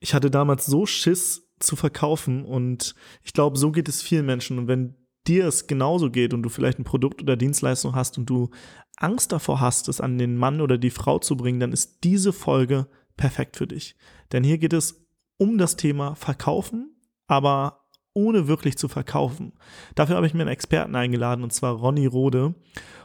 ich 0.00 0.14
hatte 0.14 0.30
damals 0.30 0.66
so 0.66 0.86
Schiss 0.86 1.48
zu 1.58 1.76
verkaufen 1.76 2.44
und 2.44 2.94
ich 3.22 3.32
glaube, 3.32 3.58
so 3.58 3.72
geht 3.72 3.88
es 3.88 4.02
vielen 4.02 4.26
Menschen. 4.26 4.58
Und 4.58 4.68
wenn 4.68 4.94
dir 5.26 5.46
es 5.46 5.66
genauso 5.66 6.10
geht 6.10 6.32
und 6.32 6.42
du 6.42 6.48
vielleicht 6.48 6.78
ein 6.78 6.84
Produkt 6.84 7.22
oder 7.22 7.36
Dienstleistung 7.36 7.94
hast 7.94 8.18
und 8.18 8.26
du 8.26 8.50
Angst 8.96 9.32
davor 9.32 9.60
hast, 9.60 9.88
es 9.88 10.00
an 10.00 10.18
den 10.18 10.36
Mann 10.36 10.60
oder 10.60 10.78
die 10.78 10.90
Frau 10.90 11.18
zu 11.18 11.36
bringen, 11.36 11.60
dann 11.60 11.72
ist 11.72 12.04
diese 12.04 12.32
Folge 12.32 12.88
perfekt 13.16 13.56
für 13.56 13.66
dich. 13.66 13.96
Denn 14.32 14.44
hier 14.44 14.58
geht 14.58 14.72
es 14.72 15.06
um 15.36 15.58
das 15.58 15.76
Thema 15.76 16.14
Verkaufen, 16.14 16.96
aber 17.26 17.84
ohne 18.14 18.48
wirklich 18.48 18.76
zu 18.76 18.88
verkaufen. 18.88 19.52
Dafür 19.94 20.16
habe 20.16 20.26
ich 20.26 20.34
mir 20.34 20.40
einen 20.40 20.50
Experten 20.50 20.96
eingeladen, 20.96 21.44
und 21.44 21.52
zwar 21.52 21.74
Ronny 21.74 22.06
Rode. 22.06 22.54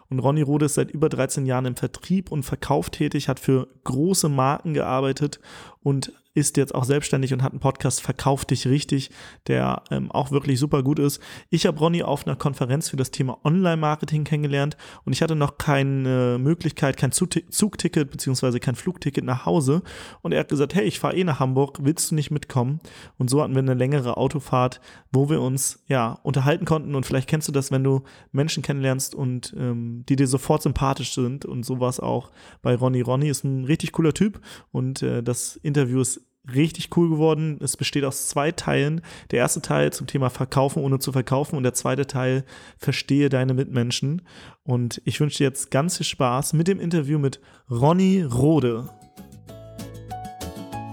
Und 0.10 0.20
Ronny 0.20 0.42
Rode 0.42 0.66
ist 0.66 0.76
seit 0.76 0.92
über 0.92 1.10
13 1.10 1.46
Jahren 1.46 1.66
im 1.66 1.76
Vertrieb 1.76 2.32
und 2.32 2.44
Verkauf 2.44 2.90
tätig, 2.90 3.30
hat 3.30 3.40
für 3.40 3.68
große 3.84 4.30
Marken 4.30 4.74
gearbeitet 4.74 5.40
und 5.82 6.14
ist 6.34 6.58
jetzt 6.58 6.74
auch 6.74 6.84
selbstständig 6.84 7.34
und 7.34 7.44
hat 7.44 7.52
einen 7.52 7.60
Podcast 7.60 8.02
Verkauf 8.02 8.46
dich 8.46 8.68
richtig, 8.68 9.12
der 9.48 9.84
ähm, 9.92 10.12
auch 10.12 10.32
wirklich 10.32 10.60
super 10.60 10.82
gut 10.82 11.00
ist. 11.00 11.22
Ich 11.50 11.66
habe 11.66 11.78
Ronny 11.78 12.04
auf 12.04 12.26
einer 12.26 12.36
Konferenz 12.36 12.90
für 12.90 12.98
das 12.98 13.12
Thema 13.12 13.38
Online-Marketing 13.44 14.24
kennengelernt 14.24 14.76
und 15.06 15.14
ich 15.14 15.22
hatte 15.22 15.36
noch 15.36 15.58
keine 15.58 16.38
Möglichkeit, 16.40 16.98
kein 16.98 17.12
Zugticket 17.12 18.10
beziehungsweise 18.10 18.60
kein 18.60 18.76
Flugticket 18.76 19.24
nach 19.24 19.46
Hause 19.46 19.84
und 20.22 20.32
er 20.32 20.40
hat 20.40 20.50
gesagt, 20.50 20.74
hey, 20.74 20.86
ich 20.86 21.00
fahre 21.00 21.16
eh 21.16 21.24
nach 21.24 21.40
Hamburg, 21.40 21.80
willst 21.82 22.10
du 22.12 22.16
nicht 22.16 22.32
mitkommen? 22.32 22.80
Und 23.18 23.30
so 23.30 23.42
hatten 23.42 23.54
wir 23.54 23.60
eine 23.60 23.76
längere 23.76 24.18
Autofahrt, 24.18 24.82
wo 25.12 25.30
wir 25.30 25.42
uns 25.42 25.84
ja 25.88 26.20
unterhalten 26.24 26.66
konnten 26.66 26.96
und 26.96 27.06
vielleicht 27.06 27.30
kennst 27.30 27.48
du 27.48 27.52
das, 27.52 27.72
wenn 27.72 27.84
du 27.84 28.04
Menschen 28.32 28.64
kennenlernst 28.64 29.14
und 29.14 29.54
ähm, 29.58 30.04
die 30.10 30.16
dir 30.16 30.28
sofort 30.28 30.64
sympathisch 30.64 31.14
sind 31.14 31.46
und 31.46 31.64
so 31.64 31.80
war 31.80 31.90
es 31.90 32.00
auch 32.00 32.32
bei 32.64 32.76
Ronny. 32.76 33.02
Ronny 33.02 33.30
ist 33.30 33.44
ein 33.44 33.66
richtig 33.66 33.92
cooler 33.92 34.14
Typ 34.14 34.42
und 34.72 35.04
äh, 35.04 35.22
das 35.22 35.58
Interview 35.58 36.02
ist 36.02 36.23
richtig 36.52 36.90
cool 36.98 37.10
geworden. 37.10 37.58
Es 37.62 37.78
besteht 37.78 38.04
aus 38.04 38.28
zwei 38.28 38.52
Teilen. 38.52 39.02
Der 39.32 39.40
erste 39.40 39.62
Teil 39.62 39.94
zum 39.94 40.08
Thema 40.08 40.30
Verkaufen 40.30 40.84
ohne 40.84 41.00
zu 41.00 41.12
verkaufen 41.12 41.56
und 41.56 41.64
der 41.64 41.74
zweite 41.74 42.08
Teil 42.08 42.44
Verstehe 42.78 43.30
deine 43.30 43.54
Mitmenschen. 43.54 44.22
Und 44.64 45.02
ich 45.06 45.20
wünsche 45.20 45.38
dir 45.38 45.46
jetzt 45.46 45.72
ganz 45.72 45.98
viel 45.98 46.06
Spaß 46.06 46.54
mit 46.54 46.68
dem 46.68 46.80
Interview 46.80 47.20
mit 47.20 47.40
Ronny 47.70 48.24
Rode. 48.24 48.90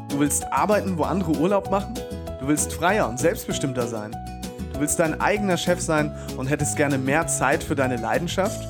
Du 0.08 0.18
willst 0.18 0.44
arbeiten, 0.52 0.98
wo 0.98 1.04
andere 1.04 1.32
Urlaub 1.32 1.70
machen? 1.70 1.94
Du 2.40 2.48
willst 2.48 2.72
freier 2.72 3.08
und 3.08 3.18
selbstbestimmter 3.18 3.86
sein? 3.86 4.12
Du 4.72 4.80
willst 4.80 4.98
dein 4.98 5.20
eigener 5.20 5.56
Chef 5.56 5.80
sein 5.80 6.14
und 6.36 6.46
hättest 6.46 6.76
gerne 6.76 6.96
mehr 6.96 7.26
Zeit 7.26 7.62
für 7.62 7.74
deine 7.74 7.96
Leidenschaft? 7.96 8.69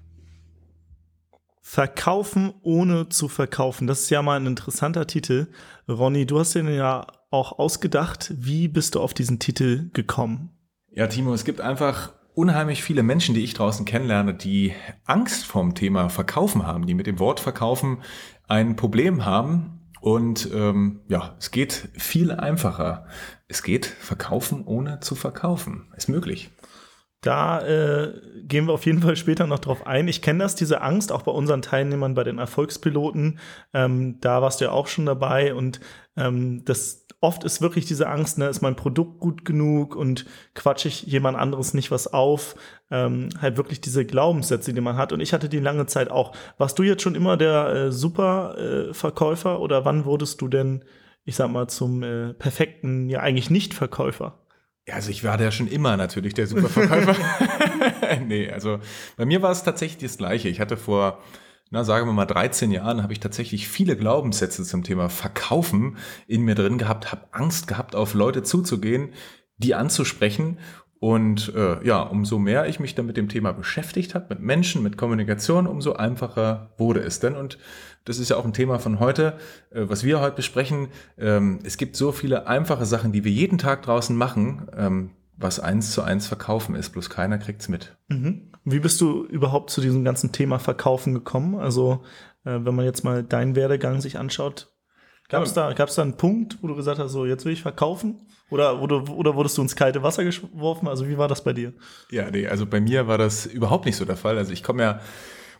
Verkaufen 1.73 2.53
ohne 2.63 3.07
zu 3.07 3.29
verkaufen. 3.29 3.87
Das 3.87 4.01
ist 4.01 4.09
ja 4.09 4.21
mal 4.21 4.37
ein 4.37 4.45
interessanter 4.45 5.07
Titel. 5.07 5.47
Ronny, 5.87 6.25
du 6.25 6.37
hast 6.37 6.53
den 6.53 6.67
ja 6.67 7.07
auch 7.29 7.59
ausgedacht. 7.59 8.33
Wie 8.35 8.67
bist 8.67 8.95
du 8.95 8.99
auf 8.99 9.13
diesen 9.13 9.39
Titel 9.39 9.89
gekommen? 9.93 10.49
Ja, 10.91 11.07
Timo, 11.07 11.33
es 11.33 11.45
gibt 11.45 11.61
einfach 11.61 12.11
unheimlich 12.33 12.83
viele 12.83 13.03
Menschen, 13.03 13.33
die 13.35 13.45
ich 13.45 13.53
draußen 13.53 13.85
kennenlerne, 13.85 14.33
die 14.33 14.73
Angst 15.05 15.45
vom 15.45 15.73
Thema 15.73 16.09
Verkaufen 16.09 16.67
haben, 16.67 16.87
die 16.87 16.93
mit 16.93 17.07
dem 17.07 17.19
Wort 17.19 17.39
Verkaufen 17.39 17.99
ein 18.49 18.75
Problem 18.75 19.23
haben. 19.23 19.79
Und 20.01 20.49
ähm, 20.53 20.99
ja, 21.07 21.37
es 21.39 21.51
geht 21.51 21.87
viel 21.93 22.31
einfacher. 22.31 23.05
Es 23.47 23.63
geht 23.63 23.85
verkaufen 23.85 24.65
ohne 24.65 24.99
zu 24.99 25.15
verkaufen. 25.15 25.87
Ist 25.95 26.09
möglich. 26.09 26.49
Da 27.21 27.61
äh, 27.61 28.19
gehen 28.43 28.65
wir 28.65 28.73
auf 28.73 28.87
jeden 28.87 29.03
Fall 29.03 29.15
später 29.15 29.45
noch 29.45 29.59
drauf 29.59 29.85
ein. 29.85 30.07
Ich 30.07 30.23
kenne 30.23 30.39
das, 30.39 30.55
diese 30.55 30.81
Angst, 30.81 31.11
auch 31.11 31.21
bei 31.21 31.31
unseren 31.31 31.61
Teilnehmern, 31.61 32.15
bei 32.15 32.23
den 32.23 32.39
Erfolgspiloten. 32.39 33.39
Ähm, 33.73 34.19
da 34.21 34.41
warst 34.41 34.59
du 34.59 34.65
ja 34.65 34.71
auch 34.71 34.87
schon 34.87 35.05
dabei 35.05 35.53
und 35.53 35.79
ähm, 36.17 36.65
das 36.65 37.05
oft 37.21 37.43
ist 37.43 37.61
wirklich 37.61 37.85
diese 37.85 38.09
Angst, 38.09 38.39
ne, 38.39 38.47
ist 38.47 38.61
mein 38.61 38.75
Produkt 38.75 39.19
gut 39.19 39.45
genug 39.45 39.95
und 39.95 40.25
quatsche 40.55 40.87
ich 40.87 41.03
jemand 41.03 41.37
anderes 41.37 41.75
nicht 41.75 41.91
was 41.91 42.11
auf? 42.11 42.55
Ähm, 42.89 43.29
halt 43.39 43.55
wirklich 43.55 43.79
diese 43.79 44.03
Glaubenssätze, 44.03 44.73
die 44.73 44.81
man 44.81 44.97
hat. 44.97 45.13
Und 45.13 45.21
ich 45.21 45.31
hatte 45.31 45.47
die 45.47 45.59
lange 45.59 45.85
Zeit 45.85 46.09
auch. 46.09 46.35
Warst 46.57 46.79
du 46.79 46.83
jetzt 46.83 47.03
schon 47.03 47.15
immer 47.15 47.37
der 47.37 47.67
äh, 47.67 47.91
Superverkäufer 47.91 49.53
äh, 49.53 49.57
oder 49.57 49.85
wann 49.85 50.05
wurdest 50.05 50.41
du 50.41 50.47
denn, 50.47 50.83
ich 51.23 51.35
sag 51.35 51.51
mal, 51.51 51.67
zum 51.67 52.01
äh, 52.01 52.33
perfekten, 52.33 53.09
ja 53.09 53.19
eigentlich 53.19 53.51
Nicht-Verkäufer? 53.51 54.39
Ja, 54.87 54.95
also 54.95 55.11
ich 55.11 55.23
war 55.23 55.39
ja 55.39 55.51
schon 55.51 55.67
immer 55.67 55.95
natürlich 55.95 56.33
der 56.33 56.47
Superverkäufer. 56.47 57.15
nee, 58.25 58.49
also 58.49 58.79
bei 59.15 59.25
mir 59.25 59.41
war 59.41 59.51
es 59.51 59.63
tatsächlich 59.63 60.09
das 60.09 60.17
Gleiche. 60.17 60.49
Ich 60.49 60.59
hatte 60.59 60.75
vor, 60.75 61.19
na 61.69 61.83
sagen 61.83 62.07
wir 62.07 62.13
mal 62.13 62.25
13 62.25 62.71
Jahren, 62.71 63.03
habe 63.03 63.13
ich 63.13 63.19
tatsächlich 63.19 63.67
viele 63.67 63.95
Glaubenssätze 63.95 64.63
zum 64.63 64.83
Thema 64.83 65.09
Verkaufen 65.09 65.97
in 66.27 66.41
mir 66.41 66.55
drin 66.55 66.79
gehabt, 66.79 67.11
habe 67.11 67.27
Angst 67.31 67.67
gehabt, 67.67 67.95
auf 67.95 68.15
Leute 68.15 68.41
zuzugehen, 68.41 69.13
die 69.57 69.75
anzusprechen 69.75 70.57
und 71.01 71.51
äh, 71.55 71.83
ja, 71.83 72.03
umso 72.03 72.37
mehr 72.37 72.67
ich 72.67 72.79
mich 72.79 72.93
dann 72.93 73.07
mit 73.07 73.17
dem 73.17 73.27
Thema 73.27 73.53
beschäftigt 73.53 74.13
habe, 74.13 74.27
mit 74.29 74.39
Menschen, 74.39 74.83
mit 74.83 74.97
Kommunikation, 74.97 75.65
umso 75.65 75.93
einfacher 75.93 76.75
wurde 76.77 76.99
es 76.99 77.19
denn. 77.19 77.35
Und 77.35 77.57
das 78.05 78.19
ist 78.19 78.29
ja 78.29 78.37
auch 78.37 78.45
ein 78.45 78.53
Thema 78.53 78.79
von 78.79 78.99
heute, 78.99 79.37
äh, 79.71 79.81
was 79.87 80.03
wir 80.03 80.19
heute 80.19 80.35
besprechen. 80.35 80.89
Ähm, 81.17 81.59
es 81.63 81.77
gibt 81.77 81.95
so 81.95 82.11
viele 82.11 82.47
einfache 82.47 82.85
Sachen, 82.85 83.11
die 83.11 83.23
wir 83.23 83.31
jeden 83.31 83.57
Tag 83.57 83.83
draußen 83.83 84.15
machen, 84.15 84.67
ähm, 84.75 85.11
was 85.37 85.59
eins 85.59 85.91
zu 85.91 86.01
eins 86.01 86.27
verkaufen 86.27 86.75
ist, 86.75 86.89
bloß 86.91 87.09
keiner 87.09 87.37
kriegt's 87.37 87.67
mit. 87.67 87.95
Mhm. 88.09 88.51
Wie 88.63 88.79
bist 88.79 89.01
du 89.01 89.25
überhaupt 89.25 89.71
zu 89.71 89.81
diesem 89.81 90.03
ganzen 90.03 90.31
Thema 90.31 90.59
Verkaufen 90.59 91.13
gekommen? 91.13 91.55
Also, 91.55 92.03
äh, 92.43 92.59
wenn 92.61 92.75
man 92.75 92.85
jetzt 92.85 93.03
mal 93.03 93.23
deinen 93.23 93.55
Werdegang 93.55 94.01
sich 94.01 94.17
anschaut, 94.17 94.71
Gab 95.31 95.43
es 95.43 95.53
da, 95.53 95.71
gab's 95.71 95.95
da 95.95 96.01
einen 96.01 96.17
Punkt, 96.17 96.57
wo 96.61 96.67
du 96.67 96.75
gesagt 96.75 96.99
hast, 96.99 97.13
so 97.13 97.25
jetzt 97.25 97.45
will 97.45 97.53
ich 97.53 97.61
verkaufen? 97.61 98.27
Oder, 98.49 98.81
oder, 98.81 99.09
oder 99.09 99.33
wurdest 99.33 99.57
du 99.57 99.61
ins 99.61 99.77
kalte 99.77 100.03
Wasser 100.03 100.25
geworfen? 100.25 100.89
Also 100.89 101.07
wie 101.07 101.17
war 101.17 101.29
das 101.29 101.41
bei 101.41 101.53
dir? 101.53 101.71
Ja, 102.09 102.29
nee, 102.29 102.47
also 102.47 102.65
bei 102.65 102.81
mir 102.81 103.07
war 103.07 103.17
das 103.17 103.45
überhaupt 103.45 103.85
nicht 103.85 103.95
so 103.95 104.03
der 104.03 104.17
Fall. 104.17 104.37
Also 104.37 104.51
ich 104.51 104.61
komme 104.61 104.83
ja 104.83 104.99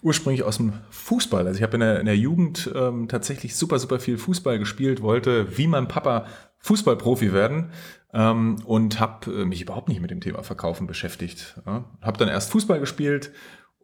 ursprünglich 0.02 0.44
aus 0.44 0.58
dem 0.58 0.74
Fußball. 0.90 1.46
Also 1.48 1.58
ich 1.58 1.64
habe 1.64 1.76
in 1.76 1.82
der, 1.82 2.00
in 2.00 2.06
der 2.06 2.18
Jugend 2.18 2.72
ähm, 2.76 3.08
tatsächlich 3.08 3.56
super, 3.56 3.80
super 3.80 4.00
viel 4.00 4.18
Fußball 4.18 4.60
gespielt, 4.60 5.02
wollte 5.02 5.58
wie 5.58 5.68
mein 5.68 5.88
Papa 5.88 6.26
Fußballprofi 6.60 7.34
werden 7.34 7.72
ähm, 8.14 8.58
und 8.66 9.00
habe 9.00 9.32
äh, 9.32 9.46
mich 9.46 9.62
überhaupt 9.62 9.90
nicht 9.90 10.02
mit 10.02 10.12
dem 10.12 10.22
Thema 10.22 10.44
Verkaufen 10.44 10.88
beschäftigt. 10.88 11.60
Ja. 11.66 11.86
Habe 12.02 12.18
dann 12.18 12.30
erst 12.30 12.52
Fußball 12.52 12.80
gespielt 12.80 13.32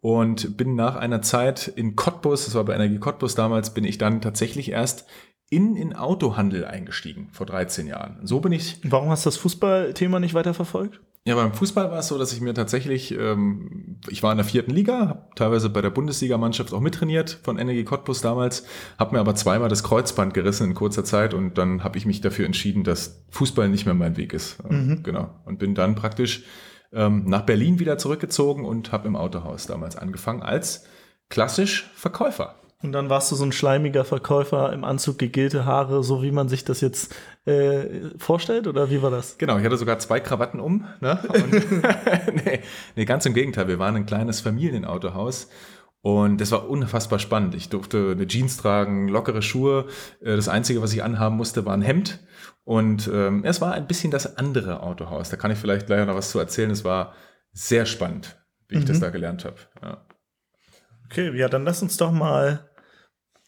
und 0.02 0.58
bin 0.58 0.76
nach 0.76 0.96
einer 0.96 1.22
Zeit 1.22 1.68
in 1.68 1.96
Cottbus, 1.96 2.46
das 2.46 2.56
war 2.56 2.66
bei 2.66 2.76
Energie 2.76 3.00
Cottbus 3.00 3.36
damals, 3.36 3.74
bin 3.74 3.84
ich 3.84 3.98
dann 3.98 4.22
tatsächlich 4.22 4.72
erst 4.72 5.08
in 5.50 5.76
den 5.76 5.96
Autohandel 5.96 6.66
eingestiegen 6.66 7.30
vor 7.32 7.46
13 7.46 7.88
Jahren. 7.88 8.20
So 8.24 8.40
bin 8.42 8.52
ich. 8.52 8.80
Warum 8.84 9.10
hast 9.10 9.26
du 9.26 9.30
das 9.30 9.38
Fußballthema 9.38 10.20
nicht 10.20 10.34
weiter 10.34 10.54
verfolgt? 10.54 11.00
Ja, 11.28 11.36
beim 11.36 11.54
Fußball 11.54 11.92
war 11.92 12.00
es 12.00 12.08
so, 12.08 12.18
dass 12.18 12.32
ich 12.32 12.40
mir 12.40 12.54
tatsächlich, 12.54 13.12
ähm, 13.12 14.00
ich 14.08 14.24
war 14.24 14.32
in 14.32 14.38
der 14.38 14.46
vierten 14.46 14.72
Liga, 14.72 15.10
habe 15.10 15.28
teilweise 15.36 15.70
bei 15.70 15.82
der 15.82 15.90
Bundesligamannschaft 15.90 16.74
auch 16.74 16.80
mittrainiert 16.80 17.40
von 17.44 17.58
Energie 17.58 17.84
Cottbus 17.84 18.22
damals, 18.22 18.66
habe 18.98 19.16
mir 19.16 19.20
aber 19.20 19.36
zweimal 19.36 19.68
das 19.68 19.84
Kreuzband 19.84 20.34
gerissen 20.34 20.68
in 20.68 20.74
kurzer 20.74 21.04
Zeit 21.04 21.34
und 21.34 21.58
dann 21.58 21.84
habe 21.84 21.98
ich 21.98 22.06
mich 22.06 22.22
dafür 22.22 22.46
entschieden, 22.46 22.86
dass 22.86 23.26
Fußball 23.32 23.68
nicht 23.68 23.86
mehr 23.86 23.94
mein 23.94 24.16
Weg 24.16 24.32
ist. 24.32 24.64
Mhm. 24.70 25.04
Genau. 25.04 25.30
Und 25.44 25.60
bin 25.60 25.76
dann 25.76 25.96
praktisch 25.96 26.44
ähm, 26.94 27.26
nach 27.26 27.42
Berlin 27.42 27.80
wieder 27.80 27.98
zurückgezogen 27.98 28.64
und 28.64 28.94
habe 28.94 29.10
im 29.10 29.18
Autohaus 29.18 29.68
damals 29.68 29.98
angefangen 29.98 30.42
als 30.42 30.86
klassisch 31.28 31.92
Verkäufer. 31.94 32.56
Und 32.84 32.92
dann 32.92 33.10
warst 33.10 33.32
du 33.32 33.36
so 33.36 33.44
ein 33.44 33.52
schleimiger 33.52 34.06
Verkäufer 34.06 34.72
im 34.72 34.84
Anzug, 34.84 35.18
gegelte 35.18 35.66
Haare, 35.66 36.04
so 36.04 36.22
wie 36.22 36.32
man 36.32 36.48
sich 36.48 36.64
das 36.64 36.80
jetzt 36.80 37.16
äh, 37.46 38.12
vorstellt, 38.20 38.68
oder 38.68 38.92
wie 38.92 39.02
war 39.02 39.10
das? 39.10 39.40
Genau, 39.40 39.58
ich 39.58 39.66
hatte 39.66 39.78
sogar 39.78 39.98
zwei 39.98 40.20
Krawatten 40.20 40.60
um. 40.60 40.86
Ne? 41.00 41.20
nee, 42.46 42.60
nee, 42.96 43.06
ganz 43.06 43.26
im 43.26 43.34
Gegenteil, 43.34 43.68
wir 43.68 43.80
waren 43.80 43.96
ein 43.96 44.06
kleines 44.06 44.42
Familienautohaus. 44.42 45.50
Und 46.02 46.40
das 46.40 46.52
war 46.52 46.70
unfassbar 46.70 47.18
spannend. 47.18 47.56
Ich 47.56 47.70
durfte 47.70 48.12
eine 48.12 48.28
Jeans 48.28 48.58
tragen, 48.58 49.08
lockere 49.08 49.42
Schuhe. 49.42 49.88
Äh, 50.22 50.36
das 50.36 50.48
Einzige, 50.48 50.82
was 50.82 50.94
ich 50.94 51.04
anhaben 51.04 51.36
musste, 51.36 51.66
war 51.66 51.74
ein 51.74 51.82
Hemd. 51.82 52.20
Und 52.64 53.10
ähm, 53.12 53.44
es 53.44 53.60
war 53.60 53.74
ein 53.74 53.88
bisschen 53.88 54.12
das 54.12 54.38
andere 54.38 54.84
Autohaus. 54.84 55.30
Da 55.30 55.38
kann 55.38 55.52
ich 55.52 55.58
vielleicht 55.58 55.88
gleich 55.88 56.06
noch 56.06 56.16
was 56.16 56.30
zu 56.30 56.40
erzählen. 56.40 56.70
Es 56.70 56.86
war 56.86 57.14
sehr 57.52 57.86
spannend, 57.86 58.38
wie 58.68 58.76
ich 58.76 58.84
mhm. 58.84 58.88
das 58.88 59.00
da 59.00 59.10
gelernt 59.10 59.46
habe. 59.46 59.56
Ja. 59.82 60.06
Okay, 61.06 61.36
ja, 61.38 61.48
dann 61.48 61.64
lass 61.64 61.82
uns 61.82 61.98
doch 61.98 62.12
mal 62.12 62.67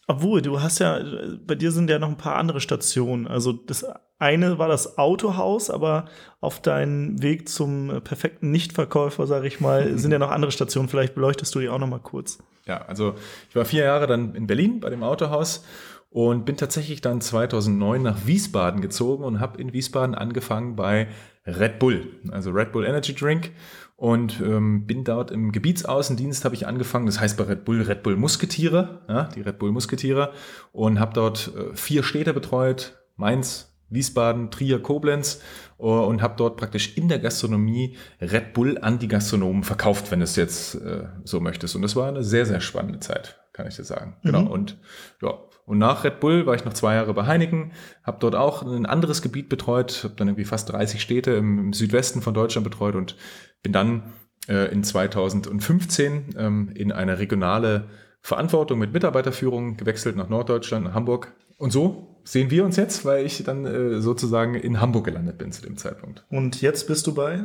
obwohl, 0.10 0.42
du 0.42 0.60
hast 0.60 0.80
ja, 0.80 1.00
bei 1.46 1.54
dir 1.54 1.72
sind 1.72 1.88
ja 1.88 2.00
noch 2.00 2.10
ein 2.10 2.18
paar 2.18 2.36
andere 2.36 2.62
Stationen. 2.62 3.28
Also 3.28 3.54
das 3.54 3.86
eine 4.18 4.58
war 4.58 4.68
das 4.68 4.98
Autohaus, 4.98 5.70
aber 5.70 6.06
auf 6.42 6.64
deinem 6.64 7.22
Weg 7.22 7.48
zum 7.48 8.02
perfekten 8.04 8.50
Nichtverkäufer, 8.50 9.28
sage 9.28 9.46
ich 9.46 9.60
mal, 9.60 9.98
sind 10.00 10.12
ja 10.12 10.18
noch 10.18 10.32
andere 10.32 10.52
Stationen. 10.52 10.90
Vielleicht 10.90 11.14
beleuchtest 11.14 11.54
du 11.54 11.60
die 11.60 11.70
auch 11.70 11.78
noch 11.78 11.88
mal 11.88 12.00
kurz. 12.00 12.40
Ja, 12.66 12.80
also 12.88 13.14
ich 13.50 13.56
war 13.56 13.66
vier 13.66 13.84
Jahre 13.84 14.08
dann 14.08 14.34
in 14.34 14.48
Berlin 14.48 14.80
bei 14.80 14.90
dem 14.90 15.04
Autohaus 15.04 15.64
und 16.10 16.44
bin 16.44 16.58
tatsächlich 16.58 17.02
dann 17.02 17.22
2009 17.22 18.02
nach 18.02 18.26
Wiesbaden 18.26 18.82
gezogen 18.82 19.24
und 19.24 19.40
habe 19.40 19.62
in 19.62 19.74
Wiesbaden 19.74 20.16
angefangen 20.16 20.76
bei 20.76 21.08
Red 21.46 21.78
Bull, 21.78 22.08
also 22.32 22.50
Red 22.50 22.72
Bull 22.72 22.84
Energy 22.84 23.14
Drink 23.14 23.52
und 24.00 24.40
ähm, 24.40 24.86
bin 24.88 25.04
dort 25.04 25.30
im 25.30 25.52
Gebietsaußendienst 25.52 26.46
habe 26.46 26.56
ich 26.56 26.66
angefangen, 26.66 27.06
das 27.06 27.20
heißt 27.20 27.38
bei 27.38 27.44
Red 27.44 27.66
Bull 27.66 27.82
Red 27.82 28.02
Bull 28.02 28.16
Musketiere, 28.16 29.02
ja, 29.10 29.24
die 29.36 29.42
Red 29.42 29.60
Bull 29.60 29.74
Musketiere 29.74 30.32
und 30.72 31.02
habe 31.02 31.14
dort 31.14 31.52
äh, 31.54 31.76
vier 31.76 32.04
Städte 32.04 32.34
betreut, 32.34 32.98
Mainz, 33.18 33.76
Wiesbaden, 33.90 34.52
Trier, 34.52 34.82
Koblenz 34.82 35.42
äh, 35.80 35.84
und 35.84 36.22
habe 36.22 36.36
dort 36.38 36.56
praktisch 36.56 36.96
in 36.96 37.10
der 37.10 37.20
Gastronomie 37.20 37.98
Red 38.22 38.54
Bull 38.54 38.78
an 38.78 39.00
die 39.00 39.10
Gastronomen 39.10 39.64
verkauft, 39.64 40.12
wenn 40.12 40.20
du 40.20 40.24
es 40.24 40.38
jetzt 40.38 40.76
äh, 40.76 41.08
so 41.26 41.42
möchtest. 41.42 41.76
Und 41.76 41.82
das 41.82 41.98
war 41.98 42.08
eine 42.08 42.24
sehr, 42.24 42.46
sehr 42.46 42.62
spannende 42.62 43.02
Zeit, 43.02 43.38
kann 43.52 43.68
ich 43.68 43.76
dir 43.76 43.84
sagen. 43.84 44.16
Genau. 44.24 44.40
Mhm. 44.40 44.44
Genau. 44.46 44.54
Und 44.54 44.78
ja, 45.22 45.34
und 45.70 45.78
nach 45.78 46.04
Red 46.04 46.20
Bull 46.20 46.48
war 46.48 46.56
ich 46.56 46.66
noch 46.66 46.74
zwei 46.74 46.96
Jahre 46.96 47.14
bei 47.14 47.28
Heineken, 47.28 47.74
habe 48.04 48.18
dort 48.20 48.34
auch 48.34 48.64
ein 48.64 48.88
anderes 48.88 49.22
Gebiet 49.22 49.50
betreut, 49.50 50.02
habe 50.04 50.16
dann 50.18 50.28
irgendwie 50.28 50.46
fast 50.46 50.72
30 50.72 51.00
Städte 51.00 51.30
im, 51.34 51.60
im, 51.60 51.74
Südwesten 51.74 52.24
von 52.24 52.34
Deutschland 52.34 52.64
betreut 52.64 52.96
und 52.96 53.16
bin 53.62 53.72
dann 53.72 54.12
äh, 54.48 54.72
in 54.72 54.84
2015 54.84 56.34
ähm, 56.40 56.72
in 56.74 56.92
eine 56.92 57.20
regionale 57.20 57.88
Verantwortung 58.20 58.80
mit 58.80 58.94
Mitarbeiterführung 58.94 59.78
gewechselt 59.78 60.16
nach 60.16 60.28
Norddeutschland, 60.28 60.86
nach 60.86 60.96
Hamburg. 60.96 61.36
Und 61.58 61.70
so 61.70 62.20
sehen 62.24 62.50
wir 62.50 62.66
uns 62.66 62.76
jetzt, 62.76 63.06
weil 63.06 63.24
ich 63.24 63.44
dann 63.44 63.68
äh, 63.68 64.02
sozusagen 64.02 64.56
in 64.56 64.82
Hamburg 64.82 65.06
gelandet 65.06 65.38
bin 65.38 65.52
zu 65.52 65.62
dem 65.62 65.78
Zeitpunkt. 65.78 66.26
Und 66.32 66.62
jetzt 66.62 66.88
bist 66.88 67.06
du 67.06 67.14
bei? 67.14 67.44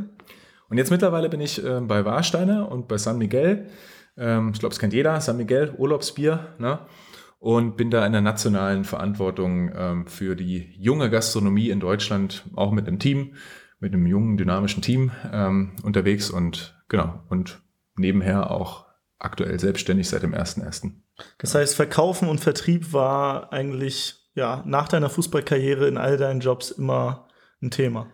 Und 0.70 0.78
jetzt 0.78 0.90
mittlerweile 0.90 1.28
bin 1.28 1.42
ich 1.42 1.62
äh, 1.62 1.80
bei 1.82 2.06
Warsteiner 2.06 2.72
und 2.72 2.88
bei 2.88 2.96
San 2.96 3.18
Miguel. 3.18 3.66
Ähm, 4.16 4.52
ich 4.54 4.60
glaube, 4.60 4.72
es 4.72 4.78
kennt 4.78 4.94
jeder, 4.94 5.20
San 5.20 5.36
Miguel, 5.36 5.74
Urlaubsbier. 5.76 6.54
Ne? 6.56 6.78
Und 7.44 7.76
bin 7.76 7.90
da 7.90 8.06
in 8.06 8.12
der 8.12 8.22
nationalen 8.22 8.84
Verantwortung 8.84 9.70
ähm, 9.76 10.06
für 10.06 10.34
die 10.34 10.74
junge 10.78 11.10
Gastronomie 11.10 11.68
in 11.68 11.78
Deutschland, 11.78 12.42
auch 12.56 12.72
mit 12.72 12.88
einem 12.88 12.98
Team, 12.98 13.34
mit 13.80 13.92
einem 13.92 14.06
jungen, 14.06 14.38
dynamischen 14.38 14.80
Team 14.80 15.10
ähm, 15.30 15.72
unterwegs 15.82 16.30
und 16.30 16.74
genau, 16.88 17.20
und 17.28 17.60
nebenher 17.96 18.50
auch 18.50 18.86
aktuell 19.18 19.60
selbstständig 19.60 20.08
seit 20.08 20.22
dem 20.22 20.32
1.1. 20.32 20.92
Das 21.36 21.54
heißt, 21.54 21.76
Verkaufen 21.76 22.30
und 22.30 22.40
Vertrieb 22.40 22.94
war 22.94 23.52
eigentlich 23.52 24.14
ja 24.34 24.62
nach 24.64 24.88
deiner 24.88 25.10
Fußballkarriere 25.10 25.86
in 25.86 25.98
all 25.98 26.16
deinen 26.16 26.40
Jobs 26.40 26.70
immer 26.70 27.28
ein 27.60 27.70
Thema. 27.70 28.06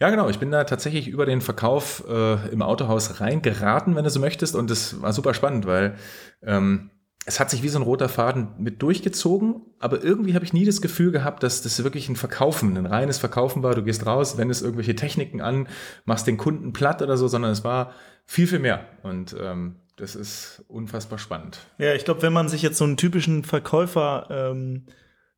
Ja, 0.00 0.10
genau. 0.10 0.28
Ich 0.28 0.40
bin 0.40 0.50
da 0.50 0.64
tatsächlich 0.64 1.06
über 1.06 1.26
den 1.26 1.42
Verkauf 1.42 2.02
äh, 2.08 2.48
im 2.48 2.60
Autohaus 2.60 3.20
reingeraten, 3.20 3.94
wenn 3.94 4.02
du 4.02 4.10
so 4.10 4.18
möchtest. 4.18 4.56
Und 4.56 4.68
das 4.68 5.00
war 5.00 5.12
super 5.12 5.32
spannend, 5.32 5.64
weil 5.64 5.94
ähm, 6.42 6.90
es 7.26 7.40
hat 7.40 7.50
sich 7.50 7.62
wie 7.62 7.68
so 7.68 7.78
ein 7.78 7.82
roter 7.82 8.08
Faden 8.08 8.48
mit 8.58 8.82
durchgezogen, 8.82 9.62
aber 9.78 10.02
irgendwie 10.02 10.34
habe 10.34 10.44
ich 10.44 10.52
nie 10.52 10.64
das 10.64 10.82
Gefühl 10.82 11.10
gehabt, 11.10 11.42
dass 11.42 11.62
das 11.62 11.82
wirklich 11.82 12.08
ein 12.08 12.16
Verkaufen, 12.16 12.76
ein 12.76 12.86
reines 12.86 13.18
Verkaufen 13.18 13.62
war. 13.62 13.74
Du 13.74 13.82
gehst 13.82 14.04
raus, 14.04 14.36
wendest 14.36 14.62
irgendwelche 14.62 14.94
Techniken 14.94 15.40
an, 15.40 15.68
machst 16.04 16.26
den 16.26 16.36
Kunden 16.36 16.72
platt 16.72 17.00
oder 17.00 17.16
so, 17.16 17.26
sondern 17.26 17.50
es 17.52 17.64
war 17.64 17.92
viel, 18.26 18.46
viel 18.46 18.58
mehr. 18.58 18.86
Und 19.02 19.34
ähm, 19.40 19.76
das 19.96 20.16
ist 20.16 20.64
unfassbar 20.68 21.18
spannend. 21.18 21.60
Ja, 21.78 21.94
ich 21.94 22.04
glaube, 22.04 22.22
wenn 22.22 22.32
man 22.32 22.48
sich 22.48 22.62
jetzt 22.62 22.78
so 22.78 22.84
einen 22.84 22.96
typischen 22.96 23.42
Verkäufer 23.44 24.26
ähm, 24.30 24.86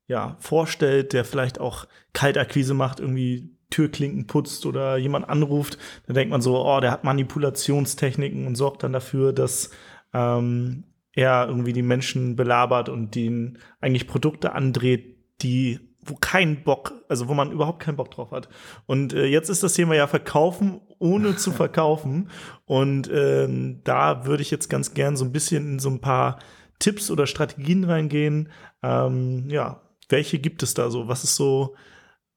ja, 0.06 0.36
vorstellt, 0.40 1.12
der 1.12 1.24
vielleicht 1.24 1.60
auch 1.60 1.86
Kaltakquise 2.12 2.74
macht, 2.74 2.98
irgendwie 2.98 3.56
Türklinken 3.70 4.26
putzt 4.26 4.66
oder 4.66 4.96
jemand 4.96 5.28
anruft, 5.28 5.78
dann 6.06 6.14
denkt 6.14 6.30
man 6.30 6.40
so, 6.40 6.64
oh, 6.64 6.80
der 6.80 6.90
hat 6.90 7.04
Manipulationstechniken 7.04 8.46
und 8.46 8.54
sorgt 8.56 8.82
dann 8.82 8.92
dafür, 8.92 9.32
dass 9.32 9.70
ähm, 10.14 10.84
er 11.16 11.48
irgendwie 11.48 11.72
die 11.72 11.82
Menschen 11.82 12.36
belabert 12.36 12.88
und 12.88 13.16
ihnen 13.16 13.58
eigentlich 13.80 14.06
Produkte 14.06 14.52
andreht, 14.52 15.16
die 15.42 15.80
wo 16.08 16.14
kein 16.14 16.62
Bock, 16.62 16.92
also 17.08 17.26
wo 17.26 17.34
man 17.34 17.50
überhaupt 17.50 17.80
keinen 17.80 17.96
Bock 17.96 18.12
drauf 18.12 18.30
hat. 18.30 18.48
Und 18.86 19.12
äh, 19.12 19.26
jetzt 19.26 19.48
ist 19.48 19.64
das 19.64 19.74
Thema 19.74 19.96
ja 19.96 20.06
verkaufen, 20.06 20.80
ohne 21.00 21.34
zu 21.34 21.50
verkaufen. 21.52 22.30
Und 22.64 23.10
ähm, 23.12 23.80
da 23.82 24.24
würde 24.24 24.42
ich 24.42 24.52
jetzt 24.52 24.68
ganz 24.68 24.94
gern 24.94 25.16
so 25.16 25.24
ein 25.24 25.32
bisschen 25.32 25.72
in 25.72 25.78
so 25.80 25.90
ein 25.90 26.00
paar 26.00 26.38
Tipps 26.78 27.10
oder 27.10 27.26
Strategien 27.26 27.82
reingehen. 27.82 28.50
Ähm, 28.84 29.48
ja, 29.48 29.82
welche 30.08 30.38
gibt 30.38 30.62
es 30.62 30.74
da 30.74 30.90
so? 30.90 31.08
Was 31.08 31.24
ist 31.24 31.34
so 31.34 31.74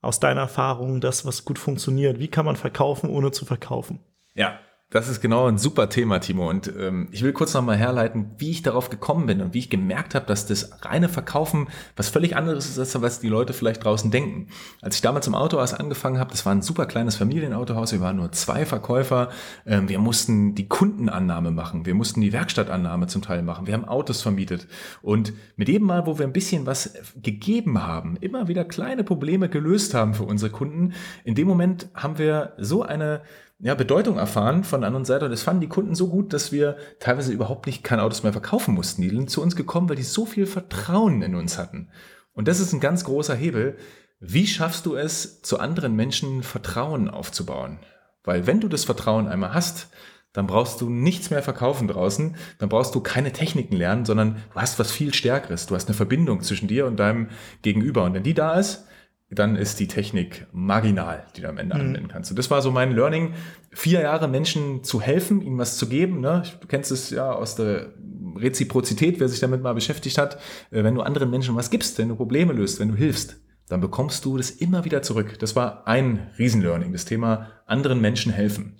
aus 0.02 0.20
deiner 0.20 0.42
Erfahrung 0.42 1.00
das, 1.00 1.25
was 1.25 1.46
gut 1.46 1.60
funktioniert? 1.60 2.20
Wie 2.20 2.30
kann 2.30 2.46
man 2.46 2.56
verkaufen, 2.56 3.10
ohne 3.10 3.32
zu 3.32 3.46
verkaufen? 3.46 4.00
Ja, 4.34 4.60
das 4.91 5.07
ist 5.07 5.21
genau 5.21 5.45
ein 5.45 5.59
super 5.59 5.88
Thema, 5.89 6.19
Timo. 6.19 6.50
Und 6.50 6.74
ähm, 6.75 7.09
ich 7.12 7.21
will 7.21 7.31
kurz 7.31 7.53
nochmal 7.53 7.77
herleiten, 7.77 8.31
wie 8.39 8.50
ich 8.50 8.63
darauf 8.63 8.89
gekommen 8.89 9.27
bin 9.27 9.39
und 9.39 9.53
wie 9.53 9.59
ich 9.59 9.69
gemerkt 9.69 10.15
habe, 10.15 10.25
dass 10.25 10.47
das 10.47 10.83
reine 10.83 11.09
Verkaufen 11.09 11.68
was 11.95 12.09
völlig 12.09 12.36
anderes 12.36 12.68
ist, 12.68 12.80
als 12.80 13.00
was 13.00 13.19
die 13.19 13.27
Leute 13.27 13.53
vielleicht 13.53 13.83
draußen 13.83 14.09
denken. 14.09 14.47
Als 14.81 14.95
ich 14.95 15.01
damals 15.01 15.27
im 15.27 15.36
Autohaus 15.36 15.75
angefangen 15.75 16.18
habe, 16.18 16.31
das 16.31 16.44
war 16.44 16.53
ein 16.53 16.63
super 16.63 16.88
kleines 16.88 17.18
Familienautohaus, 17.18 17.91
wir 17.91 18.01
waren 18.01 18.15
nur 18.15 18.31
zwei 18.31 18.65
Verkäufer, 18.65 19.30
ähm, 19.68 19.89
wir 19.89 20.00
mussten 20.00 20.56
die 20.56 20.68
Kundenannahme 20.68 21.51
machen, 21.51 21.86
wir 21.86 21.94
mussten 21.94 22.21
die 22.21 22.33
Werkstattannahme 22.33 23.06
zum 23.06 23.21
Teil 23.21 23.44
machen, 23.44 23.68
wir 23.68 23.75
haben 23.75 23.86
Autos 23.86 24.24
vermietet. 24.24 24.68
Und 25.03 25.33
mit 25.56 25.68
jedem 25.68 25.86
Mal, 25.86 26.07
wo 26.07 26.18
wir 26.18 26.25
ein 26.25 26.33
bisschen 26.33 26.65
was 26.65 26.95
gegeben 27.21 27.83
haben, 27.83 28.18
immer 28.21 28.47
wieder 28.47 28.65
kleine 28.65 29.03
Probleme 29.03 29.50
gelöst 29.50 29.94
haben 29.94 30.15
für 30.15 30.24
unsere 30.24 30.51
Kunden, 30.51 30.94
in 31.24 31.36
dem 31.36 31.47
Moment 31.47 31.89
haben 31.94 32.18
wir 32.18 32.53
so 32.57 32.81
eine 32.81 33.21
ja, 33.60 33.76
Bedeutung 33.76 34.18
erfahren 34.18 34.64
von 34.64 34.82
der 34.82 34.88
anderen 34.88 35.06
Seite. 35.06 35.26
Und 35.26 35.32
das 35.32 35.44
fanden 35.44 35.62
die 35.62 35.68
Kunden 35.68 35.94
so 35.94 36.08
gut, 36.08 36.32
dass 36.34 36.52
wir 36.52 36.78
teilweise 37.00 37.34
überhaupt 37.34 37.66
nicht 37.66 37.84
keine 37.84 38.04
Autos 38.04 38.24
mehr 38.24 38.32
verkaufen 38.32 38.74
mussten. 38.74 39.02
Die 39.02 39.10
sind 39.10 39.30
zu 39.30 39.42
uns 39.42 39.56
gekommen, 39.56 39.90
weil 39.90 39.98
die 39.98 40.04
so 40.04 40.26
viel 40.26 40.46
Vertrauen 40.46 41.22
in 41.22 41.36
uns 41.36 41.58
hatten. 41.58 41.90
Und 42.34 42.48
das 42.48 42.62
ist 42.62 42.72
ein 42.72 42.80
ganz 42.80 43.04
großer 43.04 43.36
Hebel. 43.36 43.78
Wie 44.22 44.48
schaffst 44.48 44.86
du 44.86 44.96
es, 44.96 45.42
zu 45.42 45.60
anderen 45.60 45.96
Menschen 45.96 46.42
Vertrauen 46.42 47.10
aufzubauen? 47.10 47.80
Weil 48.24 48.48
wenn 48.48 48.62
du 48.62 48.70
das 48.70 48.86
Vertrauen 48.86 49.28
einmal 49.28 49.54
hast, 49.54 49.90
dann 50.32 50.48
brauchst 50.48 50.80
du 50.80 50.90
nichts 50.90 51.32
mehr 51.32 51.42
verkaufen 51.42 51.88
draußen, 51.88 52.36
dann 52.60 52.70
brauchst 52.70 52.94
du 52.94 53.02
keine 53.02 53.34
Techniken 53.34 53.76
lernen, 53.76 54.06
sondern 54.06 54.36
du 54.54 54.60
hast 54.60 54.78
was 54.80 54.92
viel 54.92 55.14
Stärkeres. 55.14 55.66
Du 55.66 55.76
hast 55.76 55.88
eine 55.88 55.96
Verbindung 55.96 56.42
zwischen 56.42 56.68
dir 56.68 56.86
und 56.86 56.98
deinem 56.98 57.30
Gegenüber. 57.62 58.04
Und 58.04 58.14
wenn 58.14 58.24
die 58.24 58.36
da 58.36 58.54
ist, 58.54 58.86
dann 59.31 59.56
ist 59.56 59.80
die 59.80 59.88
Technik 59.88 60.48
marginal, 60.52 61.26
die 61.36 61.42
du 61.42 61.50
am 61.50 61.58
Ende 61.58 61.76
mhm. 61.76 61.81
anwenden 61.81 62.08
kannst. 62.08 62.31
Und 62.31 62.40
das 62.40 62.50
war 62.50 62.62
so 62.62 62.72
mein 62.72 62.92
Learning, 62.92 63.34
vier 63.72 64.02
Jahre 64.02 64.28
Menschen 64.28 64.84
zu 64.84 65.02
helfen, 65.02 65.42
ihnen 65.42 65.58
was 65.58 65.78
zu 65.78 65.88
geben. 65.88 66.20
Ne? 66.20 66.44
Du 66.62 66.68
kennst 66.68 66.92
es 66.92 67.12
ja 67.12 67.32
aus 67.32 67.56
der 67.56 67.94
Reziprozität, 68.36 69.20
wer 69.20 69.30
sich 69.30 69.39
damit 69.39 69.62
mal 69.62 69.74
beschäftigt 69.74 70.18
hat. 70.18 70.36
Äh, 70.72 70.84
wenn 70.84 70.96
du 70.96 71.01
anderen 71.01 71.30
Menschen 71.30 71.56
was 71.56 71.70
gibst, 71.70 71.98
wenn 72.00 72.10
du 72.10 72.15
Probleme 72.15 72.53
löst, 72.53 72.80
wenn 72.80 72.89
du 72.89 72.96
hilfst, 72.96 73.39
dann 73.68 73.82
bekommst 73.82 74.25
du 74.25 74.38
das 74.38 74.50
immer 74.50 74.84
wieder 74.84 75.03
zurück. 75.03 75.38
Das 75.39 75.56
war 75.56 75.88
ein 75.88 76.32
Riesenlearning, 76.39 76.92
das 76.92 77.06
Thema 77.06 77.51
anderen 77.68 78.01
Menschen 78.01 78.32
helfen. 78.32 78.77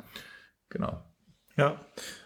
Genau. 0.70 1.04
Ja. 1.58 1.80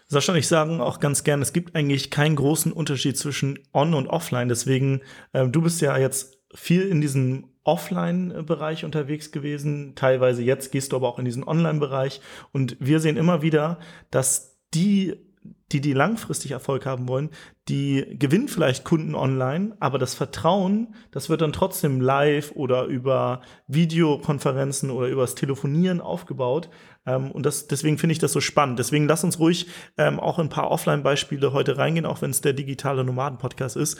Sascha 0.06 0.32
und 0.32 0.38
ich 0.38 0.48
sagen 0.48 0.80
auch 0.80 1.00
ganz 1.00 1.24
gern, 1.24 1.42
es 1.42 1.52
gibt 1.52 1.74
eigentlich 1.74 2.10
keinen 2.10 2.36
großen 2.36 2.72
Unterschied 2.72 3.18
zwischen 3.18 3.58
On 3.72 3.94
und 3.94 4.06
Offline. 4.06 4.48
Deswegen, 4.48 5.02
äh, 5.32 5.46
du 5.46 5.60
bist 5.60 5.82
ja 5.82 5.96
jetzt 5.98 6.38
viel 6.54 6.82
in 6.88 7.00
diesem 7.00 7.53
Offline-Bereich 7.64 8.84
unterwegs 8.84 9.32
gewesen. 9.32 9.94
Teilweise 9.94 10.42
jetzt 10.42 10.70
gehst 10.70 10.92
du 10.92 10.96
aber 10.96 11.08
auch 11.08 11.18
in 11.18 11.24
diesen 11.24 11.44
Online-Bereich. 11.44 12.20
Und 12.52 12.76
wir 12.78 13.00
sehen 13.00 13.16
immer 13.16 13.42
wieder, 13.42 13.78
dass 14.10 14.58
die, 14.74 15.14
die, 15.72 15.80
die 15.80 15.92
langfristig 15.92 16.50
Erfolg 16.50 16.84
haben 16.84 17.08
wollen, 17.08 17.30
die 17.68 18.16
gewinnen 18.18 18.48
vielleicht 18.48 18.84
Kunden 18.84 19.14
online, 19.14 19.76
aber 19.80 19.98
das 19.98 20.14
Vertrauen, 20.14 20.94
das 21.10 21.30
wird 21.30 21.40
dann 21.40 21.52
trotzdem 21.52 22.00
live 22.00 22.52
oder 22.54 22.84
über 22.84 23.40
Videokonferenzen 23.66 24.90
oder 24.90 25.08
übers 25.08 25.34
Telefonieren 25.34 26.00
aufgebaut. 26.00 26.68
Ähm, 27.06 27.30
und 27.30 27.46
das, 27.46 27.66
deswegen 27.66 27.96
finde 27.96 28.12
ich 28.12 28.18
das 28.18 28.32
so 28.32 28.40
spannend. 28.40 28.78
Deswegen 28.78 29.06
lass 29.06 29.24
uns 29.24 29.38
ruhig 29.38 29.68
ähm, 29.96 30.20
auch 30.20 30.38
ein 30.38 30.50
paar 30.50 30.70
Offline-Beispiele 30.70 31.52
heute 31.52 31.78
reingehen, 31.78 32.06
auch 32.06 32.20
wenn 32.20 32.30
es 32.30 32.42
der 32.42 32.52
digitale 32.52 33.04
Nomaden-Podcast 33.04 33.76
ist. 33.76 33.98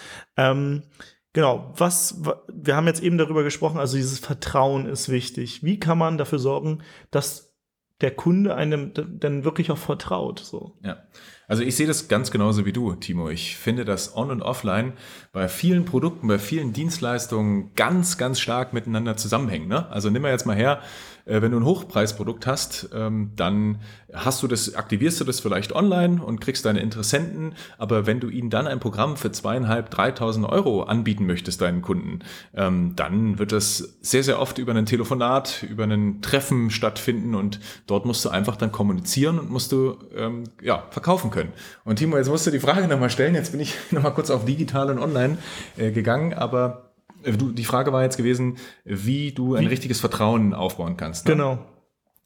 Genau, 1.34 1.72
was, 1.76 2.22
wir 2.48 2.76
haben 2.76 2.86
jetzt 2.86 3.02
eben 3.02 3.18
darüber 3.18 3.42
gesprochen, 3.42 3.78
also 3.78 3.96
dieses 3.96 4.20
Vertrauen 4.20 4.86
ist 4.86 5.08
wichtig. 5.08 5.64
Wie 5.64 5.80
kann 5.80 5.98
man 5.98 6.16
dafür 6.16 6.38
sorgen, 6.38 6.78
dass 7.10 7.52
der 8.00 8.12
Kunde 8.12 8.54
einem 8.54 8.92
dann 8.94 9.42
wirklich 9.44 9.72
auch 9.72 9.78
vertraut? 9.78 10.38
So. 10.38 10.78
Ja, 10.84 11.02
also 11.48 11.64
ich 11.64 11.74
sehe 11.74 11.88
das 11.88 12.06
ganz 12.06 12.30
genauso 12.30 12.64
wie 12.66 12.72
du, 12.72 12.94
Timo. 12.94 13.30
Ich 13.30 13.56
finde, 13.56 13.84
dass 13.84 14.16
On- 14.16 14.30
und 14.30 14.42
Offline 14.42 14.92
bei 15.32 15.48
vielen 15.48 15.84
Produkten, 15.84 16.28
bei 16.28 16.38
vielen 16.38 16.72
Dienstleistungen 16.72 17.74
ganz, 17.74 18.16
ganz 18.16 18.38
stark 18.38 18.72
miteinander 18.72 19.16
zusammenhängen. 19.16 19.66
Ne? 19.66 19.88
Also 19.90 20.10
nimm 20.10 20.22
mal 20.22 20.30
jetzt 20.30 20.46
mal 20.46 20.56
her, 20.56 20.82
wenn 21.26 21.52
du 21.52 21.58
ein 21.58 21.64
Hochpreisprodukt 21.64 22.46
hast, 22.46 22.90
ähm, 22.92 23.32
dann 23.36 23.78
hast 24.12 24.42
du 24.42 24.46
das, 24.46 24.74
aktivierst 24.74 25.20
du 25.20 25.24
das 25.24 25.40
vielleicht 25.40 25.72
online 25.74 26.22
und 26.22 26.40
kriegst 26.40 26.64
deine 26.64 26.80
Interessenten. 26.80 27.54
Aber 27.78 28.06
wenn 28.06 28.20
du 28.20 28.28
ihnen 28.28 28.50
dann 28.50 28.66
ein 28.66 28.80
Programm 28.80 29.16
für 29.16 29.32
zweieinhalb, 29.32 29.90
dreitausend 29.90 30.46
Euro 30.46 30.82
anbieten 30.82 31.26
möchtest, 31.26 31.60
deinen 31.60 31.82
Kunden, 31.82 32.20
ähm, 32.54 32.92
dann 32.96 33.38
wird 33.38 33.52
das 33.52 33.96
sehr, 34.02 34.22
sehr 34.22 34.40
oft 34.40 34.58
über 34.58 34.74
ein 34.74 34.86
Telefonat, 34.86 35.64
über 35.68 35.84
ein 35.84 36.20
Treffen 36.20 36.70
stattfinden 36.70 37.34
und 37.34 37.60
dort 37.86 38.04
musst 38.04 38.24
du 38.24 38.28
einfach 38.28 38.56
dann 38.56 38.72
kommunizieren 38.72 39.38
und 39.38 39.50
musst 39.50 39.72
du 39.72 39.96
ähm, 40.16 40.44
ja, 40.62 40.84
verkaufen 40.90 41.30
können. 41.30 41.52
Und 41.84 41.96
Timo, 41.96 42.16
jetzt 42.16 42.28
musst 42.28 42.46
du 42.46 42.50
die 42.50 42.60
Frage 42.60 42.86
nochmal 42.86 43.10
stellen. 43.10 43.34
Jetzt 43.34 43.52
bin 43.52 43.60
ich 43.60 43.74
nochmal 43.90 44.12
kurz 44.14 44.30
auf 44.30 44.44
digital 44.44 44.90
und 44.90 44.98
online 44.98 45.38
äh, 45.76 45.90
gegangen, 45.90 46.34
aber 46.34 46.90
äh, 46.90 46.93
du, 47.24 47.52
die 47.52 47.64
Frage 47.64 47.92
war 47.92 48.02
jetzt 48.02 48.16
gewesen, 48.16 48.56
wie 48.84 49.32
du 49.32 49.54
ein 49.54 49.64
wie? 49.64 49.68
richtiges 49.68 50.00
Vertrauen 50.00 50.54
aufbauen 50.54 50.96
kannst. 50.96 51.26
Ne? 51.26 51.32
Genau. 51.32 51.58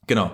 Genau. 0.07 0.31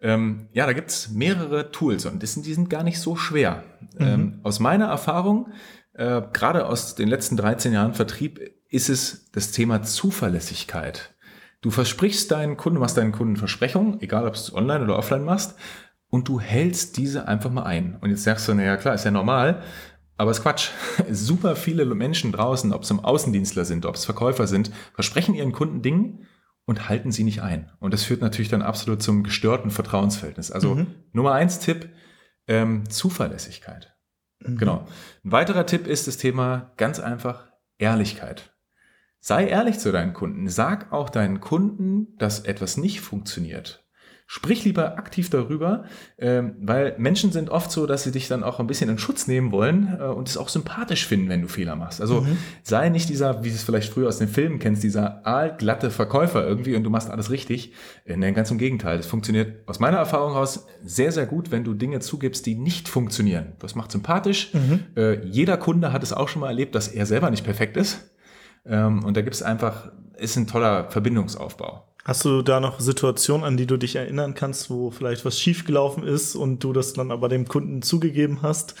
Ähm, 0.00 0.48
ja, 0.52 0.66
da 0.66 0.72
gibt's 0.72 1.10
mehrere 1.10 1.70
Tools 1.72 2.06
und 2.06 2.22
das 2.22 2.34
sind, 2.34 2.46
die 2.46 2.54
sind 2.54 2.70
gar 2.70 2.82
nicht 2.82 3.00
so 3.00 3.16
schwer. 3.16 3.64
Mhm. 3.98 4.06
Ähm, 4.06 4.40
aus 4.42 4.60
meiner 4.60 4.86
Erfahrung, 4.86 5.52
äh, 5.94 6.22
gerade 6.32 6.66
aus 6.66 6.94
den 6.94 7.08
letzten 7.08 7.36
13 7.36 7.72
Jahren 7.72 7.94
Vertrieb, 7.94 8.40
ist 8.68 8.88
es 8.88 9.30
das 9.32 9.50
Thema 9.50 9.82
Zuverlässigkeit. 9.82 11.14
Du 11.60 11.70
versprichst 11.70 12.30
deinen 12.30 12.56
Kunden, 12.56 12.78
machst 12.78 12.96
deinen 12.96 13.12
Kunden 13.12 13.36
Versprechungen, 13.36 14.00
egal 14.00 14.26
ob 14.26 14.34
du 14.34 14.38
es 14.38 14.54
online 14.54 14.84
oder 14.84 14.96
offline 14.96 15.24
machst, 15.24 15.56
und 16.10 16.28
du 16.28 16.40
hältst 16.40 16.96
diese 16.96 17.26
einfach 17.26 17.50
mal 17.50 17.64
ein. 17.64 17.98
Und 18.00 18.10
jetzt 18.10 18.24
sagst 18.24 18.46
du, 18.48 18.54
naja 18.54 18.76
klar, 18.76 18.94
ist 18.94 19.04
ja 19.04 19.10
normal, 19.10 19.62
aber 20.18 20.30
es 20.32 20.38
ist 20.38 20.42
Quatsch. 20.42 20.70
Super 21.10 21.56
viele 21.56 21.86
Menschen 21.86 22.32
draußen, 22.32 22.72
ob 22.72 22.82
es 22.82 22.90
im 22.90 23.00
Außendienstler 23.00 23.64
sind, 23.64 23.86
ob 23.86 23.94
es 23.94 24.04
Verkäufer 24.04 24.46
sind, 24.46 24.70
versprechen 24.92 25.34
ihren 25.34 25.52
Kunden 25.52 25.80
Dinge 25.80 26.18
und 26.66 26.88
halten 26.88 27.12
sie 27.12 27.24
nicht 27.24 27.40
ein. 27.40 27.72
Und 27.78 27.94
das 27.94 28.02
führt 28.02 28.20
natürlich 28.20 28.50
dann 28.50 28.60
absolut 28.60 29.02
zum 29.02 29.22
gestörten 29.22 29.70
Vertrauensverhältnis. 29.70 30.50
Also 30.50 30.74
mhm. 30.74 30.88
Nummer 31.12 31.32
eins 31.32 31.60
Tipp, 31.60 31.88
ähm, 32.46 32.90
Zuverlässigkeit. 32.90 33.96
Mhm. 34.40 34.58
Genau. 34.58 34.86
Ein 35.24 35.32
weiterer 35.32 35.64
Tipp 35.64 35.86
ist 35.86 36.08
das 36.08 36.18
Thema 36.18 36.72
ganz 36.76 37.00
einfach 37.00 37.46
Ehrlichkeit. 37.78 38.54
Sei 39.20 39.46
ehrlich 39.46 39.78
zu 39.78 39.92
deinen 39.92 40.12
Kunden. 40.12 40.48
Sag 40.48 40.92
auch 40.92 41.10
deinen 41.10 41.40
Kunden, 41.40 42.16
dass 42.18 42.40
etwas 42.40 42.76
nicht 42.76 43.00
funktioniert. 43.00 43.87
Sprich 44.30 44.62
lieber 44.62 44.98
aktiv 44.98 45.30
darüber, 45.30 45.84
ähm, 46.18 46.54
weil 46.60 46.94
Menschen 46.98 47.32
sind 47.32 47.48
oft 47.48 47.70
so, 47.70 47.86
dass 47.86 48.02
sie 48.02 48.12
dich 48.12 48.28
dann 48.28 48.42
auch 48.42 48.60
ein 48.60 48.66
bisschen 48.66 48.90
in 48.90 48.98
Schutz 48.98 49.26
nehmen 49.26 49.52
wollen 49.52 49.96
äh, 49.98 50.02
und 50.02 50.28
es 50.28 50.36
auch 50.36 50.50
sympathisch 50.50 51.06
finden, 51.06 51.30
wenn 51.30 51.40
du 51.40 51.48
Fehler 51.48 51.76
machst. 51.76 52.02
Also 52.02 52.20
mhm. 52.20 52.36
sei 52.62 52.90
nicht 52.90 53.08
dieser, 53.08 53.42
wie 53.42 53.48
du 53.48 53.54
es 53.54 53.62
vielleicht 53.62 53.90
früher 53.90 54.06
aus 54.06 54.18
den 54.18 54.28
Filmen 54.28 54.58
kennst, 54.58 54.82
dieser 54.82 55.26
aalglatte 55.26 55.90
Verkäufer 55.90 56.46
irgendwie 56.46 56.76
und 56.76 56.84
du 56.84 56.90
machst 56.90 57.08
alles 57.08 57.30
richtig. 57.30 57.72
Äh, 58.04 58.18
nein, 58.18 58.34
ganz 58.34 58.50
im 58.50 58.58
Gegenteil. 58.58 58.98
Das 58.98 59.06
funktioniert 59.06 59.66
aus 59.66 59.80
meiner 59.80 59.96
Erfahrung 59.96 60.32
heraus 60.32 60.66
sehr, 60.84 61.10
sehr 61.10 61.24
gut, 61.24 61.50
wenn 61.50 61.64
du 61.64 61.72
Dinge 61.72 62.00
zugibst, 62.00 62.44
die 62.44 62.54
nicht 62.54 62.86
funktionieren. 62.86 63.54
Das 63.60 63.76
macht 63.76 63.90
sympathisch. 63.90 64.52
Mhm. 64.52 64.80
Äh, 64.94 65.24
jeder 65.24 65.56
Kunde 65.56 65.90
hat 65.90 66.02
es 66.02 66.12
auch 66.12 66.28
schon 66.28 66.40
mal 66.40 66.48
erlebt, 66.48 66.74
dass 66.74 66.88
er 66.88 67.06
selber 67.06 67.30
nicht 67.30 67.44
perfekt 67.44 67.78
ist. 67.78 68.10
Ähm, 68.66 69.02
und 69.04 69.16
da 69.16 69.22
gibt 69.22 69.34
es 69.34 69.42
einfach, 69.42 69.90
ist 70.18 70.36
ein 70.36 70.46
toller 70.46 70.90
Verbindungsaufbau. 70.90 71.88
Hast 72.08 72.24
du 72.24 72.40
da 72.40 72.58
noch 72.58 72.80
Situationen, 72.80 73.44
an 73.44 73.58
die 73.58 73.66
du 73.66 73.76
dich 73.76 73.96
erinnern 73.96 74.32
kannst, 74.32 74.70
wo 74.70 74.90
vielleicht 74.90 75.26
was 75.26 75.38
schiefgelaufen 75.38 76.04
ist 76.04 76.36
und 76.36 76.64
du 76.64 76.72
das 76.72 76.94
dann 76.94 77.10
aber 77.10 77.28
dem 77.28 77.46
Kunden 77.46 77.82
zugegeben 77.82 78.38
hast? 78.40 78.76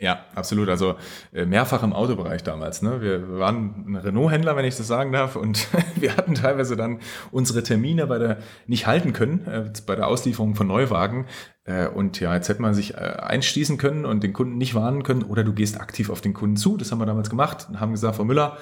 Ja, 0.00 0.26
absolut. 0.34 0.68
Also 0.68 0.96
äh, 1.32 1.46
mehrfach 1.46 1.84
im 1.84 1.92
Autobereich 1.92 2.42
damals. 2.42 2.82
Ne? 2.82 3.00
Wir 3.00 3.38
waren 3.38 3.84
ein 3.86 3.94
Renault-Händler, 3.94 4.56
wenn 4.56 4.64
ich 4.64 4.76
das 4.76 4.88
sagen 4.88 5.12
darf, 5.12 5.36
und 5.36 5.68
wir 5.94 6.16
hatten 6.16 6.34
teilweise 6.34 6.74
dann 6.74 6.98
unsere 7.30 7.62
Termine 7.62 8.08
bei 8.08 8.18
der 8.18 8.38
nicht 8.66 8.88
halten 8.88 9.12
können, 9.12 9.46
äh, 9.46 9.72
bei 9.86 9.94
der 9.94 10.08
Auslieferung 10.08 10.56
von 10.56 10.66
Neuwagen. 10.66 11.26
Äh, 11.62 11.86
und 11.86 12.18
ja, 12.18 12.34
jetzt 12.34 12.48
hätte 12.48 12.60
man 12.60 12.74
sich 12.74 12.98
einschließen 12.98 13.78
können 13.78 14.04
und 14.04 14.24
den 14.24 14.32
Kunden 14.32 14.58
nicht 14.58 14.74
warnen 14.74 15.04
können, 15.04 15.22
oder 15.22 15.44
du 15.44 15.52
gehst 15.52 15.80
aktiv 15.80 16.10
auf 16.10 16.20
den 16.20 16.34
Kunden 16.34 16.56
zu. 16.56 16.76
Das 16.76 16.90
haben 16.90 16.98
wir 16.98 17.06
damals 17.06 17.30
gemacht 17.30 17.68
und 17.68 17.78
haben 17.78 17.92
gesagt, 17.92 18.16
Frau 18.16 18.24
Müller, 18.24 18.58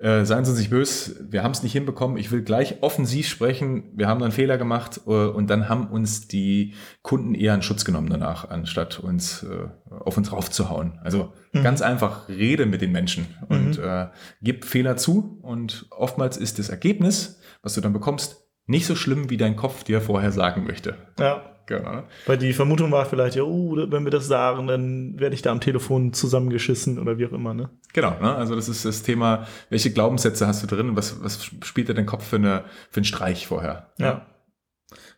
äh, 0.00 0.24
seien 0.24 0.46
Sie 0.46 0.52
nicht 0.58 0.70
böse, 0.70 1.26
wir 1.30 1.42
haben 1.42 1.50
es 1.50 1.62
nicht 1.62 1.72
hinbekommen. 1.72 2.16
Ich 2.16 2.32
will 2.32 2.42
gleich 2.42 2.82
offensiv 2.82 3.28
sprechen. 3.28 3.92
Wir 3.94 4.08
haben 4.08 4.22
einen 4.22 4.32
Fehler 4.32 4.56
gemacht 4.56 5.02
äh, 5.06 5.10
und 5.10 5.50
dann 5.50 5.68
haben 5.68 5.88
uns 5.88 6.26
die 6.26 6.74
Kunden 7.02 7.34
eher 7.34 7.54
in 7.54 7.60
Schutz 7.60 7.84
genommen 7.84 8.08
danach, 8.08 8.48
anstatt 8.48 8.98
uns 8.98 9.42
äh, 9.42 9.68
auf 9.90 10.16
uns 10.16 10.32
raufzuhauen. 10.32 10.98
Also 11.02 11.34
mhm. 11.52 11.62
ganz 11.62 11.82
einfach 11.82 12.30
rede 12.30 12.64
mit 12.64 12.80
den 12.80 12.92
Menschen 12.92 13.26
und 13.48 13.78
mhm. 13.78 13.84
äh, 13.84 14.06
gib 14.40 14.64
Fehler 14.64 14.96
zu 14.96 15.38
und 15.42 15.86
oftmals 15.90 16.38
ist 16.38 16.58
das 16.58 16.70
Ergebnis, 16.70 17.38
was 17.62 17.74
du 17.74 17.82
dann 17.82 17.92
bekommst, 17.92 18.46
nicht 18.66 18.86
so 18.86 18.96
schlimm, 18.96 19.28
wie 19.28 19.36
dein 19.36 19.56
Kopf 19.56 19.84
dir 19.84 20.00
vorher 20.00 20.32
sagen 20.32 20.64
möchte. 20.64 20.94
Ja. 21.18 21.42
Genau. 21.70 22.02
Weil 22.26 22.36
die 22.36 22.52
Vermutung 22.52 22.90
war 22.90 23.06
vielleicht, 23.06 23.36
ja, 23.36 23.44
oh, 23.44 23.76
wenn 23.76 24.02
wir 24.02 24.10
das 24.10 24.26
sagen, 24.26 24.66
dann 24.66 25.20
werde 25.20 25.36
ich 25.36 25.42
da 25.42 25.52
am 25.52 25.60
Telefon 25.60 26.12
zusammengeschissen 26.12 26.98
oder 26.98 27.16
wie 27.16 27.26
auch 27.26 27.32
immer, 27.32 27.54
ne? 27.54 27.70
Genau, 27.92 28.10
ne? 28.20 28.34
Also 28.34 28.56
das 28.56 28.68
ist 28.68 28.84
das 28.84 29.04
Thema, 29.04 29.46
welche 29.68 29.92
Glaubenssätze 29.92 30.48
hast 30.48 30.64
du 30.64 30.66
drin 30.66 30.88
und 30.88 30.96
was, 30.96 31.22
was 31.22 31.44
spielt 31.62 31.88
dir 31.88 31.94
dein 31.94 32.06
Kopf 32.06 32.26
für, 32.26 32.36
eine, 32.36 32.64
für 32.90 32.98
einen 32.98 33.04
Streich 33.04 33.46
vorher? 33.46 33.92
Ja. 33.98 34.06
ja. 34.06 34.26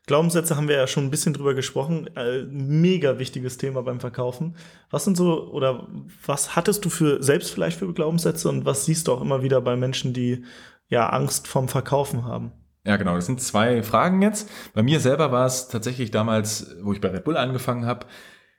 Glaubenssätze 0.07 0.55
haben 0.55 0.69
wir 0.69 0.77
ja 0.77 0.87
schon 0.87 1.05
ein 1.05 1.11
bisschen 1.11 1.33
drüber 1.33 1.55
gesprochen. 1.55 2.15
Äh, 2.17 2.43
mega 2.51 3.19
wichtiges 3.19 3.57
Thema 3.57 3.83
beim 3.83 4.01
Verkaufen. 4.01 4.57
Was 4.91 5.05
sind 5.05 5.17
so, 5.17 5.51
oder 5.53 5.89
was 6.27 6.55
hattest 6.55 6.85
du 6.85 6.91
für 6.91 7.23
selbst 7.23 7.51
vielleicht 7.51 7.79
für 7.79 7.91
Glaubenssätze 7.95 8.51
und 8.51 8.67
was 8.67 8.85
siehst 8.85 9.09
du 9.09 9.13
auch 9.13 9.23
immer 9.23 9.43
wieder 9.43 9.63
bei 9.63 9.75
Menschen, 9.75 10.13
die 10.13 10.45
ja 10.89 11.09
Angst 11.09 11.49
vom 11.49 11.69
Verkaufen 11.69 12.27
haben? 12.27 12.53
Ja, 12.85 12.97
genau. 12.97 13.15
Das 13.15 13.27
sind 13.27 13.41
zwei 13.41 13.83
Fragen 13.83 14.23
jetzt. 14.23 14.51
Bei 14.75 14.83
mir 14.83 15.01
selber 15.01 15.31
war 15.31 15.47
es 15.47 15.69
tatsächlich 15.69 16.11
damals, 16.11 16.77
wo 16.83 16.93
ich 16.93 17.01
bei 17.01 17.09
Red 17.09 17.25
Bull 17.25 17.37
angefangen 17.37 17.87
habe, 17.87 18.07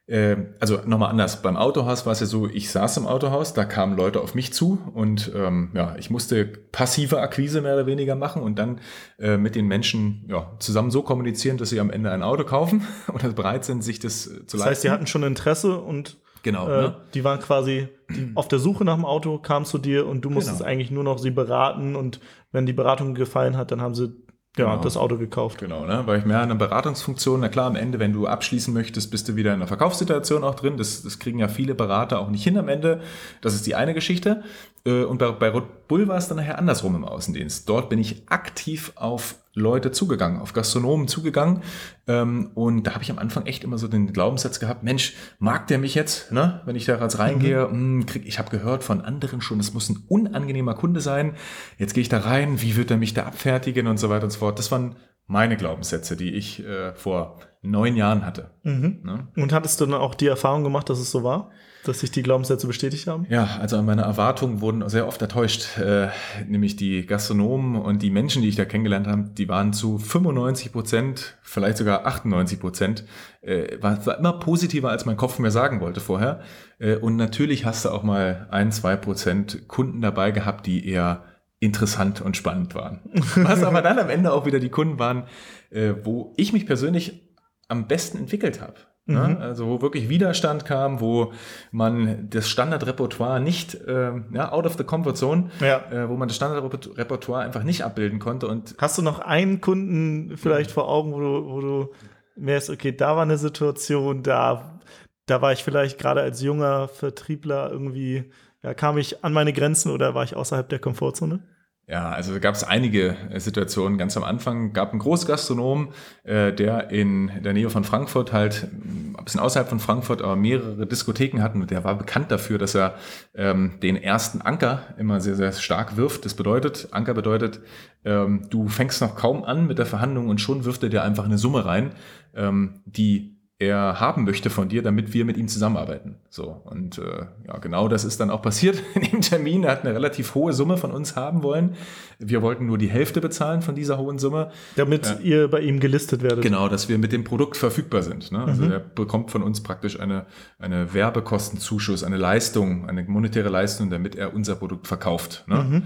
äh, 0.06 0.36
also 0.60 0.82
nochmal 0.86 1.10
anders. 1.10 1.42
Beim 1.42 1.56
Autohaus 1.56 2.06
war 2.06 2.12
es 2.12 2.20
ja 2.20 2.25
so, 2.25 2.48
ich 2.48 2.70
saß 2.70 2.98
im 2.98 3.08
Autohaus, 3.08 3.53
da 3.53 3.63
kamen 3.63 3.96
Leute 3.96 4.20
auf 4.20 4.36
mich 4.36 4.53
zu 4.53 4.80
und 4.94 5.32
ähm, 5.34 5.72
ja, 5.74 5.96
ich 5.98 6.10
musste 6.10 6.46
passive 6.46 7.22
Akquise 7.22 7.62
mehr 7.62 7.75
oder 7.75 7.86
weniger 7.86 8.15
machen 8.15 8.42
und 8.42 8.60
dann 8.60 8.82
äh, 9.18 9.38
mit 9.38 9.56
den 9.56 9.68
Menschen 9.68 10.25
ja, 10.27 10.51
zusammen 10.60 10.92
so 10.92 11.03
kommunizieren, 11.03 11.58
dass 11.58 11.70
sie 11.70 11.80
am 11.80 11.89
Ende 11.89 12.12
ein 12.12 12.22
Auto 12.22 12.44
kaufen 12.44 12.86
oder 13.13 13.30
bereit 13.30 13.63
sind, 13.63 13.84
sich 13.84 14.00
das 14.00 14.27
äh, 14.27 14.30
zu 14.30 14.36
leisten. 14.36 14.58
Das 14.58 14.65
heißt, 14.65 14.82
sie 14.82 14.89
hatten 14.92 15.08
schon 15.08 15.24
Interesse 15.24 15.80
und 15.80 16.18
Genau. 16.44 16.68
Äh, 16.68 16.82
ne? 16.82 16.96
Die 17.14 17.24
waren 17.24 17.40
quasi 17.40 17.88
auf 18.36 18.48
der 18.48 18.60
Suche 18.60 18.86
nach 18.86 18.96
dem 18.96 19.06
Auto, 19.06 19.40
kamen 19.40 19.66
zu 19.66 19.80
dir 19.80 20.06
und 20.06 20.22
du 20.22 20.30
musstest 20.30 20.60
genau. 20.60 20.70
eigentlich 20.70 20.92
nur 20.92 21.04
noch 21.04 21.18
sie 21.18 21.32
beraten 21.32 21.96
und 21.96 22.20
wenn 22.52 22.66
die 22.66 22.74
Beratung 22.74 23.16
gefallen 23.16 23.58
hat, 23.58 23.72
dann 23.72 23.82
haben 23.82 23.96
sie 23.96 24.14
ja, 24.56 24.66
genau. 24.66 24.84
das 24.84 24.98
Auto 24.98 25.18
gekauft. 25.18 25.58
Genau, 25.58 25.86
ne? 25.86 26.04
Weil 26.06 26.20
ich 26.20 26.26
mehr 26.26 26.42
eine 26.42 26.54
Beratungsfunktion, 26.54 27.40
na 27.40 27.50
klar, 27.50 27.66
am 27.66 27.76
Ende, 27.76 27.98
wenn 27.98 28.14
du 28.14 28.28
abschließen 28.28 28.72
möchtest, 28.72 29.10
bist 29.10 29.28
du 29.28 29.36
wieder 29.36 29.52
in 29.52 29.56
einer 29.56 29.68
Verkaufssituation 29.68 30.44
auch 30.44 30.54
drin. 30.54 30.78
Das, 30.78 31.02
das 31.02 31.18
kriegen 31.18 31.40
ja 31.40 31.48
viele 31.48 31.74
Berater 31.74 32.20
auch 32.20 32.30
nicht 32.30 32.44
hin 32.44 32.58
am 32.58 32.68
Ende. 32.70 33.02
Das 33.42 33.56
ist 33.56 33.66
die 33.66 33.74
eine 33.74 33.96
Geschichte. 33.96 34.44
Äh, 34.86 35.06
und 35.06 35.18
bei, 35.18 35.32
bei 35.32 35.50
Red 35.50 35.88
Bull 35.88 36.08
war 36.08 36.18
es 36.18 36.28
dann 36.28 36.38
nachher 36.38 36.60
andersrum 36.60 36.96
im 36.96 37.04
Außendienst. 37.04 37.68
Dort 37.68 37.90
bin 37.90 37.98
ich 37.98 38.30
aktiv 38.30 38.92
auf 38.96 39.36
Leute 39.56 39.92
zugegangen, 39.92 40.42
auf 40.42 40.54
Gastronomen 40.54 41.08
zugegangen. 41.08 41.62
Ähm, 42.08 42.52
und 42.56 42.88
da 42.88 42.94
habe 42.94 43.04
ich 43.04 43.12
am 43.12 43.20
Anfang 43.20 43.46
echt 43.46 43.64
immer 43.64 43.78
so 43.78 43.88
den 43.88 44.12
Glaubenssatz 44.12 44.60
gehabt, 44.60 44.84
Mensch, 44.84 45.14
mag 45.40 45.68
der 45.68 45.78
mich 45.78 45.94
jetzt, 45.94 46.32
ne? 46.32 46.62
wenn 46.66 46.76
ich 46.76 46.86
da 46.86 47.00
jetzt 47.00 47.20
reingehe? 47.20 47.68
Mhm. 47.68 48.00
Mh, 48.00 48.06
krieg, 48.06 48.24
ich 48.26 48.40
habe 48.40 48.50
gehört 48.50 48.84
von 48.84 49.02
anderen 49.02 49.42
schon, 49.42 49.60
es 49.60 49.74
muss 49.74 49.90
ein 49.90 50.04
unangenehmer 50.08 50.74
Kunde 50.74 51.02
sein. 51.02 51.36
Jetzt 51.78 51.94
gehe 51.94 52.02
ich 52.02 52.10
da 52.10 52.20
rein, 52.20 52.62
wie 52.62 52.76
wird 52.76 52.90
er 52.90 52.98
mich 52.98 53.14
da 53.14 53.24
abfertigen 53.24 53.88
und 53.88 53.98
so 53.98 54.10
weiter 54.10 54.26
und 54.26 54.32
so 54.32 54.40
fort. 54.40 54.58
Das 54.58 54.72
waren 54.72 54.96
meine 55.28 55.56
Glaubenssätze, 55.56 56.18
die 56.18 56.34
ich 56.34 56.66
äh, 56.66 56.94
vor 56.96 57.40
neun 57.62 57.96
Jahren 57.96 58.26
hatte. 58.26 58.52
Mhm. 58.64 59.02
Ne? 59.04 59.28
Und 59.36 59.54
hattest 59.54 59.80
du 59.80 59.86
dann 59.86 60.00
auch 60.00 60.16
die 60.16 60.28
Erfahrung 60.28 60.64
gemacht, 60.64 60.90
dass 60.90 61.00
es 61.00 61.12
so 61.12 61.24
war? 61.24 61.52
Dass 61.86 62.00
sich 62.00 62.12
die 62.12 62.24
Glaubenssätze 62.24 62.66
bestätigt 62.68 63.08
haben? 63.08 63.25
Ja, 63.30 63.58
also 63.60 63.82
meine 63.82 64.04
Erwartungen 64.04 64.62
wurden 64.62 64.88
sehr 64.90 65.08
oft 65.08 65.22
enttäuscht. 65.22 65.78
Äh, 65.78 66.08
nämlich 66.48 66.75
die 66.75 67.06
Gastronomen 67.06 67.75
und 67.75 68.02
die 68.02 68.10
Menschen, 68.10 68.42
die 68.42 68.48
ich 68.48 68.56
da 68.56 68.66
kennengelernt 68.66 69.08
habe, 69.08 69.30
die 69.38 69.50
waren 69.50 69.74
zu 69.74 69.98
95 69.98 70.72
Prozent, 70.72 71.38
vielleicht 71.42 71.78
sogar 71.78 72.06
98 72.06 72.60
Prozent, 72.60 73.04
äh, 73.42 73.82
war, 73.82 74.06
war, 74.06 74.18
immer 74.18 74.34
positiver, 74.34 74.90
als 74.90 75.06
mein 75.06 75.18
Kopf 75.18 75.40
mir 75.40 75.52
sagen 75.52 75.82
wollte 75.82 76.00
vorher. 76.00 76.42
Äh, 76.80 76.96
und 76.96 77.18
natürlich 77.18 77.66
hast 77.66 77.86
du 77.86 77.90
auch 77.90 78.04
mal 78.04 78.48
ein, 78.50 78.72
zwei 78.72 78.96
Prozent 78.96 79.68
Kunden 79.68 80.02
dabei 80.02 80.32
gehabt, 80.32 80.66
die 80.66 80.88
eher 80.88 81.24
interessant 81.60 82.22
und 82.22 82.36
spannend 82.36 82.75
waren. 82.75 83.00
Was 83.36 83.63
aber 83.63 83.82
dann 83.82 84.00
am 84.00 84.10
Ende 84.10 84.34
auch 84.34 84.46
wieder 84.46 84.60
die 84.60 84.70
Kunden 84.70 85.00
waren, 85.00 85.24
äh, 85.70 85.94
wo 86.04 86.34
ich 86.38 86.54
mich 86.54 86.66
persönlich 86.66 87.34
am 87.68 87.88
besten 87.88 88.18
entwickelt 88.18 88.62
habe. 88.62 88.75
Ne? 89.06 89.36
Mhm. 89.36 89.42
Also 89.42 89.68
wo 89.68 89.82
wirklich 89.82 90.08
Widerstand 90.08 90.64
kam, 90.64 91.02
wo 91.02 91.34
man 91.72 92.30
das 92.30 92.48
Standardrepertoire 92.48 93.42
nicht, 93.42 93.76
äh, 93.76 94.14
ja, 94.32 94.52
out 94.54 94.66
of 94.66 94.78
the 94.78 94.86
comfort 94.86 95.16
zone, 95.16 95.50
ja. 95.60 95.84
äh, 95.92 96.08
wo 96.08 96.16
man 96.16 96.30
das 96.30 96.38
Standardrepertoire 96.38 97.42
einfach 97.42 97.64
nicht 97.64 97.84
abbilden 97.84 98.20
konnte. 98.20 98.48
Und 98.48 98.76
Hast 98.78 98.98
du 98.98 99.02
noch 99.02 99.20
einen 99.20 99.60
Kunden 99.60 100.38
vielleicht 100.38 100.72
vor 100.72 100.88
Augen, 100.88 101.12
wo 101.12 101.20
du, 101.20 101.46
wo 101.46 101.60
du 101.60 101.90
merkst, 102.38 102.70
okay, 102.70 102.94
da 102.96 103.18
war 103.18 103.24
eine 103.24 103.38
Situation, 103.38 104.24
da, 104.24 104.80
da 105.26 105.42
war 105.42 105.52
ich 105.52 105.64
vielleicht 105.66 106.00
gerade 106.00 106.22
als 106.22 106.42
junger 106.42 106.88
Vertriebler 106.88 107.72
irgendwie, 107.72 108.32
ja, 108.64 108.74
kam 108.74 108.98
ich 108.98 109.24
an 109.26 109.34
meine 109.34 109.52
Grenzen 109.52 109.92
oder 109.92 110.16
war 110.16 110.24
ich 110.24 110.38
außerhalb 110.38 110.70
der 110.70 110.80
Komfortzone? 110.80 111.42
Ja, 111.86 112.12
also 112.12 112.40
gab 112.40 112.56
es 112.56 112.63
einige 112.63 113.18
äh, 113.30 113.42
Situationen. 113.42 113.98
Ganz 113.98 114.16
am 114.16 114.24
Anfang 114.24 114.72
gab 114.72 114.92
einen 114.92 115.00
Großgastronom, 115.00 115.90
äh, 116.24 116.54
der 116.54 116.92
in 116.92 117.30
der 117.44 117.52
Nähe 117.52 117.70
von 117.70 117.84
Frankfurt 117.84 118.32
halt, 118.32 118.70
mm, 118.72 119.18
ein 119.18 119.24
bisschen 119.25 119.42
außerhalb 119.42 119.68
von 119.68 119.82
Frankfurt, 119.82 120.22
aber 120.22 120.38
mehrere 120.38 120.88
Diskotheken 120.88 121.42
hatten. 121.42 121.62
Und 121.62 121.72
der 121.72 121.84
war 121.84 121.98
bekannt 121.98 122.32
dafür, 122.32 122.58
dass 122.58 122.74
er 122.74 122.96
ähm, 123.36 123.80
den 123.82 123.98
ersten 123.98 124.42
Anker 124.42 124.84
immer 124.98 125.20
sehr, 125.20 125.36
sehr 125.36 125.52
stark 125.52 125.98
wirft. 125.98 126.24
Das 126.24 126.36
bedeutet, 126.36 126.88
Anker 126.92 127.13
bedeutet, 127.13 127.60
ähm, 128.06 128.48
du 128.50 128.70
fängst 128.70 129.02
noch 129.02 129.18
kaum 129.18 129.44
an 129.44 129.68
mit 129.68 129.78
der 129.78 129.86
Verhandlung 129.86 130.30
und 130.30 130.40
schon 130.40 130.63
wirft 130.63 130.84
er 130.84 130.90
dir 130.90 131.04
einfach 131.04 131.25
eine 131.25 131.38
Summe 131.38 131.66
rein, 131.66 131.92
ähm, 132.34 132.82
die 132.86 133.33
er 133.67 134.00
haben 134.00 134.24
möchte 134.24 134.50
von 134.50 134.70
dir, 134.70 134.82
damit 134.82 135.13
wir 135.13 135.25
mit 135.25 135.38
ihm 135.38 135.48
zusammenarbeiten. 135.48 136.15
So 136.29 136.62
und 136.65 136.98
äh, 136.98 137.25
ja, 137.48 137.58
genau 137.60 137.88
das 137.88 138.05
ist 138.05 138.20
dann 138.20 138.29
auch 138.29 138.41
passiert 138.41 138.82
in 138.96 139.01
dem 139.01 139.22
Termin. 139.22 139.63
Er 139.63 139.72
hat 139.72 139.86
eine 139.86 139.93
relativ 139.93 140.36
hohe 140.36 140.53
Summe 140.53 140.77
von 140.77 140.91
uns 140.91 141.15
haben 141.15 141.43
wollen. 141.43 141.75
Wir 142.20 142.41
wollten 142.41 142.65
nur 142.65 142.77
die 142.77 142.89
Hälfte 142.89 143.22
bezahlen 143.22 143.62
von 143.62 143.75
dieser 143.75 143.98
hohen 143.98 144.20
Summe, 144.20 144.51
damit 144.75 145.05
ja. 145.05 145.20
ihr 145.20 145.48
bei 145.48 145.62
ihm 145.62 145.79
gelistet 145.79 146.22
werdet. 146.22 146.41
Genau, 146.41 146.67
dass 146.67 146.89
wir 146.89 146.98
mit 146.98 147.12
dem 147.12 147.24
Produkt 147.24 147.58
verfügbar 147.58 148.03
sind. 148.03 148.32
Ne? 148.32 148.43
Also 148.43 148.63
mhm. 148.63 148.72
er 148.72 148.79
bekommt 148.79 149.32
von 149.32 149.43
uns 149.43 149.62
praktisch 149.63 150.00
eine 150.00 150.25
eine 150.60 150.93
Werbekostenzuschuss, 150.93 152.03
eine 152.03 152.17
Leistung, 152.17 152.89
eine 152.89 153.03
monetäre 153.03 153.50
Leistung, 153.50 153.89
damit 153.89 154.15
er 154.15 154.34
unser 154.34 154.55
Produkt 154.55 154.88
verkauft. 154.88 155.43
Ne? 155.48 155.55
Mhm. 155.55 155.84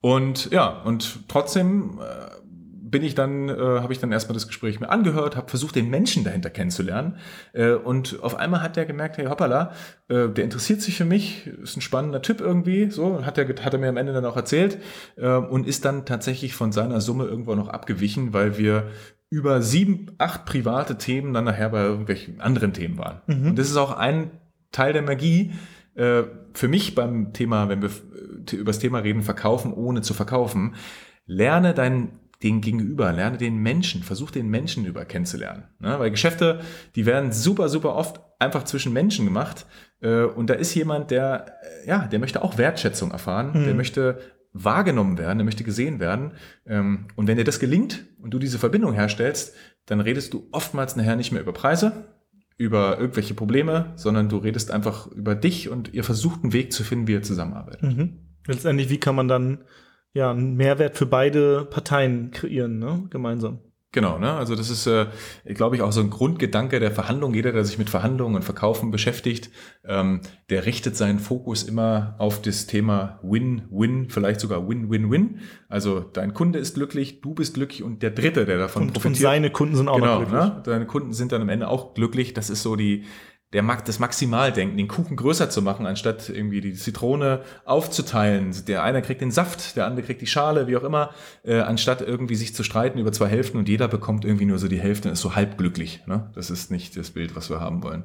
Und 0.00 0.50
ja, 0.50 0.82
und 0.82 1.28
trotzdem 1.28 1.98
äh, 2.00 2.36
bin 2.88 3.02
ich 3.02 3.16
dann, 3.16 3.48
äh, 3.48 3.52
habe 3.52 3.92
ich 3.92 3.98
dann 3.98 4.12
erstmal 4.12 4.34
das 4.34 4.46
Gespräch 4.46 4.78
mir 4.78 4.90
angehört, 4.90 5.36
habe 5.36 5.48
versucht, 5.48 5.74
den 5.74 5.90
Menschen 5.90 6.22
dahinter 6.22 6.50
kennenzulernen. 6.50 7.16
Äh, 7.52 7.72
und 7.72 8.22
auf 8.22 8.36
einmal 8.36 8.62
hat 8.62 8.76
er 8.76 8.86
gemerkt, 8.86 9.18
hey 9.18 9.26
hoppala, 9.26 9.72
äh, 10.08 10.28
der 10.28 10.44
interessiert 10.44 10.80
sich 10.80 10.96
für 10.96 11.04
mich, 11.04 11.48
ist 11.48 11.76
ein 11.76 11.80
spannender 11.80 12.22
Typ 12.22 12.40
irgendwie, 12.40 12.90
so, 12.90 13.24
hat 13.26 13.38
er, 13.38 13.48
hat 13.48 13.72
er 13.72 13.80
mir 13.80 13.88
am 13.88 13.96
Ende 13.96 14.12
dann 14.12 14.24
auch 14.24 14.36
erzählt 14.36 14.78
äh, 15.16 15.28
und 15.28 15.66
ist 15.66 15.84
dann 15.84 16.06
tatsächlich 16.06 16.54
von 16.54 16.70
seiner 16.70 17.00
Summe 17.00 17.24
irgendwo 17.24 17.56
noch 17.56 17.68
abgewichen, 17.68 18.32
weil 18.32 18.56
wir 18.56 18.84
über 19.30 19.62
sieben, 19.62 20.12
acht 20.18 20.44
private 20.44 20.96
Themen 20.96 21.34
dann 21.34 21.44
nachher 21.44 21.70
bei 21.70 21.82
irgendwelchen 21.82 22.40
anderen 22.40 22.72
Themen 22.72 22.98
waren. 22.98 23.20
Mhm. 23.26 23.48
Und 23.48 23.58
das 23.58 23.68
ist 23.68 23.76
auch 23.76 23.96
ein 23.96 24.30
Teil 24.70 24.92
der 24.92 25.02
Magie, 25.02 25.52
äh, 25.96 26.22
für 26.52 26.68
mich 26.68 26.94
beim 26.94 27.32
Thema, 27.32 27.68
wenn 27.68 27.82
wir 27.82 27.90
über 28.52 28.70
das 28.70 28.78
Thema 28.78 29.00
reden, 29.00 29.22
verkaufen 29.22 29.72
ohne 29.72 30.02
zu 30.02 30.14
verkaufen, 30.14 30.76
lerne 31.26 31.74
dein 31.74 32.10
den 32.42 32.60
Gegenüber, 32.60 33.12
lerne 33.12 33.38
den 33.38 33.56
Menschen, 33.56 34.02
versuch 34.02 34.30
den 34.30 34.48
Menschen 34.48 34.84
über 34.84 35.04
kennenzulernen. 35.04 35.64
Ne? 35.78 35.98
Weil 35.98 36.10
Geschäfte, 36.10 36.60
die 36.94 37.06
werden 37.06 37.32
super, 37.32 37.68
super 37.68 37.94
oft 37.94 38.20
einfach 38.38 38.64
zwischen 38.64 38.92
Menschen 38.92 39.24
gemacht. 39.24 39.66
Äh, 40.00 40.24
und 40.24 40.50
da 40.50 40.54
ist 40.54 40.74
jemand, 40.74 41.10
der, 41.10 41.58
äh, 41.84 41.88
ja, 41.88 42.06
der 42.06 42.18
möchte 42.18 42.42
auch 42.42 42.58
Wertschätzung 42.58 43.10
erfahren, 43.10 43.52
mhm. 43.54 43.64
der 43.64 43.74
möchte 43.74 44.18
wahrgenommen 44.52 45.18
werden, 45.18 45.38
der 45.38 45.44
möchte 45.44 45.64
gesehen 45.64 46.00
werden. 46.00 46.32
Ähm, 46.66 47.08
und 47.14 47.26
wenn 47.26 47.36
dir 47.36 47.44
das 47.44 47.60
gelingt 47.60 48.04
und 48.20 48.30
du 48.30 48.38
diese 48.38 48.58
Verbindung 48.58 48.92
herstellst, 48.92 49.54
dann 49.86 50.00
redest 50.00 50.34
du 50.34 50.48
oftmals 50.52 50.96
nachher 50.96 51.16
nicht 51.16 51.32
mehr 51.32 51.42
über 51.42 51.52
Preise, 51.52 52.06
über 52.58 52.98
irgendwelche 52.98 53.34
Probleme, 53.34 53.92
sondern 53.96 54.28
du 54.28 54.38
redest 54.38 54.70
einfach 54.70 55.06
über 55.08 55.34
dich 55.34 55.68
und 55.68 55.92
ihr 55.92 56.04
versucht 56.04 56.42
einen 56.42 56.52
Weg 56.52 56.72
zu 56.72 56.84
finden, 56.84 57.06
wie 57.06 57.12
ihr 57.12 57.22
zusammenarbeitet. 57.22 57.82
Mhm. 57.82 58.18
Letztendlich, 58.46 58.88
wie 58.88 58.98
kann 58.98 59.14
man 59.14 59.28
dann 59.28 59.64
ja, 60.16 60.30
einen 60.30 60.56
Mehrwert 60.56 60.96
für 60.96 61.04
beide 61.04 61.66
Parteien 61.66 62.30
kreieren, 62.30 62.78
ne? 62.78 63.04
gemeinsam. 63.10 63.58
Genau, 63.92 64.18
ne? 64.18 64.32
Also 64.32 64.56
das 64.56 64.68
ist, 64.70 64.86
äh, 64.86 65.06
glaube 65.46 65.76
ich, 65.76 65.82
auch 65.82 65.92
so 65.92 66.00
ein 66.00 66.10
Grundgedanke 66.10 66.80
der 66.80 66.90
Verhandlung. 66.90 67.34
Jeder, 67.34 67.52
der 67.52 67.64
sich 67.64 67.78
mit 67.78 67.88
Verhandlungen 67.88 68.34
und 68.34 68.42
Verkaufen 68.42 68.90
beschäftigt, 68.90 69.50
ähm, 69.84 70.20
der 70.50 70.66
richtet 70.66 70.96
seinen 70.96 71.18
Fokus 71.18 71.62
immer 71.62 72.14
auf 72.18 72.42
das 72.42 72.66
Thema 72.66 73.20
Win-Win, 73.22 74.08
vielleicht 74.08 74.40
sogar 74.40 74.66
Win-Win-Win. 74.66 75.40
Also 75.68 76.00
dein 76.00 76.34
Kunde 76.34 76.58
ist 76.58 76.74
glücklich, 76.74 77.20
du 77.20 77.34
bist 77.34 77.54
glücklich 77.54 77.82
und 77.82 78.02
der 78.02 78.10
Dritte, 78.10 78.44
der 78.46 78.58
davon 78.58 78.82
und, 78.82 78.92
profitiert. 78.94 79.16
Und 79.16 79.22
seine 79.22 79.50
Kunden 79.50 79.76
sind 79.76 79.88
auch 79.88 79.96
genau, 79.96 80.18
glücklich. 80.18 80.40
Ne? 80.40 80.62
Deine 80.64 80.86
Kunden 80.86 81.12
sind 81.12 81.32
dann 81.32 81.42
am 81.42 81.48
Ende 81.50 81.68
auch 81.68 81.94
glücklich. 81.94 82.34
Das 82.34 82.50
ist 82.50 82.62
so 82.62 82.76
die 82.76 83.04
der 83.52 83.62
mag 83.62 83.84
das 83.84 83.98
Maximaldenken, 83.98 84.76
den 84.76 84.88
Kuchen 84.88 85.16
größer 85.16 85.48
zu 85.48 85.62
machen, 85.62 85.86
anstatt 85.86 86.28
irgendwie 86.28 86.60
die 86.60 86.74
Zitrone 86.74 87.42
aufzuteilen. 87.64 88.54
Der 88.66 88.82
eine 88.82 89.02
kriegt 89.02 89.20
den 89.20 89.30
Saft, 89.30 89.76
der 89.76 89.86
andere 89.86 90.04
kriegt 90.04 90.20
die 90.20 90.26
Schale, 90.26 90.66
wie 90.66 90.76
auch 90.76 90.82
immer, 90.82 91.10
äh, 91.44 91.60
anstatt 91.60 92.00
irgendwie 92.00 92.34
sich 92.34 92.54
zu 92.54 92.64
streiten 92.64 92.98
über 92.98 93.12
zwei 93.12 93.28
Hälften 93.28 93.58
und 93.58 93.68
jeder 93.68 93.88
bekommt 93.88 94.24
irgendwie 94.24 94.46
nur 94.46 94.58
so 94.58 94.68
die 94.68 94.80
Hälfte 94.80 95.08
und 95.08 95.12
ist 95.12 95.20
so 95.20 95.36
halb 95.36 95.58
glücklich. 95.58 96.02
Ne? 96.06 96.30
Das 96.34 96.50
ist 96.50 96.70
nicht 96.70 96.96
das 96.96 97.10
Bild, 97.10 97.36
was 97.36 97.48
wir 97.48 97.60
haben 97.60 97.82
wollen. 97.82 98.04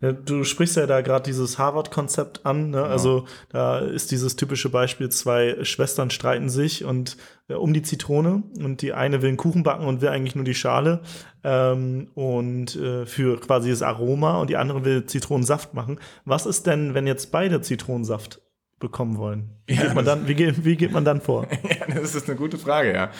Ja, 0.00 0.12
du 0.12 0.44
sprichst 0.44 0.76
ja 0.76 0.86
da 0.86 1.00
gerade 1.00 1.24
dieses 1.24 1.58
Harvard-Konzept 1.58 2.44
an. 2.46 2.70
Ne? 2.70 2.78
Ja. 2.78 2.84
Also 2.84 3.26
da 3.50 3.78
ist 3.78 4.10
dieses 4.10 4.36
typische 4.36 4.68
Beispiel, 4.68 5.08
zwei 5.08 5.64
Schwestern 5.64 6.10
streiten 6.10 6.48
sich 6.48 6.84
und 6.84 7.16
äh, 7.48 7.54
um 7.54 7.72
die 7.72 7.82
Zitrone 7.82 8.42
und 8.58 8.82
die 8.82 8.92
eine 8.92 9.22
will 9.22 9.28
einen 9.28 9.36
Kuchen 9.36 9.62
backen 9.62 9.86
und 9.86 10.00
will 10.00 10.08
eigentlich 10.08 10.34
nur 10.34 10.44
die 10.44 10.54
Schale 10.54 11.00
ähm, 11.42 12.08
und 12.14 12.76
äh, 12.76 13.06
für 13.06 13.40
quasi 13.40 13.70
das 13.70 13.82
Aroma 13.82 14.38
und 14.38 14.50
die 14.50 14.56
andere 14.56 14.84
will 14.84 15.06
Zitronensaft 15.06 15.74
machen. 15.74 15.98
Was 16.24 16.46
ist 16.46 16.66
denn, 16.66 16.94
wenn 16.94 17.06
jetzt 17.06 17.32
beide 17.32 17.60
Zitronensaft 17.60 18.40
bekommen 18.84 19.16
wollen. 19.16 19.50
Wie, 19.66 19.74
ja, 19.74 19.84
geht, 19.84 19.94
man 19.94 20.04
dann, 20.04 20.28
wie, 20.28 20.34
geht, 20.34 20.64
wie 20.64 20.76
geht 20.76 20.92
man 20.92 21.06
dann 21.06 21.22
vor? 21.22 21.46
ja, 21.62 21.94
das 21.94 22.14
ist 22.14 22.28
eine 22.28 22.36
gute 22.36 22.58
Frage, 22.58 22.92
ja. 22.92 23.10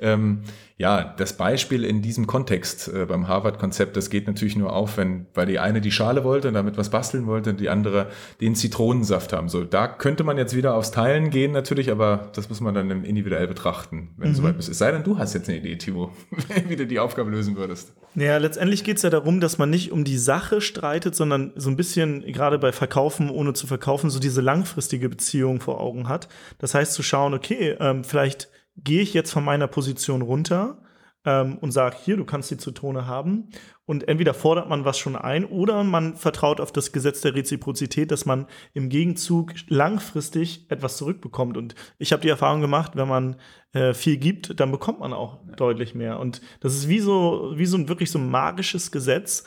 Ähm, 0.00 0.42
ja, 0.82 1.14
das 1.16 1.34
Beispiel 1.34 1.84
in 1.84 2.02
diesem 2.02 2.26
Kontext 2.26 2.88
äh, 2.88 3.06
beim 3.06 3.28
Harvard-Konzept, 3.28 3.96
das 3.96 4.10
geht 4.10 4.26
natürlich 4.26 4.56
nur 4.56 4.72
auf, 4.72 4.96
wenn, 4.96 5.26
weil 5.32 5.46
die 5.46 5.60
eine 5.60 5.80
die 5.80 5.92
Schale 5.92 6.24
wollte 6.24 6.48
und 6.48 6.54
damit 6.54 6.76
was 6.76 6.90
basteln 6.90 7.28
wollte 7.28 7.50
und 7.50 7.60
die 7.60 7.68
andere 7.68 8.08
den 8.40 8.56
Zitronensaft 8.56 9.32
haben. 9.32 9.48
So, 9.48 9.62
da 9.62 9.86
könnte 9.86 10.24
man 10.24 10.38
jetzt 10.38 10.56
wieder 10.56 10.74
aufs 10.74 10.90
Teilen 10.90 11.30
gehen 11.30 11.52
natürlich, 11.52 11.92
aber 11.92 12.32
das 12.34 12.48
muss 12.48 12.60
man 12.60 12.74
dann 12.74 13.04
individuell 13.04 13.46
betrachten, 13.46 14.10
wenn 14.16 14.30
mhm. 14.30 14.34
soweit 14.34 14.58
ist. 14.58 14.68
Es 14.68 14.78
sei 14.78 14.90
denn, 14.90 15.04
du 15.04 15.18
hast 15.18 15.34
jetzt 15.34 15.48
eine 15.48 15.58
Idee, 15.58 15.76
Timo, 15.76 16.10
wie 16.66 16.74
du 16.74 16.84
die 16.84 16.98
Aufgabe 16.98 17.30
lösen 17.30 17.54
würdest. 17.56 17.92
Ja, 18.16 18.38
letztendlich 18.38 18.82
geht 18.82 18.96
es 18.96 19.04
ja 19.04 19.10
darum, 19.10 19.38
dass 19.38 19.58
man 19.58 19.70
nicht 19.70 19.92
um 19.92 20.02
die 20.02 20.18
Sache 20.18 20.60
streitet, 20.60 21.14
sondern 21.14 21.52
so 21.54 21.70
ein 21.70 21.76
bisschen, 21.76 22.22
gerade 22.22 22.58
bei 22.58 22.72
Verkaufen, 22.72 23.30
ohne 23.30 23.52
zu 23.52 23.68
verkaufen, 23.68 24.10
so 24.10 24.18
diese 24.18 24.40
langfristige 24.40 25.08
Beziehung 25.08 25.60
vor 25.60 25.80
Augen 25.80 26.08
hat. 26.08 26.28
Das 26.58 26.74
heißt, 26.74 26.92
zu 26.92 27.04
schauen, 27.04 27.34
okay, 27.34 27.76
ähm, 27.78 28.02
vielleicht 28.02 28.48
gehe 28.76 29.02
ich 29.02 29.14
jetzt 29.14 29.32
von 29.32 29.44
meiner 29.44 29.66
Position 29.66 30.22
runter 30.22 30.82
ähm, 31.24 31.58
und 31.58 31.72
sage, 31.72 31.96
hier, 32.02 32.16
du 32.16 32.24
kannst 32.24 32.50
die 32.50 32.56
Zitrone 32.56 33.06
haben. 33.06 33.48
Und 33.84 34.08
entweder 34.08 34.32
fordert 34.32 34.68
man 34.68 34.84
was 34.84 34.98
schon 34.98 35.16
ein 35.16 35.44
oder 35.44 35.82
man 35.84 36.16
vertraut 36.16 36.60
auf 36.60 36.72
das 36.72 36.92
Gesetz 36.92 37.20
der 37.20 37.34
Reziprozität, 37.34 38.10
dass 38.10 38.24
man 38.24 38.46
im 38.74 38.88
Gegenzug 38.88 39.54
langfristig 39.68 40.70
etwas 40.70 40.96
zurückbekommt. 40.96 41.56
Und 41.56 41.74
ich 41.98 42.12
habe 42.12 42.22
die 42.22 42.28
Erfahrung 42.28 42.60
gemacht, 42.60 42.92
wenn 42.94 43.08
man 43.08 43.36
äh, 43.72 43.92
viel 43.92 44.16
gibt, 44.16 44.58
dann 44.60 44.70
bekommt 44.70 45.00
man 45.00 45.12
auch 45.12 45.40
ja. 45.46 45.54
deutlich 45.56 45.94
mehr. 45.94 46.20
Und 46.20 46.40
das 46.60 46.74
ist 46.74 46.88
wie 46.88 47.00
so, 47.00 47.52
wie 47.56 47.66
so 47.66 47.76
ein 47.76 47.88
wirklich 47.88 48.10
so 48.10 48.18
magisches 48.18 48.92
Gesetz. 48.92 49.44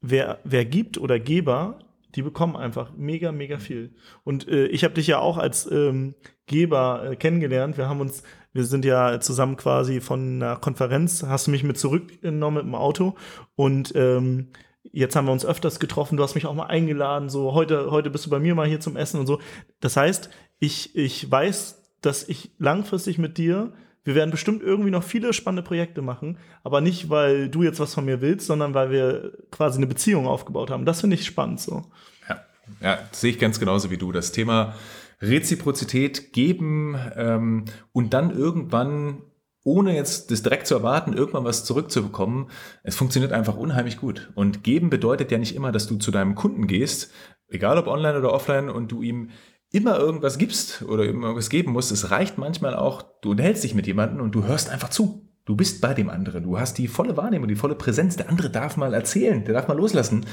Wer, 0.00 0.38
wer 0.44 0.64
gibt 0.64 0.98
oder 0.98 1.18
Geber, 1.18 1.78
die 2.14 2.22
bekommen 2.22 2.56
einfach 2.56 2.92
mega, 2.96 3.32
mega 3.32 3.58
viel. 3.58 3.94
Und 4.24 4.48
äh, 4.48 4.66
ich 4.66 4.84
habe 4.84 4.94
dich 4.94 5.06
ja 5.06 5.18
auch 5.18 5.38
als 5.38 5.70
ähm, 5.70 6.14
Geber 6.46 7.10
äh, 7.10 7.16
kennengelernt. 7.16 7.78
Wir 7.78 7.88
haben 7.88 8.00
uns, 8.00 8.22
wir 8.52 8.64
sind 8.64 8.84
ja 8.84 9.20
zusammen 9.20 9.56
quasi 9.56 10.00
von 10.00 10.42
einer 10.42 10.56
Konferenz, 10.56 11.22
hast 11.22 11.46
du 11.46 11.50
mich 11.50 11.62
mit 11.62 11.78
zurückgenommen 11.78 12.56
mit 12.56 12.64
dem 12.64 12.74
Auto 12.74 13.16
und 13.54 13.92
ähm, 13.94 14.48
jetzt 14.82 15.14
haben 15.16 15.26
wir 15.26 15.32
uns 15.32 15.46
öfters 15.46 15.78
getroffen. 15.78 16.16
Du 16.16 16.22
hast 16.22 16.34
mich 16.34 16.46
auch 16.46 16.54
mal 16.54 16.66
eingeladen, 16.66 17.28
so 17.28 17.52
heute, 17.52 17.90
heute 17.90 18.10
bist 18.10 18.26
du 18.26 18.30
bei 18.30 18.38
mir 18.38 18.54
mal 18.54 18.66
hier 18.66 18.80
zum 18.80 18.96
Essen 18.96 19.20
und 19.20 19.26
so. 19.26 19.40
Das 19.80 19.96
heißt, 19.96 20.30
ich, 20.58 20.96
ich 20.96 21.30
weiß, 21.30 21.82
dass 22.00 22.28
ich 22.28 22.52
langfristig 22.58 23.18
mit 23.18 23.38
dir 23.38 23.72
wir 24.02 24.14
werden 24.14 24.30
bestimmt 24.30 24.62
irgendwie 24.62 24.90
noch 24.90 25.02
viele 25.02 25.32
spannende 25.32 25.62
Projekte 25.62 26.00
machen, 26.00 26.38
aber 26.64 26.80
nicht, 26.80 27.10
weil 27.10 27.48
du 27.48 27.62
jetzt 27.62 27.80
was 27.80 27.94
von 27.94 28.04
mir 28.04 28.20
willst, 28.20 28.46
sondern 28.46 28.72
weil 28.72 28.90
wir 28.90 29.32
quasi 29.50 29.76
eine 29.76 29.86
Beziehung 29.86 30.26
aufgebaut 30.26 30.70
haben. 30.70 30.86
Das 30.86 31.02
finde 31.02 31.16
ich 31.16 31.26
spannend 31.26 31.60
so. 31.60 31.84
Ja, 32.28 32.40
ja 32.80 32.98
sehe 33.12 33.30
ich 33.30 33.38
ganz 33.38 33.60
genauso 33.60 33.90
wie 33.90 33.98
du. 33.98 34.10
Das 34.10 34.32
Thema 34.32 34.74
Reziprozität 35.20 36.32
geben 36.32 36.96
ähm, 37.16 37.64
und 37.92 38.14
dann 38.14 38.30
irgendwann 38.30 39.22
ohne 39.62 39.94
jetzt 39.94 40.30
das 40.30 40.42
direkt 40.42 40.66
zu 40.66 40.74
erwarten, 40.74 41.12
irgendwann 41.12 41.44
was 41.44 41.64
zurückzubekommen, 41.64 42.50
es 42.82 42.96
funktioniert 42.96 43.32
einfach 43.32 43.56
unheimlich 43.56 43.98
gut. 43.98 44.32
Und 44.34 44.64
geben 44.64 44.88
bedeutet 44.88 45.30
ja 45.30 45.38
nicht 45.38 45.54
immer, 45.54 45.70
dass 45.70 45.86
du 45.86 45.96
zu 45.96 46.10
deinem 46.10 46.34
Kunden 46.34 46.66
gehst, 46.66 47.12
egal 47.48 47.76
ob 47.76 47.86
online 47.86 48.18
oder 48.18 48.32
offline, 48.32 48.70
und 48.70 48.90
du 48.90 49.02
ihm 49.02 49.30
immer 49.70 49.98
irgendwas 49.98 50.38
gibst 50.38 50.82
oder 50.82 51.04
irgendwas 51.04 51.50
geben 51.50 51.72
musst. 51.72 51.92
Es 51.92 52.10
reicht 52.10 52.38
manchmal 52.38 52.74
auch, 52.74 53.02
du 53.20 53.32
unterhältst 53.32 53.62
dich 53.62 53.74
mit 53.74 53.86
jemandem 53.86 54.20
und 54.20 54.34
du 54.34 54.44
hörst 54.44 54.70
einfach 54.70 54.88
zu. 54.88 55.29
Du 55.50 55.56
bist 55.56 55.80
bei 55.80 55.94
dem 55.94 56.08
anderen. 56.08 56.44
Du 56.44 56.60
hast 56.60 56.78
die 56.78 56.86
volle 56.86 57.16
Wahrnehmung, 57.16 57.48
die 57.48 57.56
volle 57.56 57.74
Präsenz. 57.74 58.14
Der 58.14 58.28
andere 58.28 58.50
darf 58.50 58.76
mal 58.76 58.94
erzählen, 58.94 59.44
der 59.44 59.52
darf 59.52 59.66
mal 59.66 59.76
loslassen. 59.76 60.24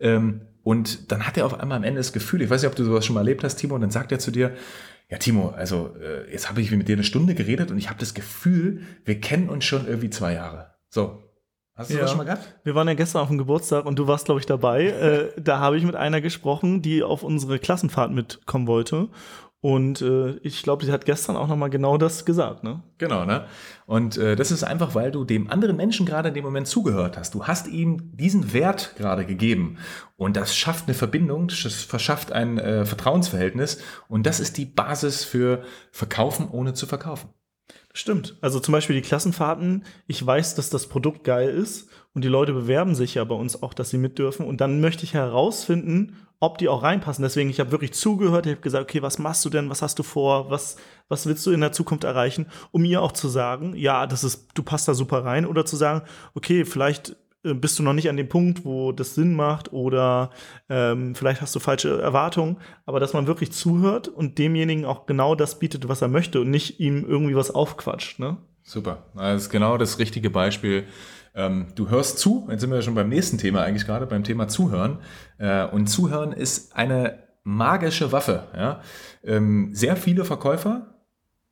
Ähm, 0.00 0.40
und 0.64 1.12
dann 1.12 1.28
hat 1.28 1.36
er 1.36 1.46
auf 1.46 1.60
einmal 1.60 1.76
am 1.76 1.84
Ende 1.84 2.00
das 2.00 2.12
Gefühl, 2.12 2.42
ich 2.42 2.50
weiß 2.50 2.62
nicht, 2.62 2.68
ob 2.68 2.74
du 2.74 2.82
sowas 2.82 3.06
schon 3.06 3.14
mal 3.14 3.20
erlebt 3.20 3.44
hast, 3.44 3.54
Timo, 3.54 3.76
und 3.76 3.82
dann 3.82 3.92
sagt 3.92 4.10
er 4.10 4.18
zu 4.18 4.32
dir, 4.32 4.52
ja, 5.08 5.18
Timo, 5.18 5.50
also 5.50 5.94
äh, 6.02 6.28
jetzt 6.32 6.48
habe 6.48 6.60
ich 6.60 6.72
mit 6.72 6.88
dir 6.88 6.96
eine 6.96 7.04
Stunde 7.04 7.36
geredet 7.36 7.70
und 7.70 7.78
ich 7.78 7.88
habe 7.88 8.00
das 8.00 8.14
Gefühl, 8.14 8.80
wir 9.04 9.20
kennen 9.20 9.48
uns 9.48 9.64
schon 9.64 9.86
irgendwie 9.86 10.10
zwei 10.10 10.34
Jahre. 10.34 10.74
So. 10.90 11.22
Hast 11.76 11.90
du 11.90 11.94
ja. 11.94 12.00
das 12.00 12.10
schon 12.10 12.18
mal 12.18 12.24
gehabt? 12.24 12.54
Wir 12.64 12.74
waren 12.74 12.88
ja 12.88 12.94
gestern 12.94 13.22
auf 13.22 13.28
dem 13.28 13.38
Geburtstag 13.38 13.84
und 13.84 13.96
du 13.98 14.08
warst, 14.08 14.24
glaube 14.24 14.40
ich, 14.40 14.46
dabei. 14.46 14.86
äh, 14.86 15.40
da 15.40 15.60
habe 15.60 15.76
ich 15.76 15.84
mit 15.84 15.94
einer 15.94 16.20
gesprochen, 16.20 16.82
die 16.82 17.04
auf 17.04 17.22
unsere 17.22 17.60
Klassenfahrt 17.60 18.10
mitkommen 18.10 18.66
wollte. 18.66 19.08
Und 19.64 20.02
äh, 20.02 20.32
ich 20.42 20.62
glaube, 20.62 20.84
sie 20.84 20.92
hat 20.92 21.06
gestern 21.06 21.36
auch 21.36 21.48
nochmal 21.48 21.70
genau 21.70 21.96
das 21.96 22.26
gesagt, 22.26 22.64
ne? 22.64 22.82
Genau, 22.98 23.24
ne? 23.24 23.46
Und 23.86 24.18
äh, 24.18 24.36
das 24.36 24.50
ist 24.50 24.62
einfach, 24.62 24.94
weil 24.94 25.10
du 25.10 25.24
dem 25.24 25.50
anderen 25.50 25.78
Menschen 25.78 26.04
gerade 26.04 26.28
in 26.28 26.34
dem 26.34 26.44
Moment 26.44 26.68
zugehört 26.68 27.16
hast. 27.16 27.34
Du 27.34 27.46
hast 27.46 27.68
ihm 27.68 28.14
diesen 28.14 28.52
Wert 28.52 28.94
gerade 28.98 29.24
gegeben. 29.24 29.78
Und 30.18 30.36
das 30.36 30.54
schafft 30.54 30.86
eine 30.86 30.92
Verbindung, 30.92 31.48
das 31.48 31.60
verschafft 31.72 32.30
ein 32.30 32.58
äh, 32.58 32.84
Vertrauensverhältnis. 32.84 33.78
Und 34.06 34.26
das 34.26 34.38
ist 34.38 34.58
die 34.58 34.66
Basis 34.66 35.24
für 35.24 35.62
Verkaufen 35.92 36.46
ohne 36.50 36.74
zu 36.74 36.84
verkaufen. 36.84 37.30
Stimmt. 37.94 38.36
Also 38.42 38.60
zum 38.60 38.72
Beispiel 38.72 38.96
die 38.96 39.02
Klassenfahrten. 39.02 39.84
Ich 40.06 40.24
weiß, 40.26 40.56
dass 40.56 40.68
das 40.68 40.88
Produkt 40.88 41.24
geil 41.24 41.48
ist 41.48 41.88
und 42.12 42.22
die 42.22 42.28
Leute 42.28 42.52
bewerben 42.52 42.94
sich 42.94 43.14
ja 43.14 43.24
bei 43.24 43.34
uns 43.34 43.62
auch, 43.62 43.72
dass 43.72 43.88
sie 43.88 43.98
mit 43.98 44.18
dürfen. 44.18 44.44
Und 44.44 44.60
dann 44.60 44.82
möchte 44.82 45.04
ich 45.04 45.14
herausfinden, 45.14 46.16
ob 46.40 46.58
die 46.58 46.68
auch 46.68 46.82
reinpassen. 46.82 47.22
Deswegen, 47.22 47.50
ich 47.50 47.60
habe 47.60 47.72
wirklich 47.72 47.94
zugehört, 47.94 48.46
ich 48.46 48.52
habe 48.52 48.60
gesagt, 48.60 48.84
okay, 48.84 49.02
was 49.02 49.18
machst 49.18 49.44
du 49.44 49.50
denn, 49.50 49.70
was 49.70 49.82
hast 49.82 49.98
du 49.98 50.02
vor, 50.02 50.50
was, 50.50 50.76
was 51.08 51.26
willst 51.26 51.46
du 51.46 51.52
in 51.52 51.60
der 51.60 51.72
Zukunft 51.72 52.04
erreichen, 52.04 52.46
um 52.70 52.84
ihr 52.84 53.02
auch 53.02 53.12
zu 53.12 53.28
sagen, 53.28 53.74
ja, 53.76 54.06
das 54.06 54.24
ist, 54.24 54.48
du 54.54 54.62
passt 54.62 54.88
da 54.88 54.94
super 54.94 55.24
rein, 55.24 55.46
oder 55.46 55.64
zu 55.64 55.76
sagen, 55.76 56.02
okay, 56.34 56.64
vielleicht 56.64 57.16
äh, 57.44 57.54
bist 57.54 57.78
du 57.78 57.82
noch 57.82 57.92
nicht 57.92 58.08
an 58.08 58.16
dem 58.16 58.28
Punkt, 58.28 58.64
wo 58.64 58.92
das 58.92 59.14
Sinn 59.14 59.34
macht, 59.34 59.72
oder 59.72 60.30
ähm, 60.68 61.14
vielleicht 61.14 61.40
hast 61.40 61.54
du 61.54 61.60
falsche 61.60 62.00
Erwartungen, 62.00 62.58
aber 62.84 63.00
dass 63.00 63.12
man 63.12 63.26
wirklich 63.26 63.52
zuhört 63.52 64.08
und 64.08 64.38
demjenigen 64.38 64.84
auch 64.84 65.06
genau 65.06 65.34
das 65.34 65.58
bietet, 65.58 65.88
was 65.88 66.02
er 66.02 66.08
möchte 66.08 66.40
und 66.40 66.50
nicht 66.50 66.80
ihm 66.80 67.04
irgendwie 67.04 67.36
was 67.36 67.50
aufquatscht, 67.50 68.18
ne? 68.18 68.38
Super. 68.66 69.04
Das 69.14 69.42
ist 69.42 69.50
genau 69.50 69.76
das 69.76 69.98
richtige 69.98 70.30
Beispiel 70.30 70.86
ähm, 71.34 71.66
du 71.74 71.90
hörst 71.90 72.18
zu, 72.18 72.46
jetzt 72.50 72.60
sind 72.60 72.70
wir 72.70 72.82
schon 72.82 72.94
beim 72.94 73.08
nächsten 73.08 73.38
Thema 73.38 73.62
eigentlich 73.62 73.86
gerade, 73.86 74.06
beim 74.06 74.24
Thema 74.24 74.48
Zuhören. 74.48 74.98
Äh, 75.38 75.66
und 75.66 75.88
Zuhören 75.88 76.32
ist 76.32 76.76
eine 76.76 77.18
magische 77.42 78.12
Waffe. 78.12 78.44
Ja? 78.56 78.80
Ähm, 79.22 79.70
sehr 79.72 79.96
viele 79.96 80.24
Verkäufer, 80.24 80.94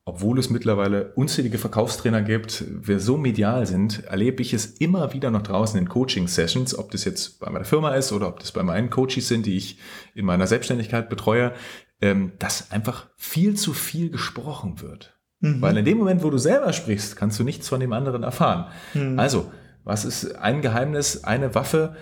obwohl 0.04 0.38
es 0.38 0.50
mittlerweile 0.50 1.12
unzählige 1.14 1.58
Verkaufstrainer 1.58 2.22
gibt, 2.22 2.64
wir 2.68 2.98
so 2.98 3.16
medial 3.16 3.66
sind, 3.66 4.04
erlebe 4.04 4.42
ich 4.42 4.52
es 4.52 4.66
immer 4.66 5.12
wieder 5.12 5.30
noch 5.30 5.42
draußen 5.42 5.78
in 5.78 5.88
Coaching-Sessions, 5.88 6.76
ob 6.76 6.90
das 6.90 7.04
jetzt 7.04 7.38
bei 7.40 7.50
meiner 7.50 7.64
Firma 7.64 7.94
ist 7.94 8.12
oder 8.12 8.28
ob 8.28 8.40
das 8.40 8.50
bei 8.50 8.62
meinen 8.62 8.90
Coaches 8.90 9.28
sind, 9.28 9.46
die 9.46 9.56
ich 9.56 9.78
in 10.14 10.24
meiner 10.24 10.46
Selbstständigkeit 10.46 11.08
betreue, 11.08 11.52
ähm, 12.00 12.32
dass 12.38 12.72
einfach 12.72 13.08
viel 13.16 13.54
zu 13.54 13.72
viel 13.72 14.10
gesprochen 14.10 14.80
wird. 14.80 15.16
Mhm. 15.38 15.60
Weil 15.60 15.76
in 15.76 15.84
dem 15.84 15.98
Moment, 15.98 16.22
wo 16.22 16.30
du 16.30 16.38
selber 16.38 16.72
sprichst, 16.72 17.16
kannst 17.16 17.38
du 17.38 17.44
nichts 17.44 17.68
von 17.68 17.78
dem 17.78 17.92
anderen 17.92 18.22
erfahren. 18.22 18.66
Mhm. 18.94 19.18
Also 19.18 19.52
was 19.84 20.04
ist 20.04 20.36
ein 20.36 20.62
Geheimnis, 20.62 21.24
eine 21.24 21.54
Waffe? 21.54 21.96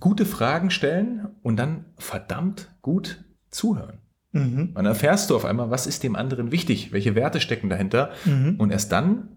Gute 0.00 0.26
Fragen 0.26 0.70
stellen 0.70 1.28
und 1.42 1.56
dann 1.56 1.86
verdammt 1.98 2.74
gut 2.82 3.24
zuhören. 3.50 3.98
Mhm. 4.32 4.72
Dann 4.74 4.86
erfährst 4.86 5.30
du 5.30 5.36
auf 5.36 5.44
einmal, 5.44 5.70
was 5.70 5.86
ist 5.86 6.02
dem 6.02 6.16
anderen 6.16 6.52
wichtig, 6.52 6.92
welche 6.92 7.14
Werte 7.14 7.40
stecken 7.40 7.68
dahinter. 7.68 8.12
Mhm. 8.24 8.56
Und 8.58 8.70
erst 8.70 8.92
dann 8.92 9.36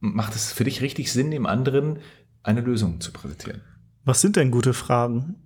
macht 0.00 0.34
es 0.34 0.52
für 0.52 0.64
dich 0.64 0.82
richtig 0.82 1.12
Sinn, 1.12 1.30
dem 1.30 1.46
anderen 1.46 2.00
eine 2.42 2.60
Lösung 2.60 3.00
zu 3.00 3.12
präsentieren. 3.12 3.62
Was 4.04 4.20
sind 4.20 4.36
denn 4.36 4.50
gute 4.50 4.74
Fragen? 4.74 5.36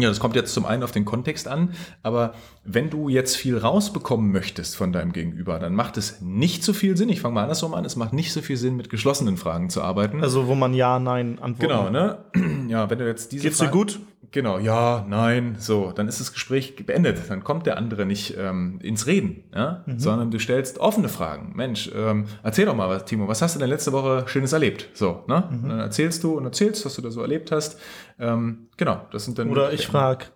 Ja, 0.00 0.08
das 0.08 0.20
kommt 0.20 0.36
jetzt 0.36 0.52
zum 0.52 0.64
einen 0.66 0.82
auf 0.82 0.92
den 0.92 1.04
Kontext 1.04 1.48
an, 1.48 1.74
aber 2.02 2.34
wenn 2.64 2.90
du 2.90 3.08
jetzt 3.08 3.36
viel 3.36 3.56
rausbekommen 3.56 4.30
möchtest 4.30 4.76
von 4.76 4.92
deinem 4.92 5.12
Gegenüber, 5.12 5.58
dann 5.58 5.74
macht 5.74 5.96
es 5.96 6.20
nicht 6.20 6.62
so 6.62 6.72
viel 6.72 6.96
Sinn. 6.96 7.08
Ich 7.08 7.20
fange 7.20 7.34
mal 7.34 7.42
andersrum 7.42 7.74
an. 7.74 7.84
Es 7.84 7.96
macht 7.96 8.12
nicht 8.12 8.32
so 8.32 8.42
viel 8.42 8.56
Sinn, 8.56 8.76
mit 8.76 8.90
geschlossenen 8.90 9.36
Fragen 9.36 9.70
zu 9.70 9.82
arbeiten. 9.82 10.22
Also 10.22 10.46
wo 10.48 10.54
man 10.54 10.74
ja, 10.74 10.98
nein 10.98 11.38
antwortet. 11.38 11.68
Genau, 11.68 11.90
ne? 11.90 12.18
Ja, 12.68 12.90
wenn 12.90 12.98
du 12.98 13.06
jetzt 13.06 13.32
diese. 13.32 13.44
Geht's 13.44 13.58
dir 13.58 13.68
gut? 13.68 13.98
Genau, 14.30 14.58
ja, 14.58 15.06
nein, 15.08 15.56
so, 15.58 15.92
dann 15.92 16.06
ist 16.06 16.20
das 16.20 16.32
Gespräch 16.32 16.76
beendet. 16.84 17.30
Dann 17.30 17.42
kommt 17.44 17.66
der 17.66 17.78
andere 17.78 18.04
nicht 18.04 18.36
ähm, 18.36 18.78
ins 18.82 19.06
Reden, 19.06 19.44
ja? 19.54 19.84
Mhm. 19.86 19.98
sondern 19.98 20.30
du 20.30 20.38
stellst 20.38 20.78
offene 20.78 21.08
Fragen. 21.08 21.52
Mensch, 21.54 21.90
ähm, 21.94 22.26
erzähl 22.42 22.66
doch 22.66 22.74
mal 22.74 22.88
was, 22.88 23.06
Timo, 23.06 23.26
was 23.26 23.40
hast 23.40 23.54
du 23.54 23.58
denn 23.58 23.70
letzte 23.70 23.92
Woche 23.92 24.24
Schönes 24.26 24.52
erlebt? 24.52 24.90
So, 24.92 25.24
ne? 25.28 25.48
Mhm. 25.50 25.68
Dann 25.68 25.78
erzählst 25.80 26.22
du 26.24 26.36
und 26.36 26.44
erzählst, 26.44 26.84
was 26.84 26.94
du 26.94 27.02
da 27.02 27.10
so 27.10 27.22
erlebt 27.22 27.50
hast. 27.52 27.80
Ähm, 28.18 28.68
genau, 28.76 29.06
das 29.12 29.24
sind 29.24 29.38
dann. 29.38 29.50
Oder 29.50 29.72
ich 29.72 29.86
frage, 29.86 30.26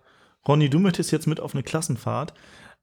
Ronny, 0.49 0.71
du 0.71 0.79
möchtest 0.79 1.13
jetzt 1.13 1.27
mit 1.27 1.41
auf 1.41 1.55
eine 1.55 1.63
Klassenfahrt. 1.63 2.33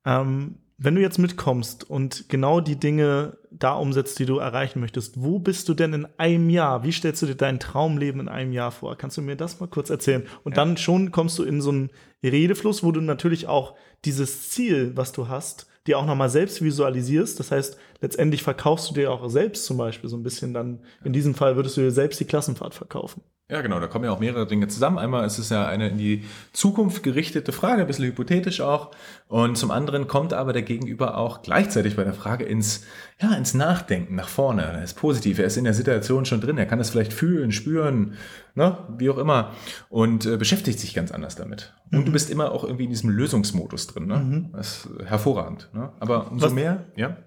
Ähm, 0.05 0.59
wenn 0.81 0.95
du 0.95 1.01
jetzt 1.01 1.19
mitkommst 1.19 1.89
und 1.89 2.29
genau 2.29 2.61
die 2.61 2.77
Dinge 2.77 3.37
da 3.51 3.73
umsetzt, 3.73 4.17
die 4.17 4.25
du 4.25 4.37
erreichen 4.37 4.79
möchtest, 4.79 5.21
wo 5.21 5.37
bist 5.37 5.67
du 5.67 5.73
denn 5.73 5.93
in 5.93 6.07
einem 6.17 6.49
Jahr? 6.49 6.83
Wie 6.83 6.93
stellst 6.93 7.21
du 7.21 7.25
dir 7.25 7.35
dein 7.35 7.59
Traumleben 7.59 8.21
in 8.21 8.29
einem 8.29 8.53
Jahr 8.53 8.71
vor? 8.71 8.97
Kannst 8.97 9.17
du 9.17 9.21
mir 9.21 9.35
das 9.35 9.59
mal 9.59 9.67
kurz 9.67 9.89
erzählen? 9.89 10.25
Und 10.45 10.53
ja. 10.53 10.63
dann 10.63 10.77
schon 10.77 11.11
kommst 11.11 11.37
du 11.37 11.43
in 11.43 11.59
so 11.61 11.71
einen 11.71 11.89
Redefluss, 12.23 12.81
wo 12.81 12.93
du 12.93 13.01
natürlich 13.01 13.47
auch 13.47 13.75
dieses 14.05 14.51
Ziel, 14.51 14.93
was 14.95 15.11
du 15.11 15.27
hast, 15.27 15.67
dir 15.85 15.99
auch 15.99 16.05
nochmal 16.05 16.29
selbst 16.29 16.61
visualisierst. 16.61 17.39
Das 17.39 17.51
heißt, 17.51 17.77
letztendlich 17.99 18.41
verkaufst 18.41 18.89
du 18.89 18.93
dir 18.93 19.11
auch 19.11 19.29
selbst 19.29 19.65
zum 19.65 19.77
Beispiel 19.77 20.09
so 20.09 20.15
ein 20.15 20.23
bisschen 20.23 20.53
dann, 20.53 20.79
in 21.03 21.11
diesem 21.11 21.35
Fall 21.35 21.57
würdest 21.57 21.75
du 21.75 21.81
dir 21.81 21.91
selbst 21.91 22.21
die 22.21 22.25
Klassenfahrt 22.25 22.73
verkaufen. 22.73 23.21
Ja, 23.51 23.61
genau, 23.61 23.79
da 23.79 23.87
kommen 23.87 24.05
ja 24.05 24.11
auch 24.11 24.19
mehrere 24.19 24.45
Dinge 24.45 24.67
zusammen. 24.67 24.99
Einmal 24.99 25.25
ist 25.25 25.39
es 25.39 25.49
ja 25.49 25.67
eine 25.67 25.89
in 25.89 25.97
die 25.97 26.23
Zukunft 26.53 27.01
gerichtete 27.01 27.51
Frage, 27.51 27.81
ein 27.81 27.87
bisschen 27.87 28.05
hypothetisch 28.05 28.61
auch. 28.61 28.91
Und 29.27 29.57
zum 29.57 29.71
anderen 29.71 30.07
kommt 30.07 30.33
aber 30.33 30.53
der 30.53 30.61
Gegenüber 30.61 31.17
auch 31.17 31.41
gleichzeitig 31.41 31.95
bei 31.95 32.03
der 32.03 32.13
Frage 32.13 32.43
ins, 32.43 32.85
ja, 33.19 33.33
ins 33.33 33.55
Nachdenken 33.55 34.13
nach 34.13 34.27
vorne. 34.27 34.61
Er 34.61 34.83
ist 34.83 34.93
positiv, 34.93 35.39
er 35.39 35.45
ist 35.45 35.57
in 35.57 35.63
der 35.63 35.73
Situation 35.73 36.25
schon 36.25 36.41
drin, 36.41 36.59
er 36.59 36.67
kann 36.67 36.77
das 36.77 36.91
vielleicht 36.91 37.11
fühlen, 37.11 37.51
spüren, 37.51 38.13
ne, 38.53 38.77
wie 38.99 39.09
auch 39.09 39.17
immer. 39.17 39.51
Und 39.89 40.27
äh, 40.27 40.37
beschäftigt 40.37 40.79
sich 40.79 40.93
ganz 40.93 41.11
anders 41.11 41.35
damit. 41.35 41.73
Und 41.91 42.01
mhm. 42.01 42.05
du 42.05 42.11
bist 42.11 42.29
immer 42.29 42.51
auch 42.51 42.63
irgendwie 42.63 42.83
in 42.83 42.91
diesem 42.91 43.09
Lösungsmodus 43.09 43.87
drin. 43.87 44.05
Ne? 44.05 44.17
Mhm. 44.17 44.51
Das 44.51 44.85
ist 44.85 44.89
hervorragend. 45.09 45.69
Ne? 45.73 45.91
Aber 45.99 46.31
umso 46.31 46.45
was, 46.45 46.53
mehr, 46.53 46.85
ja. 46.95 47.17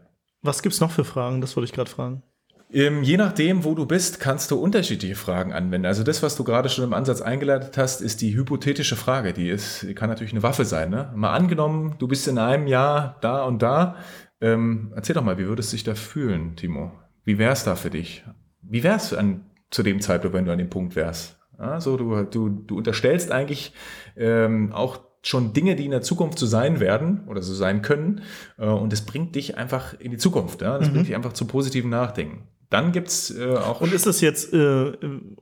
Was 0.41 0.63
gibt's 0.63 0.81
noch 0.81 0.93
für 0.93 1.05
Fragen? 1.05 1.41
Das 1.41 1.57
wollte 1.57 1.65
ich 1.65 1.73
gerade 1.73 1.91
fragen. 1.91 2.23
Ähm, 2.73 3.03
je 3.03 3.19
nachdem, 3.19 3.65
wo 3.65 3.75
du 3.75 3.85
bist, 3.85 4.19
kannst 4.19 4.51
du 4.51 4.57
unterschiedliche 4.57 5.15
Fragen 5.15 5.53
anwenden. 5.53 5.87
Also 5.87 6.03
das, 6.05 6.23
was 6.23 6.37
du 6.37 6.45
gerade 6.45 6.71
schon 6.71 6.85
im 6.85 6.95
Ansatz 6.95 7.21
eingeleitet 7.21 7.77
hast, 7.77 8.01
ist 8.01 8.23
die 8.23 8.35
hypothetische 8.35 8.97
Frage. 8.97 9.35
Die 9.35 9.49
ist, 9.49 9.83
die 9.83 9.95
kann 9.95 10.09
natürlich 10.09 10.33
eine 10.33 10.43
Waffe 10.43 10.65
sein. 10.65 10.89
Ne? 10.89 11.13
Mal 11.15 11.35
angenommen, 11.35 11.97
du 11.99 12.09
bist 12.09 12.27
in 12.29 12.39
einem 12.39 12.67
Jahr 12.67 13.19
da 13.21 13.45
und 13.45 13.61
da. 13.61 13.97
Ähm, 14.41 14.93
erzähl 14.97 15.15
doch 15.15 15.23
mal, 15.23 15.37
wie 15.37 15.47
würdest 15.47 15.73
du 15.73 15.77
dich 15.77 15.85
da 15.85 15.95
fühlen, 15.95 16.57
Timo? 16.57 16.93
Wie 17.25 17.39
wär's 17.39 17.65
da 17.65 17.77
für 17.77 17.91
dich? 17.91 18.25
Wie 18.63 18.83
wär's 18.83 19.13
an, 19.13 19.45
zu 19.71 19.83
dem 19.83 20.01
Zeitpunkt, 20.01 20.35
wenn 20.35 20.47
du 20.47 20.53
an 20.53 20.59
dem 20.59 20.71
Punkt 20.71 20.97
wärst? 20.97 21.39
Ja, 21.59 21.79
so, 21.79 21.99
du, 21.99 22.23
du, 22.23 22.49
du 22.49 22.79
unterstellst 22.79 23.31
eigentlich 23.31 23.75
ähm, 24.17 24.73
auch 24.73 25.01
schon 25.23 25.53
Dinge, 25.53 25.77
die 25.77 25.85
in 25.85 25.91
der 25.91 26.03
Zukunft 26.03 26.39
so 26.39 26.47
sein 26.47 26.81
werden 26.81 27.29
oder 27.29 27.43
so 27.43 27.55
sein 27.55 27.83
können. 27.83 28.23
Äh, 28.59 28.67
und 28.67 28.93
es 28.95 29.03
bringt 29.03 29.35
dich 29.35 29.59
einfach 29.59 29.99
in 30.01 30.11
die 30.11 30.17
Zukunft. 30.17 30.63
Ja? 30.63 30.79
Das 30.79 30.89
mhm. 30.89 30.95
bringt 30.95 31.09
dich 31.09 31.15
einfach 31.15 31.35
zu 31.35 31.45
positiven 31.45 31.91
Nachdenken. 31.91 32.49
Dann 32.73 32.93
gibt's 32.93 33.31
äh, 33.31 33.55
auch. 33.55 33.83
Und 33.83 33.93
ist 33.93 34.07
das 34.07 34.23
jetzt, 34.23 34.53
äh, 34.55 34.93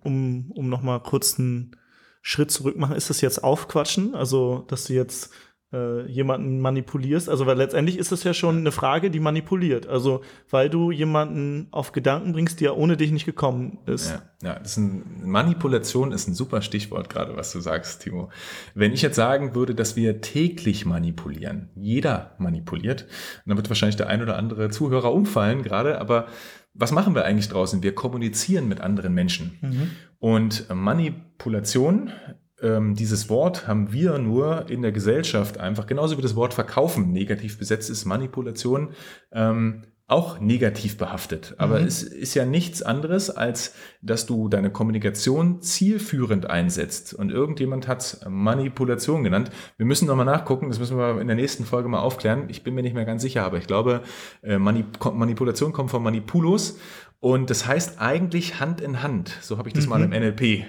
um, 0.03 0.51
um 0.51 0.69
nochmal 0.69 1.01
kurz 1.01 1.39
einen 1.39 1.77
Schritt 2.23 2.51
zurück 2.51 2.77
machen, 2.77 2.97
ist 2.97 3.09
das 3.09 3.21
jetzt 3.21 3.45
Aufquatschen? 3.45 4.17
Also, 4.17 4.65
dass 4.67 4.85
du 4.85 4.95
jetzt 4.95 5.31
äh, 5.73 6.07
jemanden 6.11 6.61
manipulierst. 6.61 7.29
Also, 7.29 7.47
weil 7.47 7.57
letztendlich 7.57 7.99
ist 7.99 8.13
das 8.13 8.25
ja 8.25 8.35
schon 8.35 8.59
eine 8.59 8.73
Frage, 8.73 9.11
die 9.11 9.21
manipuliert. 9.21 9.87
Also, 9.87 10.23
weil 10.51 10.69
du 10.69 10.91
jemanden 10.91 11.69
auf 11.71 11.93
Gedanken 11.93 12.33
bringst, 12.33 12.61
die 12.61 12.65
ja 12.65 12.73
ohne 12.73 12.97
dich 12.97 13.13
nicht 13.13 13.25
gekommen 13.25 13.79
ist. 13.87 14.11
Ja, 14.11 14.23
ja 14.43 14.59
das 14.59 14.73
ist 14.73 14.77
ein, 14.79 15.23
Manipulation 15.25 16.13
ist 16.13 16.27
ein 16.29 16.35
super 16.35 16.63
Stichwort 16.63 17.09
gerade, 17.09 17.37
was 17.37 17.53
du 17.53 17.61
sagst, 17.61 18.03
Timo. 18.03 18.31
Wenn 18.75 18.93
ich 18.93 19.03
jetzt 19.03 19.17
sagen 19.17 19.55
würde, 19.55 19.75
dass 19.75 19.97
wir 19.97 20.21
täglich 20.21 20.87
manipulieren, 20.87 21.71
jeder 21.77 22.35
manipuliert, 22.39 23.07
dann 23.47 23.57
wird 23.57 23.69
wahrscheinlich 23.69 23.97
der 23.97 24.09
ein 24.09 24.23
oder 24.23 24.37
andere 24.37 24.71
Zuhörer 24.71 25.13
umfallen 25.13 25.63
gerade, 25.63 26.01
aber 26.01 26.27
was 26.75 26.93
machen 26.93 27.15
wir 27.15 27.25
eigentlich 27.25 27.49
draußen? 27.49 27.83
Wir 27.83 27.95
kommunizieren 27.95 28.69
mit 28.69 28.81
anderen 28.81 29.13
Menschen. 29.13 29.59
Mhm. 29.61 29.91
Und 30.19 30.67
Manipulation 30.73 32.13
ähm, 32.63 32.95
dieses 32.95 33.29
Wort 33.29 33.67
haben 33.67 33.93
wir 33.93 34.19
nur 34.19 34.69
in 34.69 34.83
der 34.83 34.93
Gesellschaft 34.93 35.59
einfach, 35.59 35.87
genauso 35.87 36.19
wie 36.19 36.23
das 36.23 36.37
Wort 36.37 36.55
verkaufen 36.55 37.13
negativ 37.13 37.59
besetzt 37.59 37.91
ist, 37.91 38.05
Manipulation, 38.05 38.91
ähm, 39.33 39.83
auch 40.11 40.41
negativ 40.41 40.99
behaftet. 40.99 41.55
Aber 41.57 41.79
mhm. 41.79 41.87
es 41.87 42.03
ist 42.03 42.35
ja 42.35 42.45
nichts 42.45 42.83
anderes, 42.83 43.31
als 43.31 43.75
dass 44.03 44.27
du 44.27 44.49
deine 44.49 44.71
Kommunikation 44.71 45.63
zielführend 45.63 46.51
einsetzt. 46.51 47.15
Und 47.15 47.31
irgendjemand 47.31 47.87
hat 47.87 48.27
Manipulation 48.29 49.23
genannt. 49.23 49.51
Wir 49.77 49.87
müssen 49.87 50.07
nochmal 50.07 50.27
nachgucken, 50.27 50.69
das 50.69 50.81
müssen 50.81 50.99
wir 50.99 51.21
in 51.21 51.29
der 51.29 51.37
nächsten 51.37 51.65
Folge 51.65 51.89
mal 51.89 52.01
aufklären. 52.01 52.47
Ich 52.49 52.65
bin 52.65 52.75
mir 52.75 52.83
nicht 52.83 52.95
mehr 52.95 53.05
ganz 53.05 53.23
sicher, 53.23 53.45
aber 53.45 53.59
ich 53.59 53.69
glaube, 53.69 54.03
äh, 54.43 54.59
Manip 54.59 54.99
Manipulation 55.15 55.73
kommt 55.73 55.93
von 55.93 56.03
Manipulus. 56.03 56.79
Und 57.21 57.51
das 57.51 57.67
heißt 57.67 58.01
eigentlich 58.01 58.61
Hand 58.61 58.81
in 58.81 59.03
Hand. 59.03 59.37
So 59.43 59.59
habe 59.59 59.69
ich 59.69 59.75
das 59.75 59.85
mhm. 59.85 59.91
mal 59.91 60.03
im 60.03 60.11
NLP 60.11 60.41
äh, 60.41 60.63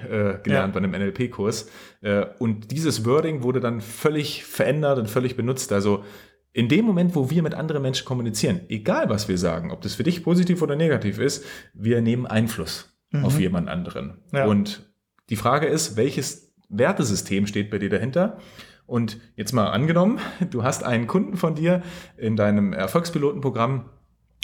gelernt, 0.43 0.45
ja. 0.47 0.67
bei 0.67 0.77
einem 0.79 0.91
NLP-Kurs. 0.91 1.69
Äh, 2.01 2.25
und 2.39 2.71
dieses 2.71 3.05
Wording 3.05 3.41
wurde 3.41 3.61
dann 3.61 3.79
völlig 3.79 4.43
verändert 4.43 4.99
und 4.99 5.09
völlig 5.09 5.37
benutzt. 5.37 5.71
Also 5.71 6.03
in 6.51 6.67
dem 6.67 6.83
Moment, 6.83 7.15
wo 7.15 7.29
wir 7.29 7.41
mit 7.41 7.53
anderen 7.53 7.81
Menschen 7.81 8.05
kommunizieren, 8.05 8.61
egal 8.67 9.09
was 9.09 9.29
wir 9.29 9.37
sagen, 9.37 9.71
ob 9.71 9.79
das 9.81 9.95
für 9.95 10.03
dich 10.03 10.23
positiv 10.23 10.61
oder 10.61 10.75
negativ 10.75 11.19
ist, 11.19 11.45
wir 11.73 12.01
nehmen 12.01 12.25
Einfluss 12.25 12.93
mhm. 13.11 13.23
auf 13.23 13.39
jemand 13.39 13.69
anderen. 13.69 14.19
Ja. 14.33 14.45
Und 14.45 14.91
die 15.29 15.37
Frage 15.37 15.67
ist, 15.67 15.95
welches 15.95 16.53
Wertesystem 16.67 17.47
steht 17.47 17.71
bei 17.71 17.77
dir 17.77 17.89
dahinter. 17.89 18.39
Und 18.85 19.21
jetzt 19.37 19.53
mal 19.53 19.69
angenommen, 19.69 20.19
du 20.49 20.63
hast 20.63 20.83
einen 20.83 21.07
Kunden 21.07 21.37
von 21.37 21.55
dir 21.55 21.81
in 22.17 22.35
deinem 22.35 22.73
Erfolgspilotenprogramm 22.73 23.85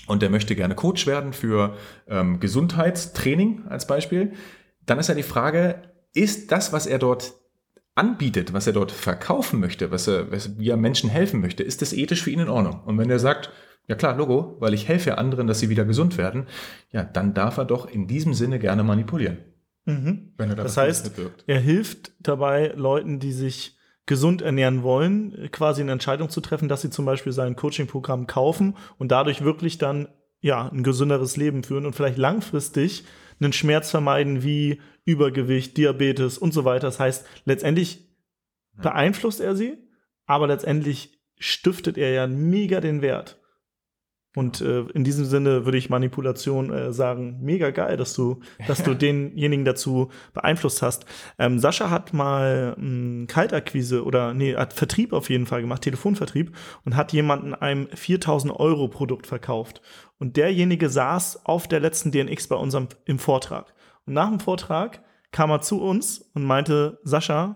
und 0.08 0.22
der 0.22 0.30
möchte 0.30 0.56
gerne 0.56 0.76
Coach 0.76 1.06
werden 1.06 1.34
für 1.34 1.76
ähm, 2.08 2.40
Gesundheitstraining 2.40 3.66
als 3.70 3.88
Beispiel. 3.88 4.34
Dann 4.86 5.00
ist 5.00 5.10
ja 5.10 5.16
die 5.16 5.24
Frage, 5.24 5.84
ist 6.14 6.52
das, 6.52 6.74
was 6.74 6.88
er 6.88 7.00
dort 7.00 7.34
anbietet, 7.96 8.54
was 8.54 8.68
er 8.68 8.74
dort 8.74 8.92
verkaufen 8.92 9.60
möchte, 9.60 9.92
was 9.92 10.08
er, 10.08 10.32
was, 10.32 10.58
wie 10.58 10.70
er 10.70 10.78
Menschen 10.78 11.10
helfen 11.10 11.42
möchte, 11.42 11.64
ist 11.64 11.82
das 11.82 11.94
ethisch 11.94 12.24
für 12.24 12.32
ihn 12.32 12.40
in 12.40 12.50
Ordnung? 12.50 12.82
Und 12.86 12.98
wenn 12.98 13.10
er 13.10 13.20
sagt, 13.20 13.52
ja 13.88 13.96
klar, 13.96 14.16
Logo, 14.16 14.58
weil 14.60 14.74
ich 14.74 14.88
helfe 14.88 15.12
ja 15.12 15.16
anderen, 15.16 15.48
dass 15.48 15.60
sie 15.60 15.70
wieder 15.70 15.86
gesund 15.86 16.18
werden, 16.18 16.48
ja, 16.92 17.04
dann 17.04 17.34
darf 17.34 17.58
er 17.58 17.66
doch 17.66 17.90
in 17.90 18.08
diesem 18.08 18.34
Sinne 18.34 18.60
gerne 18.60 18.84
manipulieren. 18.84 19.40
Mhm. 19.86 20.34
Wenn 20.38 20.50
er 20.50 20.56
da 20.56 20.64
das 20.64 20.78
heißt, 20.78 21.12
er 21.48 21.60
hilft 21.60 22.12
dabei 22.20 22.74
Leuten, 22.76 23.20
die 23.20 23.32
sich 23.32 23.77
gesund 24.08 24.42
ernähren 24.42 24.82
wollen, 24.82 25.50
quasi 25.52 25.82
eine 25.82 25.92
Entscheidung 25.92 26.30
zu 26.30 26.42
treffen, 26.42 26.68
dass 26.68 26.82
sie 26.82 26.90
zum 26.90 27.06
Beispiel 27.06 27.34
sein 27.34 27.56
Coaching-Programm 27.56 28.26
kaufen 28.26 28.76
und 28.98 29.12
dadurch 29.12 29.44
wirklich 29.44 29.78
dann 29.78 30.08
ja 30.40 30.68
ein 30.70 30.82
gesünderes 30.82 31.38
Leben 31.38 31.64
führen 31.64 31.86
und 31.86 31.94
vielleicht 31.94 32.18
langfristig 32.18 33.04
einen 33.40 33.54
Schmerz 33.54 33.92
vermeiden 33.92 34.44
wie 34.44 34.82
Übergewicht, 35.06 35.78
Diabetes 35.78 36.38
und 36.38 36.54
so 36.54 36.66
weiter. 36.66 36.88
Das 36.88 37.00
heißt, 37.00 37.26
letztendlich 37.46 38.08
beeinflusst 38.74 39.42
er 39.42 39.56
sie, 39.56 39.78
aber 40.26 40.48
letztendlich 40.48 41.20
stiftet 41.38 41.98
er 41.98 42.12
ja 42.12 42.28
mega 42.28 42.82
den 42.82 43.02
Wert. 43.02 43.40
Und 44.38 44.62
äh, 44.62 44.82
in 44.94 45.04
diesem 45.04 45.26
Sinne 45.26 45.66
würde 45.66 45.80
ich 45.80 45.90
Manipulation 45.90 46.72
äh, 46.72 46.94
sagen, 46.94 47.40
mega 47.42 47.72
geil, 47.72 47.98
dass 47.98 48.14
du, 48.14 48.40
dass 48.68 48.84
du 48.84 48.94
denjenigen 48.96 49.66
dazu 49.66 50.12
beeinflusst 50.36 50.84
hast. 50.84 51.08
Ähm, 51.40 51.58
Sascha 51.58 51.90
hat 51.90 52.14
mal 52.14 52.76
ähm, 52.78 53.26
Kaltakquise 53.28 54.06
oder 54.06 54.36
nee, 54.36 54.56
hat 54.56 54.74
Vertrieb 54.74 55.12
auf 55.12 55.32
jeden 55.32 55.48
Fall 55.48 55.62
gemacht, 55.62 55.82
Telefonvertrieb 55.82 56.56
und 56.86 56.96
hat 56.96 57.14
jemanden 57.14 57.56
einem 57.56 57.88
4000 57.92 58.54
Euro 58.54 58.90
Produkt 58.90 59.26
verkauft. 59.26 59.82
Und 60.20 60.38
derjenige 60.38 60.88
saß 60.88 61.48
auf 61.48 61.68
der 61.68 61.80
letzten 61.80 62.12
DNX 62.12 62.48
bei 62.48 62.58
unserem 62.58 62.90
im 63.06 63.18
Vortrag. 63.18 63.74
Und 64.06 64.14
nach 64.14 64.30
dem 64.30 64.40
Vortrag 64.40 65.02
kam 65.32 65.50
er 65.50 65.62
zu 65.62 65.82
uns 65.82 66.30
und 66.36 66.44
meinte, 66.44 67.00
Sascha, 67.04 67.56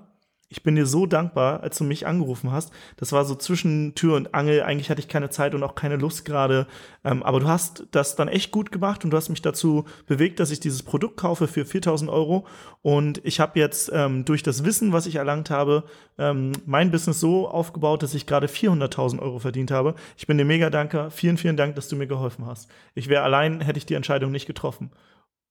ich 0.51 0.63
bin 0.63 0.75
dir 0.75 0.85
so 0.85 1.05
dankbar, 1.05 1.63
als 1.63 1.77
du 1.77 1.85
mich 1.85 2.05
angerufen 2.05 2.51
hast. 2.51 2.73
Das 2.97 3.13
war 3.13 3.23
so 3.23 3.35
zwischen 3.35 3.95
Tür 3.95 4.17
und 4.17 4.35
Angel. 4.35 4.63
Eigentlich 4.63 4.89
hatte 4.89 4.99
ich 4.99 5.07
keine 5.07 5.29
Zeit 5.29 5.55
und 5.55 5.63
auch 5.63 5.75
keine 5.75 5.95
Lust 5.95 6.25
gerade. 6.25 6.67
Ähm, 7.05 7.23
aber 7.23 7.39
du 7.39 7.47
hast 7.47 7.87
das 7.91 8.17
dann 8.17 8.27
echt 8.27 8.51
gut 8.51 8.69
gemacht 8.69 9.05
und 9.05 9.11
du 9.11 9.17
hast 9.17 9.29
mich 9.29 9.41
dazu 9.41 9.85
bewegt, 10.07 10.41
dass 10.41 10.51
ich 10.51 10.59
dieses 10.59 10.83
Produkt 10.83 11.15
kaufe 11.15 11.47
für 11.47 11.63
4000 11.63 12.11
Euro. 12.11 12.45
Und 12.81 13.21
ich 13.23 13.39
habe 13.39 13.57
jetzt 13.57 13.91
ähm, 13.93 14.25
durch 14.25 14.43
das 14.43 14.65
Wissen, 14.65 14.91
was 14.91 15.05
ich 15.05 15.15
erlangt 15.15 15.49
habe, 15.49 15.85
ähm, 16.17 16.51
mein 16.65 16.91
Business 16.91 17.21
so 17.21 17.47
aufgebaut, 17.47 18.03
dass 18.03 18.13
ich 18.13 18.27
gerade 18.27 18.47
400.000 18.47 19.19
Euro 19.19 19.39
verdient 19.39 19.71
habe. 19.71 19.95
Ich 20.17 20.27
bin 20.27 20.37
dir 20.37 20.43
mega 20.43 20.69
dankbar. 20.69 21.11
Vielen, 21.11 21.37
vielen 21.37 21.55
Dank, 21.55 21.75
dass 21.75 21.87
du 21.87 21.95
mir 21.95 22.07
geholfen 22.07 22.45
hast. 22.45 22.69
Ich 22.93 23.07
wäre 23.07 23.23
allein, 23.23 23.61
hätte 23.61 23.77
ich 23.77 23.85
die 23.85 23.95
Entscheidung 23.95 24.33
nicht 24.33 24.47
getroffen. 24.47 24.91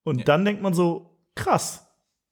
Und 0.04 0.18
ja. 0.18 0.24
dann 0.24 0.44
denkt 0.44 0.60
man 0.60 0.74
so, 0.74 1.16
krass, 1.34 1.89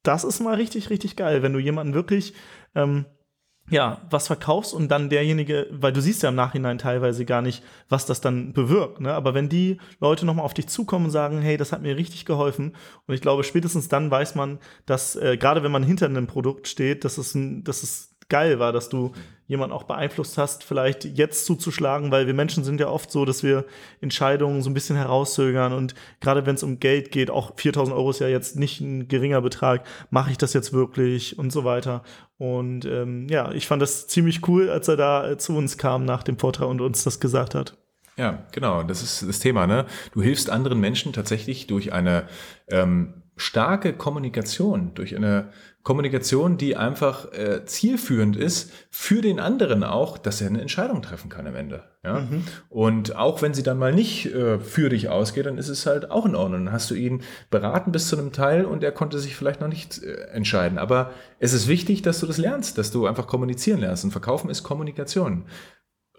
das 0.08 0.24
ist 0.24 0.40
mal 0.40 0.54
richtig, 0.54 0.90
richtig 0.90 1.16
geil, 1.16 1.42
wenn 1.42 1.52
du 1.52 1.58
jemanden 1.58 1.94
wirklich 1.94 2.34
ähm, 2.74 3.04
ja, 3.70 4.00
was 4.10 4.26
verkaufst 4.26 4.72
und 4.72 4.88
dann 4.88 5.10
derjenige, 5.10 5.66
weil 5.70 5.92
du 5.92 6.00
siehst 6.00 6.22
ja 6.22 6.30
im 6.30 6.34
Nachhinein 6.34 6.78
teilweise 6.78 7.24
gar 7.24 7.42
nicht, 7.42 7.62
was 7.88 8.06
das 8.06 8.20
dann 8.20 8.52
bewirkt, 8.54 9.00
ne? 9.00 9.12
Aber 9.12 9.34
wenn 9.34 9.48
die 9.48 9.78
Leute 10.00 10.24
nochmal 10.24 10.46
auf 10.46 10.54
dich 10.54 10.68
zukommen 10.68 11.06
und 11.06 11.10
sagen, 11.10 11.42
hey, 11.42 11.58
das 11.58 11.72
hat 11.72 11.82
mir 11.82 11.96
richtig 11.96 12.24
geholfen, 12.24 12.74
und 13.06 13.14
ich 13.14 13.20
glaube, 13.20 13.44
spätestens 13.44 13.88
dann 13.88 14.10
weiß 14.10 14.34
man, 14.34 14.58
dass, 14.86 15.16
äh, 15.16 15.36
gerade 15.36 15.62
wenn 15.62 15.72
man 15.72 15.82
hinter 15.82 16.06
einem 16.06 16.26
Produkt 16.26 16.66
steht, 16.66 17.04
dass 17.04 17.18
es, 17.18 17.36
dass 17.36 17.82
es 17.82 18.16
geil 18.28 18.58
war, 18.58 18.72
dass 18.72 18.88
du 18.88 19.12
jemanden 19.48 19.74
auch 19.74 19.84
beeinflusst 19.84 20.38
hast, 20.38 20.62
vielleicht 20.62 21.04
jetzt 21.04 21.46
zuzuschlagen, 21.46 22.12
weil 22.12 22.26
wir 22.26 22.34
Menschen 22.34 22.64
sind 22.64 22.80
ja 22.80 22.88
oft 22.88 23.10
so, 23.10 23.24
dass 23.24 23.42
wir 23.42 23.64
Entscheidungen 24.00 24.62
so 24.62 24.70
ein 24.70 24.74
bisschen 24.74 24.96
herauszögern 24.96 25.72
und 25.72 25.94
gerade 26.20 26.46
wenn 26.46 26.54
es 26.54 26.62
um 26.62 26.78
Geld 26.78 27.10
geht, 27.10 27.30
auch 27.30 27.52
4000 27.56 27.96
Euro 27.96 28.10
ist 28.10 28.20
ja 28.20 28.28
jetzt 28.28 28.56
nicht 28.56 28.80
ein 28.80 29.08
geringer 29.08 29.40
Betrag, 29.40 29.84
mache 30.10 30.30
ich 30.30 30.38
das 30.38 30.52
jetzt 30.52 30.72
wirklich 30.72 31.38
und 31.38 31.50
so 31.50 31.64
weiter. 31.64 32.02
Und 32.36 32.84
ähm, 32.84 33.26
ja, 33.28 33.50
ich 33.50 33.66
fand 33.66 33.82
das 33.82 34.06
ziemlich 34.06 34.46
cool, 34.46 34.70
als 34.70 34.86
er 34.86 34.96
da 34.96 35.30
äh, 35.30 35.38
zu 35.38 35.56
uns 35.56 35.78
kam 35.78 36.04
nach 36.04 36.22
dem 36.22 36.38
Vortrag 36.38 36.68
und 36.68 36.80
uns 36.80 37.02
das 37.02 37.18
gesagt 37.18 37.54
hat. 37.54 37.76
Ja, 38.16 38.44
genau, 38.52 38.82
das 38.82 39.02
ist 39.02 39.26
das 39.26 39.38
Thema. 39.38 39.66
Ne? 39.66 39.86
Du 40.12 40.22
hilfst 40.22 40.50
anderen 40.50 40.78
Menschen 40.80 41.12
tatsächlich 41.12 41.68
durch 41.68 41.92
eine 41.92 42.28
ähm, 42.68 43.22
starke 43.36 43.92
Kommunikation, 43.92 44.92
durch 44.94 45.16
eine 45.16 45.50
Kommunikation, 45.88 46.58
die 46.58 46.76
einfach 46.76 47.32
äh, 47.32 47.64
zielführend 47.64 48.36
ist 48.36 48.70
für 48.90 49.22
den 49.22 49.40
anderen 49.40 49.82
auch, 49.82 50.18
dass 50.18 50.42
er 50.42 50.48
eine 50.48 50.60
Entscheidung 50.60 51.00
treffen 51.00 51.30
kann 51.30 51.46
am 51.46 51.56
Ende. 51.56 51.82
Ja? 52.04 52.20
Mhm. 52.20 52.44
Und 52.68 53.16
auch 53.16 53.40
wenn 53.40 53.54
sie 53.54 53.62
dann 53.62 53.78
mal 53.78 53.94
nicht 53.94 54.26
äh, 54.26 54.58
für 54.58 54.90
dich 54.90 55.08
ausgeht, 55.08 55.46
dann 55.46 55.56
ist 55.56 55.70
es 55.70 55.86
halt 55.86 56.10
auch 56.10 56.26
in 56.26 56.34
Ordnung. 56.34 56.66
Dann 56.66 56.74
hast 56.74 56.90
du 56.90 56.94
ihn 56.94 57.22
beraten 57.48 57.90
bis 57.90 58.08
zu 58.08 58.18
einem 58.18 58.32
Teil 58.32 58.66
und 58.66 58.84
er 58.84 58.92
konnte 58.92 59.18
sich 59.18 59.34
vielleicht 59.34 59.62
noch 59.62 59.68
nicht 59.68 60.02
äh, 60.02 60.26
entscheiden. 60.26 60.76
Aber 60.76 61.12
es 61.38 61.54
ist 61.54 61.68
wichtig, 61.68 62.02
dass 62.02 62.20
du 62.20 62.26
das 62.26 62.36
lernst, 62.36 62.76
dass 62.76 62.90
du 62.90 63.06
einfach 63.06 63.26
kommunizieren 63.26 63.80
lernst. 63.80 64.04
Und 64.04 64.10
Verkaufen 64.10 64.50
ist 64.50 64.64
Kommunikation. 64.64 65.46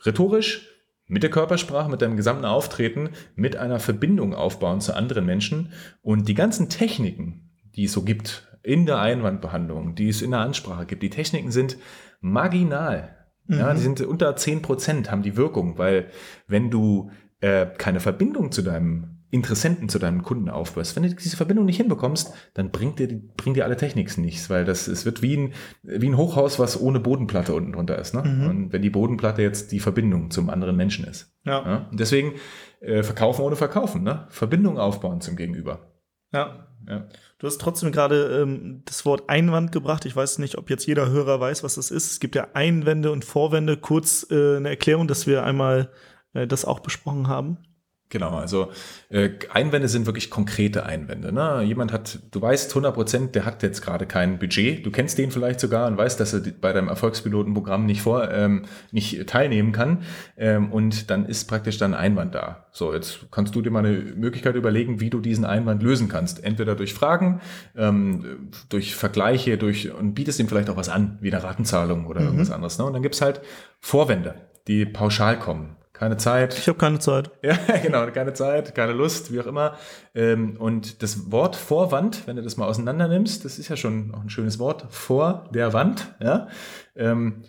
Rhetorisch, 0.04 0.68
mit 1.06 1.22
der 1.22 1.30
Körpersprache, 1.30 1.92
mit 1.92 2.02
deinem 2.02 2.18
gesamten 2.18 2.46
Auftreten, 2.46 3.12
mit 3.36 3.56
einer 3.56 3.80
Verbindung 3.80 4.34
aufbauen 4.34 4.82
zu 4.82 4.96
anderen 4.96 5.28
Menschen 5.28 5.74
und 6.02 6.28
die 6.28 6.34
ganzen 6.34 6.70
Techniken, 6.70 7.52
die 7.76 7.84
es 7.84 7.94
so 7.94 8.02
gibt, 8.02 8.49
in 8.64 8.86
der 8.86 9.00
Einwandbehandlung, 9.00 9.96
die 9.96 10.10
es 10.10 10.22
in 10.22 10.32
der 10.32 10.42
Ansprache 10.42 10.86
gibt. 10.86 11.04
Die 11.04 11.10
Techniken 11.10 11.52
sind 11.52 11.78
marginal. 12.22 13.16
Mhm. 13.48 13.60
Ja, 13.60 13.74
die 13.74 13.82
sind 13.82 14.02
unter 14.02 14.36
10 14.36 14.62
Prozent, 14.62 15.12
haben 15.12 15.24
die 15.24 15.38
Wirkung, 15.38 15.78
weil 15.78 16.08
wenn 16.48 16.70
du 16.70 17.12
äh, 17.42 17.66
keine 17.66 18.00
Verbindung 18.00 18.52
zu 18.52 18.62
deinem 18.62 19.20
Interessenten, 19.32 19.90
zu 19.90 20.00
deinem 20.00 20.24
Kunden 20.24 20.50
aufbaust, 20.50 20.96
wenn 20.96 21.04
du 21.04 21.14
diese 21.14 21.38
Verbindung 21.38 21.66
nicht 21.66 21.78
hinbekommst, 21.78 22.34
dann 22.56 22.72
bringt 22.72 22.98
dir, 22.98 23.22
bringt 23.38 23.58
dir 23.58 23.64
alle 23.64 23.78
Techniks 23.78 24.18
nichts, 24.18 24.50
weil 24.50 24.66
das, 24.66 24.88
es 24.88 25.06
wird 25.06 25.22
wie 25.22 25.38
ein, 25.38 25.54
wie 25.84 26.10
ein 26.10 26.18
Hochhaus, 26.18 26.58
was 26.58 26.82
ohne 26.82 27.00
Bodenplatte 27.00 27.54
unten 27.54 27.74
drunter 27.74 28.00
ist. 28.00 28.16
Ne? 28.16 28.24
Mhm. 28.24 28.48
Und 28.48 28.74
wenn 28.74 28.82
die 28.82 28.90
Bodenplatte 28.90 29.44
jetzt 29.44 29.72
die 29.72 29.80
Verbindung 29.80 30.32
zum 30.32 30.50
anderen 30.50 30.76
Menschen 30.76 31.06
ist. 31.06 31.32
Ja. 31.46 31.64
ja? 31.64 31.88
Und 31.92 32.00
deswegen 32.00 32.34
äh, 32.82 33.04
verkaufen 33.04 33.44
ohne 33.44 33.56
verkaufen, 33.56 34.04
ne? 34.04 34.26
Verbindung 34.30 34.80
aufbauen 34.80 35.22
zum 35.22 35.36
Gegenüber. 35.36 35.89
Ja. 36.32 36.68
ja. 36.88 37.08
Du 37.38 37.48
hast 37.48 37.60
trotzdem 37.60 37.92
gerade 37.92 38.42
ähm, 38.42 38.82
das 38.86 39.06
Wort 39.06 39.30
Einwand 39.30 39.72
gebracht. 39.72 40.06
Ich 40.06 40.16
weiß 40.16 40.40
nicht, 40.40 40.58
ob 40.58 40.70
jetzt 40.70 40.86
jeder 40.86 41.10
Hörer 41.10 41.40
weiß, 41.40 41.64
was 41.64 41.76
das 41.76 41.92
ist. 41.92 42.12
Es 42.12 42.20
gibt 42.20 42.36
ja 42.36 42.50
Einwände 42.54 43.12
und 43.12 43.26
Vorwände. 43.26 43.78
Kurz 43.78 44.28
äh, 44.30 44.58
eine 44.58 44.70
Erklärung, 44.70 45.08
dass 45.08 45.28
wir 45.28 45.44
einmal 45.44 45.90
äh, 46.34 46.48
das 46.48 46.66
auch 46.66 46.80
besprochen 46.80 47.28
haben. 47.28 47.58
Genau, 48.12 48.38
also 48.38 48.72
äh, 49.10 49.30
Einwände 49.54 49.88
sind 49.88 50.08
wirklich 50.08 50.32
konkrete 50.32 50.84
Einwände. 50.84 51.32
Ne? 51.32 51.62
Jemand 51.62 51.94
hat, 51.94 52.18
du 52.32 52.42
weißt 52.42 52.72
100 52.72 52.96
Prozent, 52.96 53.36
der 53.36 53.46
hat 53.46 53.62
jetzt 53.62 53.84
gerade 53.84 54.08
kein 54.08 54.40
Budget. 54.40 54.84
Du 54.84 54.90
kennst 54.90 55.20
den 55.20 55.30
vielleicht 55.30 55.60
sogar 55.60 55.86
und 55.86 55.96
weißt, 55.96 56.20
dass 56.20 56.34
er 56.34 56.42
bei 56.60 56.74
deinem 56.74 56.88
Erfolgspilotenprogramm 56.88 57.86
nicht 57.86 58.02
vor, 58.02 58.32
ähm, 58.32 58.64
nicht 58.92 59.28
teilnehmen 59.28 59.74
kann. 59.74 60.02
Ähm, 60.38 60.72
und 60.72 61.12
dann 61.12 61.28
ist 61.28 61.48
praktisch 61.48 61.78
dann 61.78 61.94
Einwand 61.94 62.34
da. 62.34 62.66
So, 62.72 62.96
jetzt 62.96 63.28
kannst 63.30 63.54
du 63.54 63.62
dir 63.62 63.70
mal 63.70 63.86
eine 63.86 64.00
Möglichkeit 64.00 64.56
überlegen, 64.56 65.00
wie 65.00 65.12
du 65.12 65.20
diesen 65.20 65.46
Einwand 65.46 65.84
lösen 65.84 66.10
kannst. 66.10 66.44
Entweder 66.44 66.76
durch 66.76 66.96
Fragen, 66.96 67.42
ähm, 67.78 68.50
durch 68.70 68.96
Vergleiche, 68.96 69.60
durch 69.60 69.94
und 69.94 70.16
bietest 70.16 70.40
ihm 70.40 70.48
vielleicht 70.48 70.72
auch 70.72 70.78
was 70.78 70.90
an, 70.90 71.20
wie 71.22 71.32
eine 71.32 71.44
Ratenzahlung 71.44 72.08
oder 72.08 72.22
mhm. 72.22 72.28
irgendwas 72.28 72.50
anderes. 72.50 72.80
Ne? 72.80 72.86
Und 72.86 72.94
dann 72.94 73.04
gibt's 73.04 73.22
halt 73.22 73.42
Vorwände, 73.80 74.34
die 74.68 74.88
pauschal 74.88 75.38
kommen 75.38 75.76
keine 76.00 76.16
Zeit. 76.16 76.58
Ich 76.58 76.68
habe 76.70 76.78
keine 76.78 77.00
Zeit. 77.00 77.30
Ja, 77.44 77.58
genau, 77.84 78.06
keine 78.12 78.34
Zeit, 78.34 78.74
keine 78.74 78.94
Lust, 78.94 79.34
wie 79.34 79.42
auch 79.42 79.46
immer. 79.46 79.76
Ähm, 80.16 80.56
und 80.58 81.04
das 81.04 81.30
Wort 81.30 81.58
Vorwand, 81.58 82.26
wenn 82.26 82.38
du 82.38 82.42
das 82.42 82.56
mal 82.56 82.68
auseinander 82.68 83.10
nimmst, 83.10 83.44
das 83.44 83.60
ist 83.60 83.68
ja 83.68 83.76
schon 83.76 84.14
auch 84.16 84.22
ein 84.22 84.30
schönes 84.30 84.60
Wort, 84.60 84.88
vor 84.90 85.50
der 85.54 85.74
Wand. 85.74 86.16
Ja? 86.22 86.48
Ähm, 86.96 87.44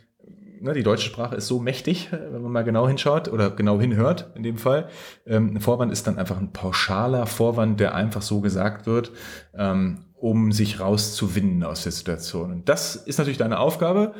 ne, 0.61 0.73
die 0.73 0.83
deutsche 0.83 1.07
Sprache 1.07 1.37
ist 1.37 1.47
so 1.47 1.61
mächtig, 1.61 2.11
wenn 2.11 2.43
man 2.43 2.51
mal 2.51 2.65
genau 2.65 2.89
hinschaut 2.89 3.29
oder 3.29 3.51
genau 3.51 3.81
hinhört 3.81 4.33
in 4.35 4.43
dem 4.43 4.59
Fall. 4.59 4.89
Ähm, 5.27 5.55
ein 5.55 5.61
Vorwand 5.61 5.93
ist 5.93 6.09
dann 6.09 6.19
einfach 6.19 6.39
ein 6.39 6.53
pauschaler 6.53 7.27
Vorwand, 7.27 7.79
der 7.79 7.95
einfach 7.95 8.23
so 8.23 8.41
gesagt 8.41 8.87
wird, 8.87 9.13
um 10.17 10.53
sich 10.53 10.81
rauszuwinden 10.81 11.63
aus 11.63 11.85
der 11.85 11.93
Situation. 11.93 12.51
Und 12.51 12.69
das 12.69 12.97
ist 12.97 13.19
natürlich 13.19 13.39
deine 13.39 13.59
Aufgabe, 13.59 14.15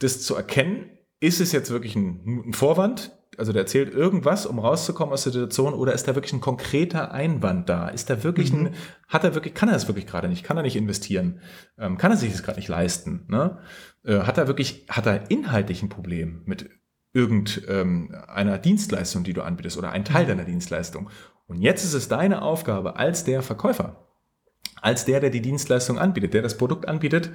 das 0.00 0.22
zu 0.22 0.34
erkennen. 0.34 0.90
Ist 1.18 1.40
es 1.40 1.52
jetzt 1.52 1.70
wirklich 1.70 1.96
ein, 1.96 2.48
ein 2.48 2.52
Vorwand, 2.52 3.15
also 3.38 3.52
der 3.52 3.62
erzählt 3.62 3.92
irgendwas, 3.92 4.46
um 4.46 4.58
rauszukommen 4.58 5.12
aus 5.12 5.24
der 5.24 5.32
Situation, 5.32 5.74
oder 5.74 5.92
ist 5.92 6.08
da 6.08 6.14
wirklich 6.14 6.32
ein 6.32 6.40
konkreter 6.40 7.12
Einwand 7.12 7.68
da? 7.68 7.88
Ist 7.88 8.10
da 8.10 8.22
wirklich 8.22 8.52
mhm. 8.52 8.66
ein, 8.66 8.74
hat 9.08 9.24
er 9.24 9.34
wirklich, 9.34 9.54
kann 9.54 9.68
er 9.68 9.76
es 9.76 9.88
wirklich 9.88 10.06
gerade 10.06 10.28
nicht? 10.28 10.44
Kann 10.44 10.56
er 10.56 10.62
nicht 10.62 10.76
investieren? 10.76 11.40
Ähm, 11.78 11.98
kann 11.98 12.10
er 12.10 12.16
sich 12.16 12.32
das 12.32 12.42
gerade 12.42 12.58
nicht 12.58 12.68
leisten? 12.68 13.24
Ne? 13.28 13.58
Äh, 14.04 14.20
hat 14.20 14.38
er 14.38 14.46
wirklich, 14.46 14.86
hat 14.88 15.06
er 15.06 15.30
inhaltlich 15.30 15.82
ein 15.82 15.88
Problem 15.88 16.42
mit 16.44 16.70
irgendeiner 17.12 18.54
ähm, 18.54 18.62
Dienstleistung, 18.62 19.24
die 19.24 19.32
du 19.32 19.42
anbietest, 19.42 19.78
oder 19.78 19.90
ein 19.90 20.04
Teil 20.04 20.24
mhm. 20.24 20.28
deiner 20.28 20.44
Dienstleistung? 20.44 21.10
Und 21.46 21.60
jetzt 21.60 21.84
ist 21.84 21.94
es 21.94 22.08
deine 22.08 22.42
Aufgabe 22.42 22.96
als 22.96 23.24
der 23.24 23.42
Verkäufer, 23.42 24.06
als 24.80 25.04
der, 25.04 25.20
der 25.20 25.30
die 25.30 25.42
Dienstleistung 25.42 25.98
anbietet, 25.98 26.34
der 26.34 26.42
das 26.42 26.58
Produkt 26.58 26.88
anbietet, 26.88 27.30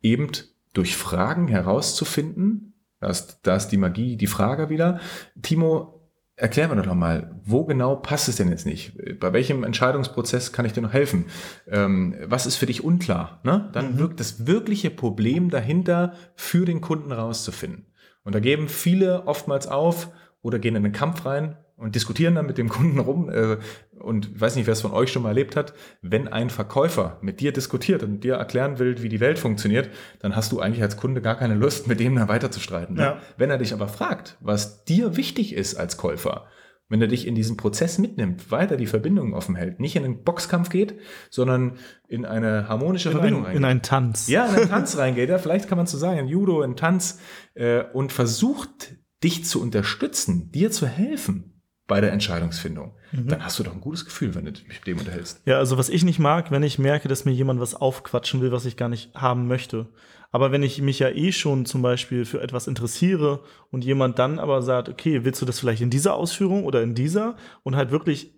eben 0.00 0.28
durch 0.72 0.96
Fragen 0.96 1.48
herauszufinden. 1.48 2.74
Da 3.00 3.08
ist, 3.08 3.40
da 3.42 3.56
ist 3.56 3.68
die 3.68 3.76
Magie, 3.76 4.16
die 4.16 4.26
Frage 4.26 4.70
wieder. 4.70 5.00
Timo, 5.42 5.96
Erklär 6.38 6.68
mir 6.68 6.82
doch 6.82 6.94
mal, 6.94 7.34
wo 7.44 7.64
genau 7.64 7.96
passt 7.96 8.28
es 8.28 8.36
denn 8.36 8.50
jetzt 8.50 8.66
nicht? 8.66 8.92
Bei 9.18 9.32
welchem 9.32 9.64
Entscheidungsprozess 9.64 10.52
kann 10.52 10.66
ich 10.66 10.74
dir 10.74 10.82
noch 10.82 10.92
helfen? 10.92 11.24
Ähm, 11.66 12.14
was 12.26 12.44
ist 12.44 12.56
für 12.56 12.66
dich 12.66 12.84
unklar? 12.84 13.40
Ne? 13.42 13.70
Dann 13.72 13.94
mhm. 13.94 13.98
wirkt 13.98 14.20
das 14.20 14.46
wirkliche 14.46 14.90
Problem 14.90 15.48
dahinter 15.48 16.12
für 16.34 16.66
den 16.66 16.82
Kunden 16.82 17.10
rauszufinden. 17.10 17.86
Und 18.22 18.34
da 18.34 18.40
geben 18.40 18.68
viele 18.68 19.26
oftmals 19.26 19.66
auf 19.66 20.10
oder 20.42 20.58
gehen 20.58 20.76
in 20.76 20.82
den 20.82 20.92
Kampf 20.92 21.24
rein 21.24 21.56
und 21.76 21.94
diskutieren 21.94 22.34
dann 22.34 22.46
mit 22.46 22.58
dem 22.58 22.68
Kunden 22.68 22.98
rum. 22.98 23.28
Äh, 23.28 23.58
und 23.98 24.32
ich 24.34 24.40
weiß 24.40 24.56
nicht, 24.56 24.66
wer 24.66 24.72
es 24.72 24.80
von 24.80 24.92
euch 24.92 25.12
schon 25.12 25.22
mal 25.22 25.30
erlebt 25.30 25.56
hat, 25.56 25.74
wenn 26.02 26.28
ein 26.28 26.50
Verkäufer 26.50 27.18
mit 27.20 27.40
dir 27.40 27.52
diskutiert 27.52 28.02
und 28.02 28.24
dir 28.24 28.34
erklären 28.34 28.78
will, 28.78 29.02
wie 29.02 29.08
die 29.08 29.20
Welt 29.20 29.38
funktioniert, 29.38 29.90
dann 30.20 30.36
hast 30.36 30.52
du 30.52 30.60
eigentlich 30.60 30.82
als 30.82 30.96
Kunde 30.96 31.20
gar 31.20 31.36
keine 31.36 31.54
Lust, 31.54 31.86
mit 31.86 32.00
dem 32.00 32.16
da 32.16 32.28
weiterzustreiten. 32.28 32.96
Ne? 32.96 33.02
Ja. 33.02 33.18
Wenn 33.36 33.50
er 33.50 33.58
dich 33.58 33.72
aber 33.72 33.88
fragt, 33.88 34.36
was 34.40 34.84
dir 34.84 35.16
wichtig 35.16 35.54
ist 35.54 35.76
als 35.76 35.96
Käufer, 35.96 36.46
wenn 36.88 37.00
er 37.00 37.08
dich 37.08 37.26
in 37.26 37.34
diesen 37.34 37.56
Prozess 37.56 37.98
mitnimmt, 37.98 38.50
weiter 38.50 38.76
die 38.76 38.86
Verbindungen 38.86 39.34
offen 39.34 39.56
hält, 39.56 39.80
nicht 39.80 39.96
in 39.96 40.04
einen 40.04 40.22
Boxkampf 40.22 40.68
geht, 40.68 40.94
sondern 41.30 41.78
in 42.06 42.24
eine 42.24 42.68
harmonische 42.68 43.08
in 43.08 43.16
Verbindung 43.16 43.44
ein, 43.44 43.56
In 43.56 43.64
einen 43.64 43.82
Tanz. 43.82 44.28
Ja, 44.28 44.46
in 44.46 44.54
einen 44.54 44.68
Tanz 44.68 44.96
reingeht. 44.96 45.28
Ja, 45.28 45.38
vielleicht 45.38 45.68
kann 45.68 45.78
man 45.78 45.86
so 45.86 45.98
sagen, 45.98 46.18
in 46.18 46.28
Judo, 46.28 46.62
in 46.62 46.76
Tanz 46.76 47.18
äh, 47.54 47.82
und 47.92 48.12
versucht, 48.12 48.94
dich 49.24 49.44
zu 49.44 49.60
unterstützen, 49.60 50.52
dir 50.52 50.70
zu 50.70 50.86
helfen, 50.86 51.55
bei 51.86 52.00
der 52.00 52.12
Entscheidungsfindung. 52.12 52.92
Mhm. 53.12 53.28
Dann 53.28 53.44
hast 53.44 53.58
du 53.58 53.62
doch 53.62 53.72
ein 53.72 53.80
gutes 53.80 54.04
Gefühl, 54.04 54.34
wenn 54.34 54.44
du 54.44 54.52
dich 54.52 54.66
mit 54.66 54.86
dem 54.86 54.98
unterhältst. 54.98 55.40
Ja, 55.46 55.58
also 55.58 55.78
was 55.78 55.88
ich 55.88 56.04
nicht 56.04 56.18
mag, 56.18 56.50
wenn 56.50 56.62
ich 56.62 56.78
merke, 56.78 57.08
dass 57.08 57.24
mir 57.24 57.32
jemand 57.32 57.60
was 57.60 57.74
aufquatschen 57.74 58.40
will, 58.40 58.52
was 58.52 58.66
ich 58.66 58.76
gar 58.76 58.88
nicht 58.88 59.14
haben 59.14 59.46
möchte. 59.46 59.86
Aber 60.32 60.52
wenn 60.52 60.62
ich 60.62 60.82
mich 60.82 60.98
ja 60.98 61.08
eh 61.08 61.32
schon 61.32 61.64
zum 61.64 61.82
Beispiel 61.82 62.24
für 62.24 62.42
etwas 62.42 62.66
interessiere 62.66 63.40
und 63.70 63.84
jemand 63.84 64.18
dann 64.18 64.38
aber 64.38 64.60
sagt, 64.62 64.88
okay, 64.88 65.24
willst 65.24 65.40
du 65.40 65.46
das 65.46 65.60
vielleicht 65.60 65.82
in 65.82 65.90
dieser 65.90 66.14
Ausführung 66.14 66.64
oder 66.64 66.82
in 66.82 66.94
dieser 66.94 67.36
und 67.62 67.76
halt 67.76 67.90
wirklich 67.90 68.32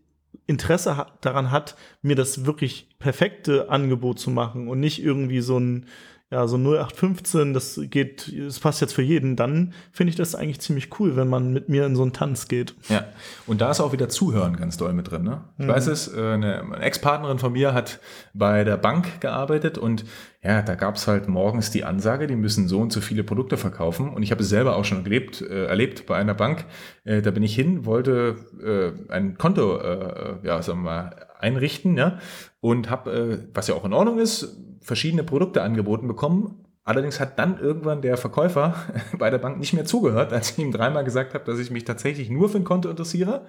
Interesse 0.46 1.06
daran 1.20 1.50
hat, 1.50 1.76
mir 2.02 2.14
das 2.14 2.44
wirklich 2.44 2.88
perfekte 2.98 3.70
Angebot 3.70 4.18
zu 4.18 4.30
machen 4.30 4.68
und 4.68 4.80
nicht 4.80 5.02
irgendwie 5.02 5.40
so 5.40 5.58
ein 5.58 5.87
ja, 6.30 6.46
so 6.46 6.56
0815, 6.56 7.54
das 7.54 7.80
geht, 7.84 8.32
das 8.38 8.60
passt 8.60 8.82
jetzt 8.82 8.92
für 8.92 9.02
jeden, 9.02 9.34
dann 9.34 9.72
finde 9.92 10.10
ich 10.10 10.16
das 10.16 10.34
eigentlich 10.34 10.60
ziemlich 10.60 11.00
cool, 11.00 11.16
wenn 11.16 11.28
man 11.28 11.54
mit 11.54 11.70
mir 11.70 11.86
in 11.86 11.96
so 11.96 12.02
einen 12.02 12.12
Tanz 12.12 12.48
geht. 12.48 12.74
Ja, 12.90 13.04
und 13.46 13.62
da 13.62 13.70
ist 13.70 13.80
auch 13.80 13.92
wieder 13.92 14.10
Zuhören 14.10 14.56
ganz 14.56 14.76
doll 14.76 14.92
mit 14.92 15.10
drin. 15.10 15.22
Ne? 15.22 15.40
Ich 15.56 15.64
mhm. 15.64 15.68
weiß 15.70 15.86
es, 15.86 16.14
äh, 16.14 16.20
eine 16.20 16.76
Ex-Partnerin 16.80 17.38
von 17.38 17.52
mir 17.52 17.72
hat 17.72 18.00
bei 18.34 18.64
der 18.64 18.76
Bank 18.76 19.22
gearbeitet 19.22 19.78
und 19.78 20.04
ja, 20.42 20.62
da 20.62 20.77
gab 20.77 20.94
es 20.94 21.09
halt 21.09 21.27
morgens 21.27 21.72
die 21.72 21.83
Ansage, 21.83 22.29
die 22.29 22.37
müssen 22.37 22.68
so 22.68 22.81
und 22.81 22.92
so 22.92 23.01
viele 23.01 23.24
Produkte 23.24 23.57
verkaufen. 23.57 24.09
Und 24.11 24.22
ich 24.22 24.31
habe 24.31 24.42
es 24.42 24.48
selber 24.48 24.77
auch 24.77 24.85
schon 24.85 25.03
erlebt, 25.03 25.40
äh, 25.40 25.66
erlebt 25.66 26.07
bei 26.07 26.16
einer 26.16 26.35
Bank. 26.35 26.64
Äh, 27.05 27.22
da 27.22 27.33
bin 27.33 27.42
ich 27.42 27.57
hin, 27.57 27.85
wollte 27.85 28.37
äh, 28.62 29.12
ein 29.12 29.37
Konto, 29.37 29.79
äh, 29.79 30.37
ja, 30.44 30.62
sagen 30.62 30.81
wir 30.81 30.90
mal, 30.90 31.27
einrichten, 31.40 31.96
ja, 31.96 32.18
und 32.61 32.88
habe, 32.88 33.11
äh, 33.12 33.38
was 33.53 33.66
ja 33.66 33.74
auch 33.74 33.85
in 33.85 33.92
Ordnung 33.92 34.18
ist, 34.20 34.57
verschiedene 34.81 35.24
Produkte 35.24 35.62
angeboten 35.62 36.07
bekommen. 36.07 36.64
Allerdings 36.85 37.18
hat 37.18 37.38
dann 37.38 37.59
irgendwann 37.59 38.01
der 38.01 38.16
Verkäufer 38.16 38.74
bei 39.18 39.31
der 39.31 39.38
Bank 39.38 39.59
nicht 39.59 39.72
mehr 39.72 39.87
zugehört, 39.87 40.33
als 40.33 40.53
ich 40.53 40.59
ihm 40.59 40.70
dreimal 40.70 41.03
gesagt 41.03 41.35
habe, 41.35 41.44
dass 41.44 41.59
ich 41.59 41.72
mich 41.72 41.85
tatsächlich 41.85 42.31
nur 42.31 42.48
für 42.48 42.59
ein 42.59 42.64
Konto 42.64 42.88
interessiere. 42.88 43.46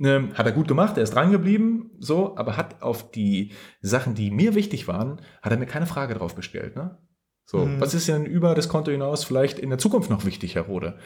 Ähm, 0.00 0.34
hat 0.34 0.44
er 0.44 0.52
gut 0.52 0.66
gemacht, 0.66 0.96
er 0.96 1.04
ist 1.04 1.14
dran 1.14 1.30
geblieben, 1.30 1.92
so, 2.00 2.36
aber 2.36 2.56
hat 2.56 2.82
auf 2.82 3.12
die 3.12 3.52
Sachen, 3.80 4.14
die 4.14 4.32
mir 4.32 4.56
wichtig 4.56 4.88
waren, 4.88 5.20
hat 5.40 5.52
er 5.52 5.58
mir 5.58 5.66
keine 5.66 5.86
Frage 5.86 6.14
drauf 6.14 6.34
gestellt. 6.34 6.74
Ne? 6.74 6.98
So, 7.46 7.64
mhm. 7.64 7.80
was 7.80 7.94
ist 7.94 8.08
denn 8.08 8.26
über 8.26 8.54
das 8.54 8.68
Konto 8.68 8.90
hinaus 8.90 9.22
vielleicht 9.22 9.58
in 9.58 9.70
der 9.70 9.78
Zukunft 9.78 10.10
noch 10.10 10.24
wichtig, 10.24 10.56
Herr 10.56 10.62
Rode? 10.62 10.98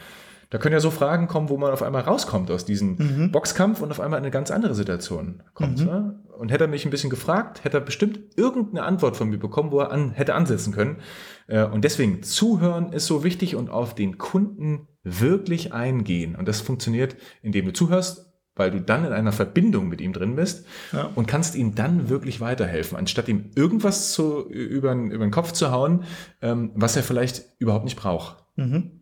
Da 0.50 0.56
können 0.56 0.72
ja 0.72 0.80
so 0.80 0.90
Fragen 0.90 1.28
kommen, 1.28 1.50
wo 1.50 1.58
man 1.58 1.72
auf 1.72 1.82
einmal 1.82 2.02
rauskommt 2.02 2.50
aus 2.50 2.64
diesem 2.64 2.96
mhm. 2.96 3.32
Boxkampf 3.32 3.82
und 3.82 3.90
auf 3.90 4.00
einmal 4.00 4.18
in 4.18 4.24
eine 4.24 4.30
ganz 4.30 4.50
andere 4.50 4.74
Situation 4.74 5.42
kommt. 5.52 5.80
Mhm. 5.80 5.86
Ne? 5.86 6.24
Und 6.38 6.50
hätte 6.50 6.64
er 6.64 6.68
mich 6.68 6.86
ein 6.86 6.90
bisschen 6.90 7.10
gefragt, 7.10 7.64
hätte 7.64 7.76
er 7.76 7.82
bestimmt 7.82 8.20
irgendeine 8.36 8.84
Antwort 8.84 9.18
von 9.18 9.28
mir 9.28 9.38
bekommen, 9.38 9.70
wo 9.72 9.80
er 9.80 9.90
an, 9.90 10.12
hätte 10.12 10.34
ansetzen 10.34 10.72
können. 10.72 11.00
Äh, 11.48 11.64
und 11.64 11.84
deswegen 11.84 12.22
zuhören 12.22 12.94
ist 12.94 13.06
so 13.06 13.24
wichtig 13.24 13.56
und 13.56 13.68
auf 13.68 13.94
den 13.94 14.16
Kunden 14.16 14.88
wirklich 15.02 15.74
eingehen. 15.74 16.34
Und 16.34 16.48
das 16.48 16.62
funktioniert, 16.62 17.16
indem 17.42 17.66
du 17.66 17.72
zuhörst, 17.74 18.27
weil 18.58 18.70
du 18.70 18.80
dann 18.80 19.04
in 19.04 19.12
einer 19.12 19.32
Verbindung 19.32 19.88
mit 19.88 20.00
ihm 20.00 20.12
drin 20.12 20.36
bist 20.36 20.66
ja. 20.92 21.10
und 21.14 21.26
kannst 21.26 21.54
ihm 21.54 21.74
dann 21.74 22.08
wirklich 22.08 22.40
weiterhelfen, 22.40 22.98
anstatt 22.98 23.28
ihm 23.28 23.50
irgendwas 23.54 24.12
zu, 24.12 24.48
über, 24.48 24.92
über 24.92 25.24
den 25.24 25.30
Kopf 25.30 25.52
zu 25.52 25.70
hauen, 25.70 26.04
ähm, 26.42 26.72
was 26.74 26.96
er 26.96 27.02
vielleicht 27.02 27.44
überhaupt 27.58 27.84
nicht 27.84 27.96
braucht. 27.96 28.36
Mhm. 28.56 29.00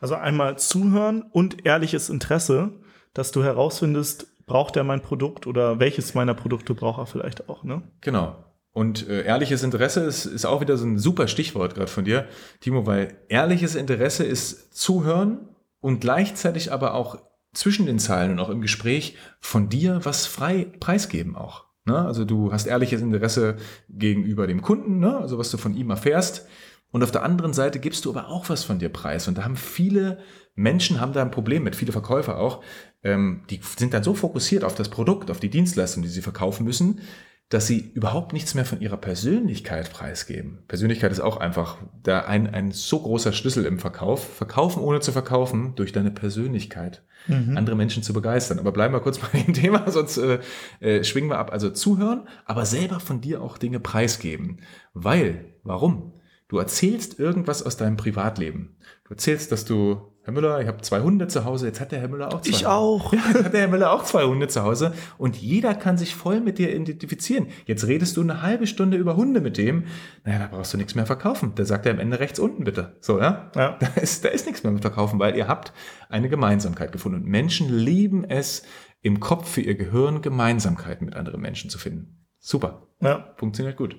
Also 0.00 0.14
einmal 0.14 0.58
zuhören 0.58 1.22
und 1.22 1.64
ehrliches 1.64 2.10
Interesse, 2.10 2.72
dass 3.14 3.30
du 3.30 3.42
herausfindest, 3.42 4.26
braucht 4.46 4.76
er 4.76 4.84
mein 4.84 5.02
Produkt 5.02 5.46
oder 5.46 5.78
welches 5.78 6.14
meiner 6.14 6.34
Produkte 6.34 6.74
braucht 6.74 6.98
er 6.98 7.06
vielleicht 7.06 7.48
auch, 7.48 7.64
ne? 7.64 7.82
Genau. 8.00 8.36
Und 8.72 9.08
äh, 9.08 9.24
ehrliches 9.24 9.62
Interesse 9.62 10.00
ist, 10.00 10.24
ist 10.24 10.46
auch 10.46 10.60
wieder 10.60 10.76
so 10.76 10.86
ein 10.86 10.98
super 10.98 11.28
Stichwort 11.28 11.74
gerade 11.74 11.90
von 11.90 12.04
dir, 12.04 12.26
Timo, 12.60 12.86
weil 12.86 13.16
ehrliches 13.28 13.74
Interesse 13.74 14.24
ist 14.24 14.72
zuhören 14.74 15.48
und 15.80 16.00
gleichzeitig 16.00 16.72
aber 16.72 16.94
auch 16.94 17.18
zwischen 17.58 17.86
den 17.86 17.98
Zeilen 17.98 18.30
und 18.30 18.38
auch 18.38 18.50
im 18.50 18.60
Gespräch 18.60 19.16
von 19.40 19.68
dir 19.68 20.00
was 20.04 20.26
frei 20.26 20.70
preisgeben 20.78 21.34
auch. 21.34 21.64
Ne? 21.86 21.98
Also 21.98 22.24
du 22.24 22.52
hast 22.52 22.66
ehrliches 22.66 23.02
Interesse 23.02 23.56
gegenüber 23.88 24.46
dem 24.46 24.62
Kunden, 24.62 25.00
ne? 25.00 25.18
also 25.18 25.38
was 25.38 25.50
du 25.50 25.56
von 25.56 25.74
ihm 25.74 25.90
erfährst. 25.90 26.46
Und 26.90 27.02
auf 27.02 27.10
der 27.10 27.24
anderen 27.24 27.52
Seite 27.52 27.80
gibst 27.80 28.04
du 28.04 28.10
aber 28.10 28.28
auch 28.28 28.48
was 28.48 28.62
von 28.62 28.78
dir 28.78 28.88
preis. 28.88 29.26
Und 29.26 29.36
da 29.36 29.44
haben 29.44 29.56
viele 29.56 30.18
Menschen 30.54 31.00
haben 31.00 31.12
da 31.12 31.20
ein 31.20 31.32
Problem 31.32 31.64
mit, 31.64 31.74
viele 31.74 31.92
Verkäufer 31.92 32.38
auch. 32.38 32.62
Ähm, 33.02 33.42
die 33.50 33.60
sind 33.76 33.92
dann 33.92 34.04
so 34.04 34.14
fokussiert 34.14 34.62
auf 34.62 34.76
das 34.76 34.88
Produkt, 34.88 35.30
auf 35.30 35.40
die 35.40 35.50
Dienstleistung, 35.50 36.02
die 36.02 36.08
sie 36.08 36.22
verkaufen 36.22 36.64
müssen, 36.64 37.00
dass 37.48 37.66
sie 37.66 37.90
überhaupt 37.94 38.34
nichts 38.34 38.54
mehr 38.54 38.66
von 38.66 38.80
ihrer 38.82 38.98
Persönlichkeit 38.98 39.90
preisgeben. 39.90 40.58
Persönlichkeit 40.68 41.12
ist 41.12 41.20
auch 41.20 41.38
einfach 41.38 41.78
da 42.02 42.20
ein, 42.20 42.46
ein 42.52 42.72
so 42.72 43.00
großer 43.00 43.32
Schlüssel 43.32 43.64
im 43.64 43.78
Verkauf. 43.78 44.36
Verkaufen 44.36 44.82
ohne 44.82 45.00
zu 45.00 45.12
verkaufen 45.12 45.74
durch 45.74 45.92
deine 45.92 46.10
Persönlichkeit. 46.10 47.02
Mhm. 47.26 47.56
Andere 47.56 47.74
Menschen 47.74 48.02
zu 48.02 48.12
begeistern. 48.12 48.58
Aber 48.58 48.70
bleiben 48.70 48.92
wir 48.92 49.00
kurz 49.00 49.18
bei 49.32 49.38
dem 49.38 49.54
Thema, 49.54 49.90
sonst 49.90 50.18
äh, 50.18 50.40
äh, 50.80 51.04
schwingen 51.04 51.30
wir 51.30 51.38
ab. 51.38 51.50
Also 51.50 51.70
zuhören, 51.70 52.28
aber 52.44 52.66
selber 52.66 53.00
von 53.00 53.22
dir 53.22 53.40
auch 53.42 53.56
Dinge 53.56 53.80
preisgeben. 53.80 54.58
Weil, 54.92 55.54
warum? 55.62 56.12
Du 56.48 56.58
erzählst 56.58 57.18
irgendwas 57.18 57.62
aus 57.62 57.78
deinem 57.78 57.96
Privatleben. 57.96 58.76
Du 59.04 59.10
erzählst, 59.10 59.52
dass 59.52 59.64
du, 59.64 60.12
Herr 60.28 60.34
Müller, 60.34 60.60
ich 60.60 60.68
habe 60.68 60.82
zwei 60.82 61.00
Hunde 61.00 61.26
zu 61.26 61.46
Hause, 61.46 61.68
jetzt 61.68 61.80
hat 61.80 61.90
der 61.90 62.00
Herr 62.00 62.08
Müller 62.08 62.28
auch 62.34 62.42
zwei. 62.42 62.50
Ich 62.50 62.66
auch. 62.66 63.12
Ja, 63.18 63.44
hat 63.44 63.54
der 63.54 63.62
Herr 63.62 63.68
Müller 63.68 63.90
auch 63.90 64.04
zwei 64.04 64.24
Hunde 64.24 64.46
zu 64.46 64.62
Hause 64.62 64.92
und 65.16 65.36
jeder 65.38 65.74
kann 65.74 65.96
sich 65.96 66.14
voll 66.14 66.42
mit 66.42 66.58
dir 66.58 66.70
identifizieren. 66.70 67.46
Jetzt 67.64 67.86
redest 67.86 68.14
du 68.18 68.20
eine 68.20 68.42
halbe 68.42 68.66
Stunde 68.66 68.98
über 68.98 69.16
Hunde 69.16 69.40
mit 69.40 69.56
dem, 69.56 69.84
naja, 70.26 70.40
da 70.40 70.48
brauchst 70.48 70.74
du 70.74 70.76
nichts 70.76 70.94
mehr 70.94 71.06
verkaufen. 71.06 71.52
Da 71.54 71.64
sagt 71.64 71.86
er 71.86 71.92
am 71.92 71.98
Ende 71.98 72.20
rechts 72.20 72.38
unten 72.38 72.64
bitte. 72.64 72.98
So, 73.00 73.18
ja? 73.18 73.50
ja. 73.56 73.78
Da, 73.80 73.86
ist, 74.02 74.22
da 74.22 74.28
ist 74.28 74.44
nichts 74.44 74.62
mehr 74.62 74.70
mit 74.70 74.82
verkaufen, 74.82 75.18
weil 75.18 75.34
ihr 75.34 75.48
habt 75.48 75.72
eine 76.10 76.28
Gemeinsamkeit 76.28 76.92
gefunden. 76.92 77.22
Und 77.22 77.26
Menschen 77.26 77.74
lieben 77.74 78.24
es, 78.24 78.64
im 79.00 79.20
Kopf 79.20 79.48
für 79.48 79.62
ihr 79.62 79.76
Gehirn 79.76 80.20
Gemeinsamkeiten 80.20 81.06
mit 81.06 81.16
anderen 81.16 81.40
Menschen 81.40 81.70
zu 81.70 81.78
finden. 81.78 82.26
Super. 82.38 82.86
Ja. 83.00 83.32
Funktioniert 83.38 83.78
gut. 83.78 83.96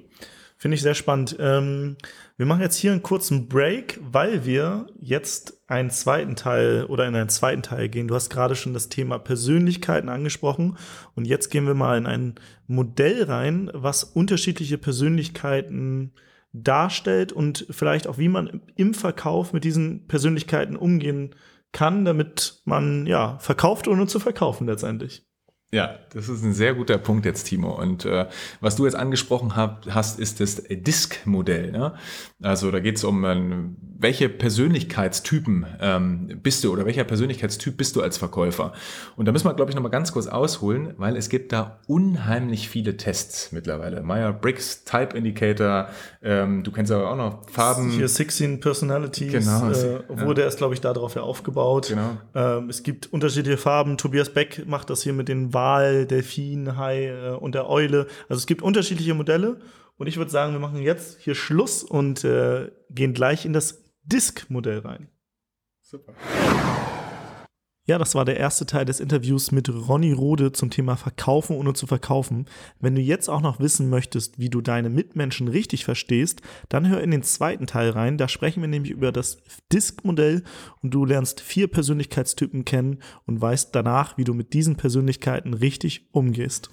Finde 0.62 0.76
ich 0.76 0.82
sehr 0.82 0.93
spannend. 0.93 1.38
Ähm, 1.39 1.95
wir 2.36 2.45
machen 2.45 2.62
jetzt 2.62 2.76
hier 2.76 2.91
einen 2.91 3.02
kurzen 3.02 3.48
Break, 3.48 3.98
weil 4.04 4.45
wir 4.45 4.88
jetzt 5.00 5.63
einen 5.69 5.89
zweiten 5.89 6.36
Teil 6.36 6.84
oder 6.84 7.08
in 7.08 7.15
einen 7.15 7.30
zweiten 7.30 7.62
Teil 7.62 7.88
gehen. 7.88 8.10
Du 8.10 8.15
hast 8.15 8.30
gerade 8.30 8.58
schon 8.58 8.74
das 8.74 8.89
Thema 8.89 9.19
Persönlichkeiten 9.19 10.10
angesprochen 10.10 10.78
und 11.15 11.26
jetzt 11.26 11.50
gehen 11.50 11.65
wir 11.65 11.76
mal 11.76 11.98
in 11.98 12.06
ein 12.06 12.36
Modell 12.67 13.24
rein, 13.24 13.72
was 13.74 14.04
unterschiedliche 14.04 14.78
Persönlichkeiten 14.78 16.12
darstellt 16.52 17.32
und 17.32 17.65
vielleicht 17.69 18.08
auch 18.08 18.17
wie 18.17 18.28
man 18.28 18.62
im 18.76 18.93
Verkauf 18.93 19.54
mit 19.54 19.63
diesen 19.63 20.08
Persönlichkeiten 20.08 20.76
umgehen 20.76 21.36
kann, 21.72 22.04
damit 22.04 22.62
man 22.65 23.06
ja 23.06 23.39
verkauft 23.39 23.88
ohne 23.88 24.08
zu 24.08 24.19
verkaufen 24.19 24.67
letztendlich. 24.67 25.29
Ja, 25.72 26.00
das 26.14 26.30
ist 26.30 26.44
ein 26.44 26.54
sehr 26.54 26.74
guter 26.74 26.98
Punkt 26.98 27.26
jetzt, 27.26 27.44
Timo. 27.44 27.80
Und 27.80 28.04
äh, 28.04 28.26
was 28.60 28.76
du 28.76 28.86
jetzt 28.86 28.96
angesprochen 28.96 29.56
hab, 29.56 29.86
hast, 29.88 30.20
ist 30.20 30.40
das 30.40 30.64
Disk-Modell. 30.68 31.72
Ne? 31.72 31.94
Also 32.42 32.72
da 32.72 32.80
geht 32.80 32.98
es 32.98 33.04
um, 33.04 33.24
ähm, 33.24 33.76
welche 34.00 34.30
Persönlichkeitstypen 34.30 35.68
ähm, 35.80 36.40
bist 36.42 36.64
du 36.64 36.74
oder 36.74 36.88
welcher 36.88 37.04
Persönlichkeitstyp 37.04 37.78
bist 37.78 37.96
du 37.96 38.02
als 38.02 38.18
Verkäufer. 38.18 38.74
Und 39.16 39.28
da 39.28 39.32
müssen 39.32 39.46
wir, 39.46 39.54
glaube 39.54 39.70
ich, 39.70 39.76
nochmal 39.76 39.92
ganz 39.92 40.12
kurz 40.12 40.26
ausholen, 40.26 40.96
weil 40.98 41.16
es 41.16 41.30
gibt 41.30 41.52
da 41.52 41.82
unheimlich 41.86 42.68
viele 42.68 42.98
Tests 42.98 43.52
mittlerweile. 43.52 44.02
Meyer-Briggs 44.02 44.86
Type 44.86 45.15
Indicator, 45.15 45.90
ähm, 46.24 46.63
du 46.63 46.72
kennst 46.72 46.92
aber 46.92 47.12
auch 47.12 47.17
noch 47.17 47.50
Farben. 47.50 47.92
Hier 47.92 48.08
16 48.08 48.60
Personalities, 48.60 49.32
genau, 49.32 49.70
äh, 49.70 50.26
wurde 50.26 50.42
ja. 50.42 50.48
erst, 50.48 50.58
glaube 50.58 50.74
ich, 50.74 50.82
darauf 50.82 51.13
ja 51.13 51.22
aufgebaut. 51.22 51.90
Genau. 51.90 52.17
Ähm, 52.34 52.70
es 52.70 52.82
gibt 52.82 53.13
unterschiedliche 53.13 53.58
Farben. 53.58 53.98
Tobias 53.98 54.30
Beck 54.30 54.65
macht 54.65 54.90
das 54.90 55.04
hier 55.04 55.13
mit 55.13 55.28
den 55.28 55.54
Wal, 55.60 56.06
Delfin, 56.06 56.78
Hai 56.78 57.08
äh, 57.08 57.32
und 57.32 57.54
der 57.54 57.70
Eule. 57.70 58.08
Also 58.30 58.40
es 58.40 58.48
gibt 58.48 58.62
unterschiedliche 58.62 59.14
Modelle 59.14 59.60
Und 59.98 60.08
ich 60.08 60.16
würde 60.16 60.32
sagen, 60.32 60.54
wir 60.54 60.60
machen 60.60 60.82
jetzt 60.82 61.20
hier 61.20 61.36
Schluss 61.36 61.84
und 61.84 62.24
äh, 62.24 62.72
gehen 62.90 63.14
gleich 63.14 63.46
in 63.46 63.52
das 63.52 63.84
Disk-Modell 64.04 64.80
rein. 64.80 65.10
Super. 65.82 66.14
Ja, 67.90 67.98
das 67.98 68.13
war 68.13 68.23
der 68.23 68.37
erste 68.37 68.67
Teil 68.67 68.85
des 68.85 69.00
Interviews 69.00 69.52
mit 69.52 69.67
Ronny 69.67 70.12
Rode 70.12 70.52
zum 70.52 70.69
Thema 70.69 70.96
Verkaufen 70.96 71.56
ohne 71.56 71.73
zu 71.73 71.87
verkaufen. 71.87 72.46
Wenn 72.79 72.94
du 72.94 73.02
jetzt 73.02 73.29
auch 73.29 73.42
noch 73.42 73.60
wissen 73.60 73.90
möchtest, 73.90 74.37
wie 74.37 74.52
du 74.52 74.62
deine 74.62 74.92
Mitmenschen 74.92 75.48
richtig 75.48 75.85
verstehst, 75.85 76.44
dann 76.69 76.87
hör 76.87 77.02
in 77.02 77.10
den 77.10 77.23
zweiten 77.23 77.65
Teil 77.65 77.90
rein. 77.90 78.19
Da 78.19 78.27
sprechen 78.27 78.62
wir 78.62 78.67
nämlich 78.67 78.92
über 78.92 79.12
das 79.12 79.40
Disk-Modell 79.73 80.44
und 80.83 80.94
du 80.94 81.04
lernst 81.04 81.42
vier 81.42 81.67
Persönlichkeitstypen 81.67 82.63
kennen 82.63 83.00
und 83.25 83.42
weißt 83.42 83.73
danach, 83.73 84.19
wie 84.19 84.23
du 84.23 84.35
mit 84.35 84.54
diesen 84.54 84.75
Persönlichkeiten 84.75 85.56
richtig 85.56 86.10
umgehst. 86.12 86.69